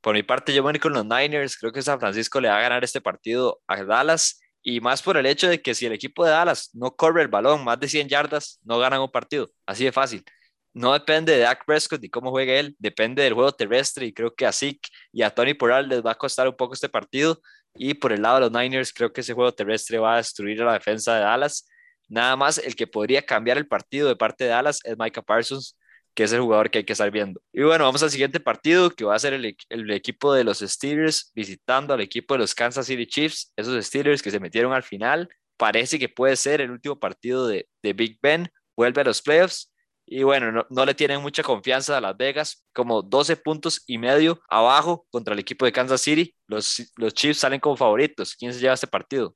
Por 0.00 0.16
mi 0.16 0.24
parte, 0.24 0.52
yo 0.52 0.64
voy 0.64 0.76
con 0.80 0.92
los 0.92 1.06
Niners. 1.06 1.56
Creo 1.56 1.70
que 1.70 1.80
San 1.80 2.00
Francisco 2.00 2.40
le 2.40 2.48
va 2.48 2.58
a 2.58 2.62
ganar 2.62 2.82
este 2.82 3.00
partido 3.00 3.60
a 3.68 3.84
Dallas. 3.84 4.40
Y 4.60 4.80
más 4.80 5.02
por 5.02 5.16
el 5.16 5.26
hecho 5.26 5.48
de 5.48 5.62
que 5.62 5.72
si 5.72 5.86
el 5.86 5.92
equipo 5.92 6.24
de 6.24 6.32
Dallas 6.32 6.70
no 6.74 6.96
corre 6.96 7.22
el 7.22 7.28
balón 7.28 7.62
más 7.62 7.78
de 7.78 7.86
100 7.86 8.08
yardas, 8.08 8.58
no 8.64 8.80
ganan 8.80 9.00
un 9.00 9.12
partido. 9.12 9.52
Así 9.66 9.84
de 9.84 9.92
fácil. 9.92 10.24
No 10.72 10.92
depende 10.92 11.34
de 11.34 11.38
Dak 11.38 11.64
Prescott 11.64 12.02
ni 12.02 12.10
cómo 12.10 12.30
juegue 12.30 12.58
él, 12.58 12.74
depende 12.80 13.22
del 13.22 13.34
juego 13.34 13.52
terrestre. 13.52 14.06
Y 14.06 14.12
creo 14.12 14.34
que 14.34 14.46
a 14.46 14.52
Zeke 14.52 14.88
y 15.12 15.22
a 15.22 15.30
Tony 15.30 15.54
Poral 15.54 15.88
les 15.88 16.04
va 16.04 16.10
a 16.10 16.16
costar 16.16 16.48
un 16.48 16.56
poco 16.56 16.74
este 16.74 16.88
partido. 16.88 17.40
Y 17.76 17.94
por 17.94 18.10
el 18.10 18.22
lado 18.22 18.34
de 18.34 18.40
los 18.40 18.52
Niners, 18.52 18.92
creo 18.92 19.12
que 19.12 19.20
ese 19.20 19.32
juego 19.32 19.52
terrestre 19.52 19.98
va 19.98 20.14
a 20.14 20.16
destruir 20.16 20.60
a 20.62 20.64
la 20.64 20.72
defensa 20.72 21.14
de 21.14 21.20
Dallas 21.20 21.68
Nada 22.08 22.36
más 22.36 22.58
el 22.58 22.76
que 22.76 22.86
podría 22.86 23.22
cambiar 23.24 23.58
el 23.58 23.66
partido 23.66 24.08
de 24.08 24.16
parte 24.16 24.44
de 24.44 24.50
Dallas 24.50 24.80
es 24.84 24.96
Micah 24.98 25.22
Parsons, 25.22 25.76
que 26.14 26.24
es 26.24 26.32
el 26.32 26.40
jugador 26.40 26.70
que 26.70 26.78
hay 26.78 26.84
que 26.84 26.92
estar 26.92 27.10
viendo. 27.10 27.40
Y 27.52 27.62
bueno, 27.62 27.84
vamos 27.84 28.02
al 28.02 28.10
siguiente 28.10 28.40
partido, 28.40 28.90
que 28.90 29.04
va 29.04 29.14
a 29.16 29.18
ser 29.18 29.34
el, 29.34 29.90
equipo 29.90 30.32
de 30.32 30.44
los 30.44 30.60
Steelers 30.60 31.32
visitando 31.34 31.92
al 31.94 32.00
equipo 32.00 32.34
de 32.34 32.38
los 32.38 32.54
Kansas 32.54 32.86
City 32.86 33.06
Chiefs, 33.06 33.52
esos 33.56 33.84
Steelers 33.84 34.22
que 34.22 34.30
se 34.30 34.40
metieron 34.40 34.72
al 34.72 34.82
final. 34.84 35.28
Parece 35.56 35.98
que 35.98 36.08
puede 36.08 36.36
ser 36.36 36.60
el 36.60 36.70
último 36.70 36.98
partido 36.98 37.46
de, 37.48 37.68
de 37.82 37.92
Big 37.92 38.18
Ben, 38.22 38.48
vuelve 38.76 39.00
a 39.00 39.04
los 39.04 39.22
playoffs. 39.22 39.72
Y 40.06 40.22
bueno, 40.22 40.52
no, 40.52 40.66
no, 40.68 40.84
le 40.84 40.94
tienen 40.94 41.22
mucha 41.22 41.42
confianza 41.42 41.96
a 41.96 42.00
Las 42.00 42.16
Vegas, 42.16 42.64
como 42.74 43.02
12 43.02 43.36
puntos 43.38 43.82
y 43.86 43.96
medio 43.96 44.40
abajo 44.50 45.06
contra 45.10 45.32
el 45.32 45.40
equipo 45.40 45.64
de 45.64 45.72
Kansas 45.72 46.02
City. 46.02 46.34
Los, 46.46 46.92
los 46.96 47.14
Chiefs 47.14 47.40
salen 47.40 47.60
como 47.60 47.76
favoritos. 47.76 48.36
¿Quién 48.36 48.52
se 48.52 48.60
lleva 48.60 48.74
este 48.74 48.86
partido? 48.86 49.34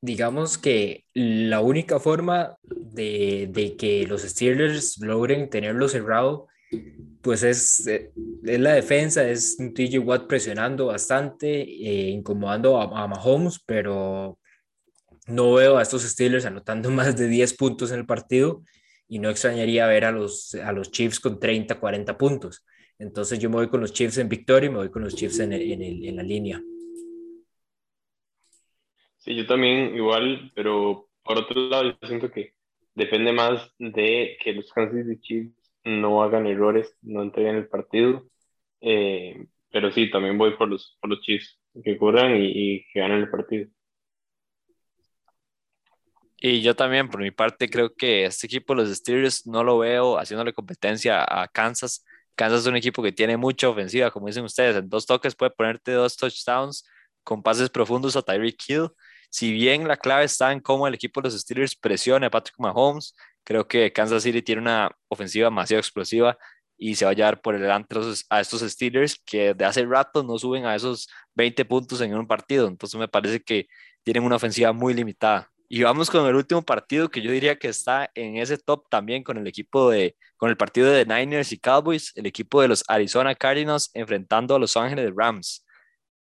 Digamos 0.00 0.58
que 0.58 1.04
la 1.14 1.60
única 1.60 1.98
forma 1.98 2.56
de, 2.62 3.48
de, 3.50 3.76
que 3.76 4.06
los 4.06 4.22
Steelers 4.22 4.98
logren 4.98 5.50
tenerlo 5.50 5.88
cerrado, 5.88 6.46
pues 7.22 7.42
es, 7.42 7.86
eh, 7.86 8.12
es 8.44 8.60
la 8.60 8.74
defensa, 8.74 9.28
es 9.28 9.56
TJ 9.56 9.98
Watt 9.98 10.26
presionando 10.26 10.86
bastante, 10.86 11.62
eh, 11.62 12.10
incomodando 12.10 12.80
a, 12.80 13.02
a, 13.02 13.08
Mahomes, 13.08 13.60
pero 13.66 14.38
no 15.26 15.54
veo 15.54 15.78
a 15.78 15.82
estos 15.82 16.02
Steelers 16.02 16.46
anotando 16.46 16.90
más 16.92 17.16
de 17.16 17.28
10 17.28 17.54
puntos 17.54 17.90
en 17.90 17.98
el 17.98 18.06
partido 18.06 18.62
y 19.08 19.18
no 19.18 19.30
extrañaría 19.30 19.86
ver 19.86 20.04
a 20.04 20.12
los, 20.12 20.54
a 20.54 20.72
los 20.72 20.90
Chiefs 20.92 21.18
con 21.18 21.40
30, 21.40 21.80
40 21.80 22.16
puntos. 22.16 22.64
Entonces 22.98 23.38
yo 23.38 23.48
me 23.48 23.56
voy 23.56 23.68
con 23.68 23.80
los 23.80 23.92
Chiefs 23.92 24.18
en 24.18 24.28
victoria 24.28 24.68
y 24.68 24.70
me 24.70 24.78
voy 24.78 24.90
con 24.90 25.02
los 25.02 25.14
Chiefs 25.14 25.40
en, 25.40 25.52
en 25.52 26.16
la 26.16 26.22
línea. 26.22 26.62
Yo 29.28 29.46
también 29.46 29.94
igual, 29.94 30.50
pero 30.54 31.08
por 31.22 31.38
otro 31.38 31.68
lado, 31.68 31.84
yo 31.84 32.08
siento 32.08 32.30
que 32.30 32.54
depende 32.94 33.30
más 33.32 33.70
de 33.78 34.38
que 34.42 34.54
los 34.54 34.72
Kansas 34.72 35.04
City 35.04 35.20
Chiefs 35.20 35.72
no 35.84 36.22
hagan 36.22 36.46
errores, 36.46 36.96
no 37.02 37.22
entreguen 37.22 37.56
el 37.56 37.68
partido. 37.68 38.24
Eh, 38.80 39.46
pero 39.70 39.92
sí, 39.92 40.10
también 40.10 40.38
voy 40.38 40.56
por 40.56 40.68
los, 40.68 40.96
por 41.00 41.10
los 41.10 41.20
Chiefs, 41.20 41.60
que 41.84 41.98
corran 41.98 42.36
y, 42.36 42.46
y, 42.46 42.84
que 42.90 43.00
ganen 43.00 43.18
el 43.18 43.30
partido. 43.30 43.68
Y 46.38 46.62
yo 46.62 46.74
también, 46.74 47.10
por 47.10 47.20
mi 47.20 47.30
parte, 47.30 47.68
creo 47.68 47.94
que 47.94 48.24
este 48.24 48.46
equipo, 48.46 48.74
los 48.74 48.88
Steelers, 48.96 49.46
no 49.46 49.62
lo 49.62 49.76
veo 49.76 50.18
haciéndole 50.18 50.54
competencia 50.54 51.22
a 51.22 51.48
Kansas. 51.48 52.02
Kansas 52.34 52.60
es 52.60 52.66
un 52.66 52.76
equipo 52.76 53.02
que 53.02 53.12
tiene 53.12 53.36
mucha 53.36 53.68
ofensiva, 53.68 54.10
como 54.10 54.28
dicen 54.28 54.44
ustedes. 54.44 54.76
En 54.76 54.88
dos 54.88 55.04
toques 55.04 55.34
puede 55.36 55.50
ponerte 55.50 55.92
dos 55.92 56.16
touchdowns 56.16 56.88
con 57.22 57.42
pases 57.42 57.68
profundos 57.68 58.16
a 58.16 58.22
Tyreek 58.22 58.56
Hill 58.66 58.88
si 59.30 59.52
bien 59.52 59.86
la 59.86 59.96
clave 59.96 60.24
está 60.24 60.52
en 60.52 60.60
cómo 60.60 60.86
el 60.86 60.94
equipo 60.94 61.20
de 61.20 61.28
los 61.28 61.40
Steelers 61.40 61.76
presione 61.76 62.26
a 62.26 62.30
Patrick 62.30 62.58
Mahomes, 62.58 63.14
creo 63.44 63.66
que 63.66 63.92
Kansas 63.92 64.22
City 64.22 64.42
tiene 64.42 64.62
una 64.62 64.90
ofensiva 65.08 65.46
demasiado 65.46 65.80
explosiva 65.80 66.36
y 66.76 66.94
se 66.94 67.04
va 67.04 67.10
a 67.10 67.14
llevar 67.14 67.40
por 67.40 67.58
delante 67.58 67.96
a 68.30 68.40
estos 68.40 68.60
Steelers 68.60 69.20
que 69.24 69.54
de 69.54 69.64
hace 69.64 69.84
rato 69.84 70.22
no 70.22 70.38
suben 70.38 70.64
a 70.64 70.74
esos 70.76 71.08
20 71.34 71.64
puntos 71.64 72.00
en 72.00 72.14
un 72.14 72.26
partido. 72.26 72.68
Entonces 72.68 72.98
me 72.98 73.08
parece 73.08 73.40
que 73.40 73.66
tienen 74.02 74.22
una 74.22 74.36
ofensiva 74.36 74.72
muy 74.72 74.94
limitada. 74.94 75.50
Y 75.68 75.82
vamos 75.82 76.08
con 76.10 76.26
el 76.26 76.34
último 76.34 76.62
partido 76.62 77.10
que 77.10 77.20
yo 77.20 77.30
diría 77.30 77.58
que 77.58 77.68
está 77.68 78.10
en 78.14 78.36
ese 78.38 78.56
top 78.56 78.88
también 78.88 79.22
con 79.22 79.36
el 79.36 79.46
equipo 79.46 79.90
de, 79.90 80.16
con 80.36 80.48
el 80.48 80.56
partido 80.56 80.90
de 80.90 81.04
Niners 81.04 81.52
y 81.52 81.58
Cowboys, 81.58 82.12
el 82.16 82.26
equipo 82.26 82.62
de 82.62 82.68
los 82.68 82.84
Arizona 82.88 83.34
Cardinals 83.34 83.90
enfrentando 83.92 84.54
a 84.54 84.58
Los 84.58 84.76
Ángeles 84.76 85.12
Rams 85.14 85.66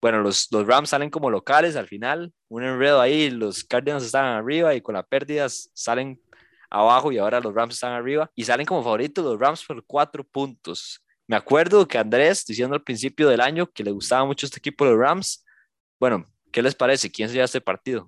bueno, 0.04 0.20
los, 0.20 0.48
los 0.52 0.66
Rams 0.66 0.90
salen 0.90 1.08
como 1.08 1.30
locales 1.30 1.76
al 1.76 1.88
final, 1.88 2.30
un 2.50 2.62
enredo 2.62 3.00
ahí, 3.00 3.30
los 3.30 3.64
Cardinals 3.64 4.04
están 4.04 4.26
arriba 4.26 4.74
y 4.74 4.82
con 4.82 4.96
las 4.96 5.06
pérdidas 5.06 5.70
salen 5.72 6.20
abajo 6.68 7.10
y 7.10 7.16
ahora 7.16 7.40
los 7.40 7.54
Rams 7.54 7.72
están 7.72 7.92
arriba 7.92 8.30
y 8.34 8.44
salen 8.44 8.66
como 8.66 8.82
favoritos 8.82 9.24
los 9.24 9.40
Rams 9.40 9.64
por 9.64 9.82
cuatro 9.86 10.22
puntos. 10.22 11.02
Me 11.26 11.36
acuerdo 11.36 11.88
que 11.88 11.96
Andrés 11.96 12.44
diciendo 12.44 12.74
al 12.74 12.82
principio 12.82 13.30
del 13.30 13.40
año 13.40 13.64
que 13.72 13.82
le 13.82 13.92
gustaba 13.92 14.26
mucho 14.26 14.44
este 14.44 14.58
equipo 14.58 14.84
de 14.84 14.90
los 14.90 15.00
Rams. 15.00 15.42
Bueno, 15.98 16.26
¿qué 16.52 16.60
les 16.60 16.74
parece? 16.74 17.10
¿Quién 17.10 17.30
se 17.30 17.36
lleva 17.36 17.46
este 17.46 17.62
partido? 17.62 18.06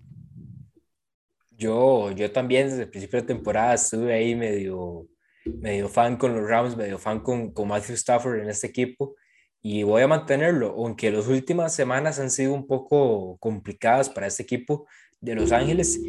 Yo, 1.52 2.10
yo 2.10 2.30
también 2.30 2.68
desde 2.68 2.82
el 2.82 2.90
principio 2.90 3.22
de 3.22 3.26
temporada 3.26 3.72
estuve 3.72 4.12
ahí 4.12 4.34
medio, 4.34 5.08
medio 5.46 5.88
fan 5.88 6.18
con 6.18 6.34
los 6.34 6.46
Rams, 6.46 6.76
medio 6.76 6.98
fan 6.98 7.20
con, 7.20 7.54
con 7.54 7.68
Matthew 7.68 7.94
Stafford 7.94 8.40
en 8.40 8.50
este 8.50 8.66
equipo 8.66 9.16
y 9.68 9.82
voy 9.82 10.00
a 10.02 10.06
mantenerlo, 10.06 10.76
aunque 10.78 11.10
las 11.10 11.26
últimas 11.26 11.74
semanas 11.74 12.20
han 12.20 12.30
sido 12.30 12.54
un 12.54 12.68
poco 12.68 13.36
complicadas 13.40 14.08
para 14.08 14.28
este 14.28 14.44
equipo 14.44 14.86
de 15.20 15.34
Los 15.34 15.50
Ángeles. 15.50 16.00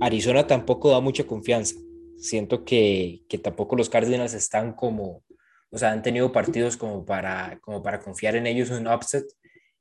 Arizona 0.00 0.46
tampoco 0.46 0.90
da 0.90 1.00
mucha 1.00 1.26
confianza. 1.26 1.78
Siento 2.16 2.64
que, 2.64 3.20
que 3.28 3.36
tampoco 3.36 3.76
los 3.76 3.90
Cardinals 3.90 4.32
están 4.32 4.72
como, 4.72 5.22
o 5.68 5.76
sea, 5.76 5.92
han 5.92 6.02
tenido 6.02 6.32
partidos 6.32 6.78
como 6.78 7.04
para, 7.04 7.58
como 7.60 7.82
para 7.82 8.00
confiar 8.00 8.34
en 8.34 8.46
ellos 8.46 8.70
en 8.70 8.88
upset 8.88 9.26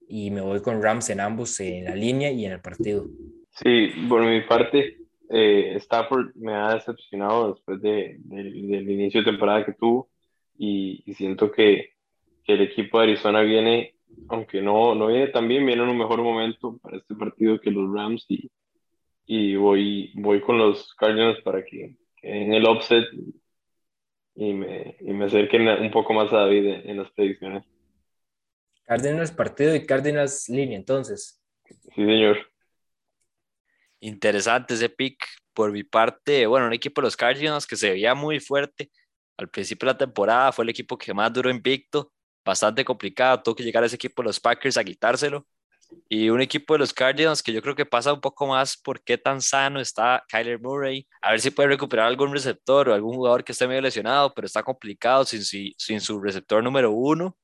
y 0.09 0.29
me 0.29 0.41
voy 0.41 0.61
con 0.61 0.83
Rams 0.83 1.09
en 1.09 1.21
ambos, 1.21 1.57
en 1.61 1.85
la 1.85 1.95
línea 1.95 2.33
y 2.33 2.45
en 2.45 2.51
el 2.51 2.59
partido. 2.59 3.05
Sí, 3.51 3.93
por 4.09 4.25
mi 4.25 4.41
parte, 4.41 4.97
eh, 5.29 5.75
Stafford 5.77 6.35
me 6.35 6.53
ha 6.53 6.73
decepcionado 6.73 7.53
después 7.53 7.81
de, 7.81 8.17
del 8.25 8.91
inicio 8.91 9.21
de 9.21 9.31
temporada 9.31 9.65
que 9.65 9.71
tuvo 9.71 10.09
y, 10.57 11.01
siento 11.15 11.49
que, 11.49 11.94
que, 12.45 12.53
el 12.53 12.61
equipo 12.61 12.99
de 12.99 13.05
Arizona 13.05 13.41
viene, 13.41 13.95
aunque 14.29 14.61
no, 14.61 14.95
no 14.95 15.07
viene 15.07 15.27
tan 15.27 15.47
bien, 15.47 15.65
viene 15.65 15.83
en 15.83 15.89
un 15.89 15.97
mejor 15.97 16.21
momento 16.21 16.77
para 16.81 16.97
este 16.97 17.15
partido 17.15 17.59
que 17.59 17.71
los 17.71 17.93
Rams 17.93 18.25
y, 18.29 18.49
y 19.25 19.55
voy, 19.55 20.11
voy 20.15 20.41
con 20.41 20.57
los 20.57 20.93
Cardinals 20.95 21.41
para 21.41 21.63
que, 21.63 21.95
en 22.21 22.53
el 22.53 22.65
offset 22.65 23.05
y 24.35 24.53
me, 24.53 24.97
y 24.99 25.13
me 25.13 25.25
acerquen 25.25 25.67
un 25.67 25.91
poco 25.91 26.13
más 26.13 26.31
a 26.33 26.39
David 26.39 26.81
en, 26.85 26.97
las 26.97 27.11
predicciones. 27.11 27.63
Cardinals 28.83 29.31
partido 29.31 29.75
y 29.75 29.85
Cardinals 29.85 30.49
línea, 30.49 30.77
entonces. 30.77 31.41
Sí, 31.65 31.79
señor. 31.95 32.37
Interesante 33.99 34.73
ese 34.73 34.89
pick. 34.89 35.23
Por 35.53 35.71
mi 35.71 35.83
parte, 35.83 36.45
bueno, 36.47 36.67
un 36.67 36.73
equipo 36.73 36.99
de 36.99 37.07
los 37.07 37.15
Cardinals 37.15 37.65
que 37.65 37.77
se 37.77 37.91
veía 37.91 38.13
muy 38.13 38.41
fuerte 38.41 38.91
al 39.37 39.49
principio 39.49 39.87
de 39.87 39.93
la 39.93 39.97
temporada, 39.97 40.51
fue 40.51 40.63
el 40.63 40.69
equipo 40.69 40.97
que 40.97 41.13
más 41.13 41.31
duró 41.31 41.49
invicto, 41.49 42.11
bastante 42.45 42.85
complicado, 42.85 43.41
tuvo 43.41 43.55
que 43.55 43.63
llegar 43.63 43.83
a 43.83 43.87
ese 43.87 43.95
equipo 43.95 44.21
de 44.21 44.27
los 44.27 44.39
Packers 44.39 44.77
a 44.77 44.83
quitárselo 44.83 45.45
y 46.09 46.29
un 46.29 46.41
equipo 46.41 46.73
de 46.73 46.79
los 46.79 46.93
Cardinals 46.93 47.41
que 47.41 47.53
yo 47.53 47.61
creo 47.61 47.75
que 47.75 47.85
pasa 47.85 48.13
un 48.13 48.21
poco 48.21 48.47
más 48.47 48.77
por 48.77 49.03
qué 49.03 49.17
tan 49.17 49.41
sano 49.41 49.79
está 49.79 50.23
Kyler 50.29 50.59
Murray. 50.59 51.07
A 51.21 51.31
ver 51.31 51.41
si 51.41 51.51
puede 51.51 51.69
recuperar 51.69 52.07
algún 52.07 52.31
receptor 52.31 52.89
o 52.89 52.93
algún 52.93 53.15
jugador 53.15 53.43
que 53.43 53.51
esté 53.51 53.67
medio 53.67 53.81
lesionado, 53.81 54.33
pero 54.33 54.45
está 54.45 54.63
complicado 54.63 55.25
sin, 55.25 55.43
sin 55.43 56.01
su 56.01 56.19
receptor 56.19 56.63
número 56.63 56.91
uno. 56.91 57.37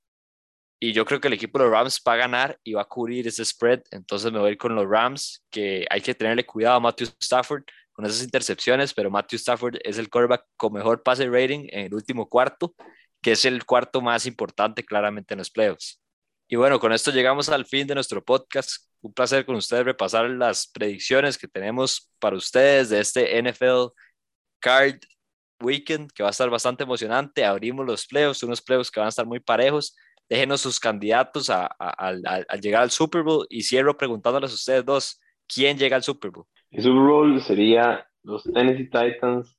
Y 0.79 0.93
yo 0.93 1.05
creo 1.05 1.19
que 1.19 1.27
el 1.27 1.35
equipo 1.35 1.59
de 1.59 1.65
los 1.65 1.73
Rams 1.73 2.01
va 2.07 2.13
a 2.13 2.17
ganar 2.17 2.59
y 2.63 2.73
va 2.73 2.81
a 2.81 2.85
cubrir 2.85 3.27
ese 3.27 3.45
spread. 3.45 3.81
Entonces 3.91 4.31
me 4.31 4.39
voy 4.39 4.49
a 4.49 4.51
ir 4.53 4.57
con 4.57 4.73
los 4.75 4.87
Rams, 4.87 5.45
que 5.51 5.85
hay 5.89 6.01
que 6.01 6.15
tenerle 6.15 6.43
cuidado 6.45 6.77
a 6.77 6.79
Matthew 6.79 7.09
Stafford 7.19 7.63
con 7.93 8.05
esas 8.05 8.23
intercepciones, 8.23 8.93
pero 8.93 9.11
Matthew 9.11 9.37
Stafford 9.37 9.75
es 9.83 9.99
el 9.99 10.09
quarterback 10.09 10.45
con 10.57 10.73
mejor 10.73 11.03
pase 11.03 11.29
rating 11.29 11.67
en 11.69 11.85
el 11.85 11.93
último 11.93 12.27
cuarto, 12.27 12.73
que 13.21 13.33
es 13.33 13.45
el 13.45 13.65
cuarto 13.65 14.01
más 14.01 14.25
importante 14.25 14.83
claramente 14.83 15.33
en 15.33 15.39
los 15.39 15.49
playoffs. 15.49 16.01
Y 16.47 16.55
bueno, 16.55 16.79
con 16.79 16.91
esto 16.91 17.11
llegamos 17.11 17.49
al 17.49 17.65
fin 17.65 17.87
de 17.87 17.95
nuestro 17.95 18.23
podcast. 18.23 18.87
Un 19.01 19.13
placer 19.13 19.45
con 19.45 19.55
ustedes 19.55 19.85
repasar 19.85 20.29
las 20.29 20.67
predicciones 20.67 21.37
que 21.37 21.47
tenemos 21.47 22.11
para 22.19 22.35
ustedes 22.35 22.89
de 22.89 22.99
este 22.99 23.41
NFL 23.41 23.93
Card 24.59 24.99
Weekend, 25.61 26.11
que 26.11 26.23
va 26.23 26.29
a 26.29 26.31
estar 26.31 26.49
bastante 26.49 26.83
emocionante. 26.83 27.45
Abrimos 27.45 27.85
los 27.85 28.05
playoffs, 28.05 28.43
unos 28.43 28.61
playoffs 28.61 28.91
que 28.91 28.99
van 28.99 29.07
a 29.07 29.09
estar 29.09 29.25
muy 29.25 29.39
parejos. 29.39 29.95
Déjenos 30.27 30.61
sus 30.61 30.79
candidatos 30.79 31.49
a, 31.49 31.65
al 31.67 32.61
llegar 32.61 32.83
al 32.83 32.91
Super 32.91 33.23
Bowl 33.23 33.45
y 33.49 33.63
cierro 33.63 33.97
preguntándoles 33.97 34.51
a 34.51 34.55
ustedes 34.55 34.85
dos, 34.85 35.21
¿quién 35.47 35.77
llega 35.77 35.95
al 35.95 36.03
Super 36.03 36.31
Bowl? 36.31 36.45
El 36.71 36.83
Super 36.83 37.01
Bowl 37.01 37.41
sería 37.41 38.05
los 38.23 38.43
Tennessee 38.43 38.89
Titans 38.89 39.57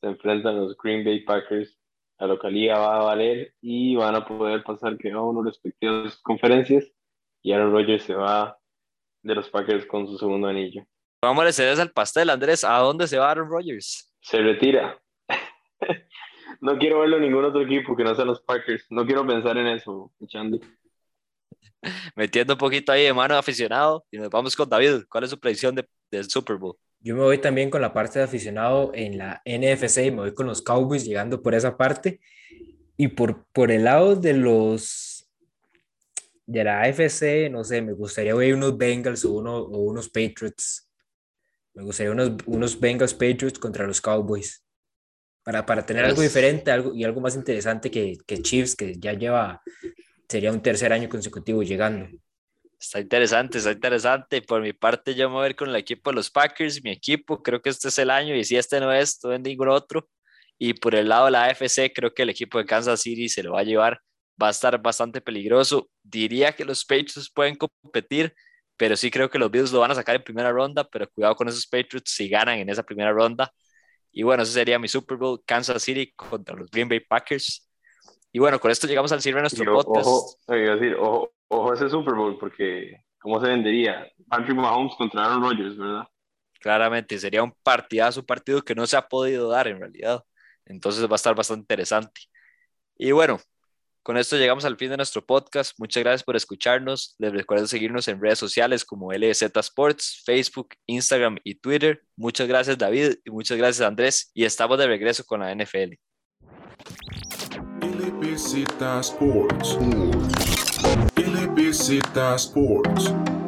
se 0.00 0.06
enfrentan 0.06 0.56
a 0.56 0.60
los 0.60 0.76
Green 0.76 1.04
Bay 1.04 1.24
Packers 1.24 1.78
la 2.18 2.26
localidad 2.26 2.78
va 2.78 3.00
a 3.00 3.04
valer 3.04 3.54
y 3.60 3.96
van 3.96 4.14
a 4.14 4.24
poder 4.24 4.62
pasar 4.62 4.96
que 4.96 5.10
a 5.10 5.20
uno 5.20 5.42
respectivas 5.42 6.16
conferencias 6.22 6.90
y 7.42 7.52
Aaron 7.52 7.72
Rodgers 7.72 8.04
se 8.04 8.14
va 8.14 8.58
de 9.22 9.34
los 9.34 9.48
Packers 9.50 9.86
con 9.86 10.06
su 10.06 10.16
segundo 10.18 10.48
anillo. 10.48 10.86
Vamos 11.22 11.44
a 11.44 11.52
cedes 11.52 11.78
al 11.78 11.90
pastel, 11.90 12.30
Andrés. 12.30 12.64
¿A 12.64 12.78
dónde 12.78 13.06
se 13.06 13.18
va 13.18 13.30
Aaron 13.30 13.48
Rodgers? 13.48 14.12
Se 14.20 14.38
retira. 14.38 15.00
no 16.60 16.78
quiero 16.78 17.00
verlo 17.00 17.16
en 17.16 17.22
ningún 17.22 17.44
otro 17.44 17.62
equipo 17.62 17.96
que 17.96 18.04
no 18.04 18.14
sea 18.14 18.24
los 18.24 18.42
Packers. 18.42 18.86
No 18.90 19.06
quiero 19.06 19.26
pensar 19.26 19.56
en 19.56 19.66
eso, 19.68 20.12
Chandy. 20.26 20.60
Metiendo 22.16 22.54
un 22.54 22.58
poquito 22.58 22.92
ahí 22.92 23.04
de 23.04 23.12
mano 23.12 23.36
aficionado 23.36 24.04
y 24.10 24.18
nos 24.18 24.30
vamos 24.30 24.54
con 24.54 24.68
David. 24.68 25.04
¿Cuál 25.08 25.24
es 25.24 25.30
su 25.30 25.40
predicción 25.40 25.74
de, 25.74 25.88
del 26.10 26.28
Super 26.28 26.56
Bowl? 26.56 26.76
Yo 27.04 27.14
me 27.14 27.20
voy 27.20 27.36
también 27.36 27.68
con 27.68 27.82
la 27.82 27.92
parte 27.92 28.18
de 28.18 28.24
aficionado 28.24 28.90
en 28.94 29.18
la 29.18 29.42
NFC, 29.44 30.10
me 30.10 30.22
voy 30.22 30.32
con 30.32 30.46
los 30.46 30.62
Cowboys 30.62 31.04
llegando 31.04 31.42
por 31.42 31.54
esa 31.54 31.76
parte. 31.76 32.18
Y 32.96 33.08
por, 33.08 33.44
por 33.52 33.70
el 33.70 33.84
lado 33.84 34.16
de 34.16 34.32
los 34.32 35.28
de 36.46 36.64
la 36.64 36.80
AFC, 36.80 37.50
no 37.50 37.62
sé, 37.62 37.82
me 37.82 37.92
gustaría 37.92 38.34
ver 38.34 38.54
unos 38.54 38.78
Bengals 38.78 39.26
o, 39.26 39.32
uno, 39.32 39.58
o 39.58 39.82
unos 39.82 40.08
Patriots. 40.08 40.88
Me 41.74 41.82
gustaría 41.82 42.10
unos, 42.10 42.32
unos 42.46 42.80
Bengals 42.80 43.12
Patriots 43.12 43.58
contra 43.58 43.86
los 43.86 44.00
Cowboys. 44.00 44.64
Para, 45.42 45.66
para 45.66 45.84
tener 45.84 46.06
algo 46.06 46.22
diferente 46.22 46.70
algo, 46.70 46.94
y 46.94 47.04
algo 47.04 47.20
más 47.20 47.36
interesante 47.36 47.90
que, 47.90 48.16
que 48.26 48.40
Chiefs, 48.40 48.74
que 48.74 48.94
ya 48.98 49.12
lleva, 49.12 49.60
sería 50.26 50.50
un 50.50 50.62
tercer 50.62 50.90
año 50.90 51.10
consecutivo 51.10 51.62
llegando. 51.62 52.08
Está 52.84 53.00
interesante, 53.00 53.58
está 53.58 53.72
interesante. 53.72 54.42
Por 54.42 54.60
mi 54.60 54.72
parte, 54.74 55.14
yo 55.14 55.28
me 55.28 55.36
voy 55.36 55.46
a 55.46 55.48
ir 55.50 55.56
con 55.56 55.70
el 55.70 55.76
equipo 55.76 56.10
de 56.10 56.16
los 56.16 56.30
Packers, 56.30 56.82
mi 56.84 56.90
equipo. 56.90 57.42
Creo 57.42 57.60
que 57.62 57.70
este 57.70 57.88
es 57.88 57.98
el 57.98 58.10
año 58.10 58.34
y 58.36 58.44
si 58.44 58.56
este 58.56 58.78
no 58.78 58.92
es, 58.92 59.18
no 59.24 59.32
es 59.32 59.40
ningún 59.40 59.68
otro. 59.68 60.06
Y 60.58 60.74
por 60.74 60.94
el 60.94 61.08
lado 61.08 61.26
de 61.26 61.30
la 61.32 61.44
AFC, 61.46 61.92
creo 61.94 62.12
que 62.14 62.22
el 62.22 62.30
equipo 62.30 62.58
de 62.58 62.66
Kansas 62.66 63.00
City 63.00 63.28
se 63.28 63.42
lo 63.42 63.52
va 63.52 63.60
a 63.60 63.62
llevar. 63.64 64.00
Va 64.40 64.48
a 64.48 64.50
estar 64.50 64.80
bastante 64.82 65.20
peligroso. 65.22 65.88
Diría 66.02 66.52
que 66.52 66.64
los 66.64 66.84
Patriots 66.84 67.30
pueden 67.34 67.56
competir, 67.56 68.34
pero 68.76 68.96
sí 68.96 69.10
creo 69.10 69.30
que 69.30 69.38
los 69.38 69.50
Bills 69.50 69.72
lo 69.72 69.80
van 69.80 69.90
a 69.92 69.94
sacar 69.94 70.16
en 70.16 70.22
primera 70.24 70.52
ronda. 70.52 70.84
Pero 70.88 71.08
cuidado 71.10 71.36
con 71.36 71.48
esos 71.48 71.66
Patriots 71.66 72.10
si 72.12 72.28
ganan 72.28 72.58
en 72.58 72.68
esa 72.68 72.82
primera 72.82 73.12
ronda. 73.12 73.50
Y 74.12 74.22
bueno, 74.24 74.42
ese 74.44 74.52
sería 74.52 74.78
mi 74.78 74.88
Super 74.88 75.16
Bowl, 75.18 75.42
Kansas 75.46 75.82
City 75.82 76.12
contra 76.14 76.56
los 76.56 76.70
Green 76.70 76.88
Bay 76.88 77.00
Packers. 77.00 77.63
Y 78.34 78.40
bueno, 78.40 78.58
con 78.58 78.72
esto 78.72 78.88
llegamos 78.88 79.12
al 79.12 79.22
cierre 79.22 79.36
de 79.36 79.42
nuestro 79.42 79.64
podcast. 79.72 80.08
Ojo, 80.08 80.36
decir, 80.48 80.96
ojo, 80.98 81.32
ojo 81.46 81.72
ese 81.72 81.88
Super 81.88 82.14
Bowl, 82.14 82.36
porque 82.36 83.04
¿cómo 83.20 83.40
se 83.40 83.46
vendería? 83.46 84.10
Patrick 84.28 84.56
Mahomes 84.56 84.96
contra 84.96 85.24
Aaron 85.24 85.40
Rodgers, 85.40 85.78
¿verdad? 85.78 86.08
Claramente, 86.60 87.16
sería 87.16 87.44
un 87.44 87.54
partidazo, 87.62 88.20
un 88.20 88.26
partido 88.26 88.60
que 88.60 88.74
no 88.74 88.88
se 88.88 88.96
ha 88.96 89.06
podido 89.06 89.48
dar 89.48 89.68
en 89.68 89.78
realidad. 89.78 90.24
Entonces 90.66 91.04
va 91.06 91.12
a 91.12 91.14
estar 91.14 91.36
bastante 91.36 91.60
interesante. 91.60 92.22
Y 92.96 93.12
bueno, 93.12 93.38
con 94.02 94.16
esto 94.16 94.36
llegamos 94.36 94.64
al 94.64 94.76
fin 94.76 94.90
de 94.90 94.96
nuestro 94.96 95.24
podcast. 95.24 95.78
Muchas 95.78 96.02
gracias 96.02 96.24
por 96.24 96.34
escucharnos. 96.34 97.14
Les 97.18 97.32
recuerdo 97.32 97.68
seguirnos 97.68 98.08
en 98.08 98.20
redes 98.20 98.40
sociales 98.40 98.84
como 98.84 99.12
LZ 99.12 99.42
Sports, 99.58 100.24
Facebook, 100.26 100.70
Instagram 100.86 101.38
y 101.44 101.54
Twitter. 101.54 102.02
Muchas 102.16 102.48
gracias 102.48 102.76
David 102.78 103.14
y 103.24 103.30
muchas 103.30 103.56
gracias 103.56 103.86
Andrés. 103.86 104.32
Y 104.34 104.44
estamos 104.44 104.76
de 104.76 104.88
regreso 104.88 105.24
con 105.24 105.38
la 105.38 105.54
NFL. 105.54 105.94
LBZ 107.84 108.64
Sports. 109.02 109.76
LBZ 111.16 112.38
Sports. 112.38 113.43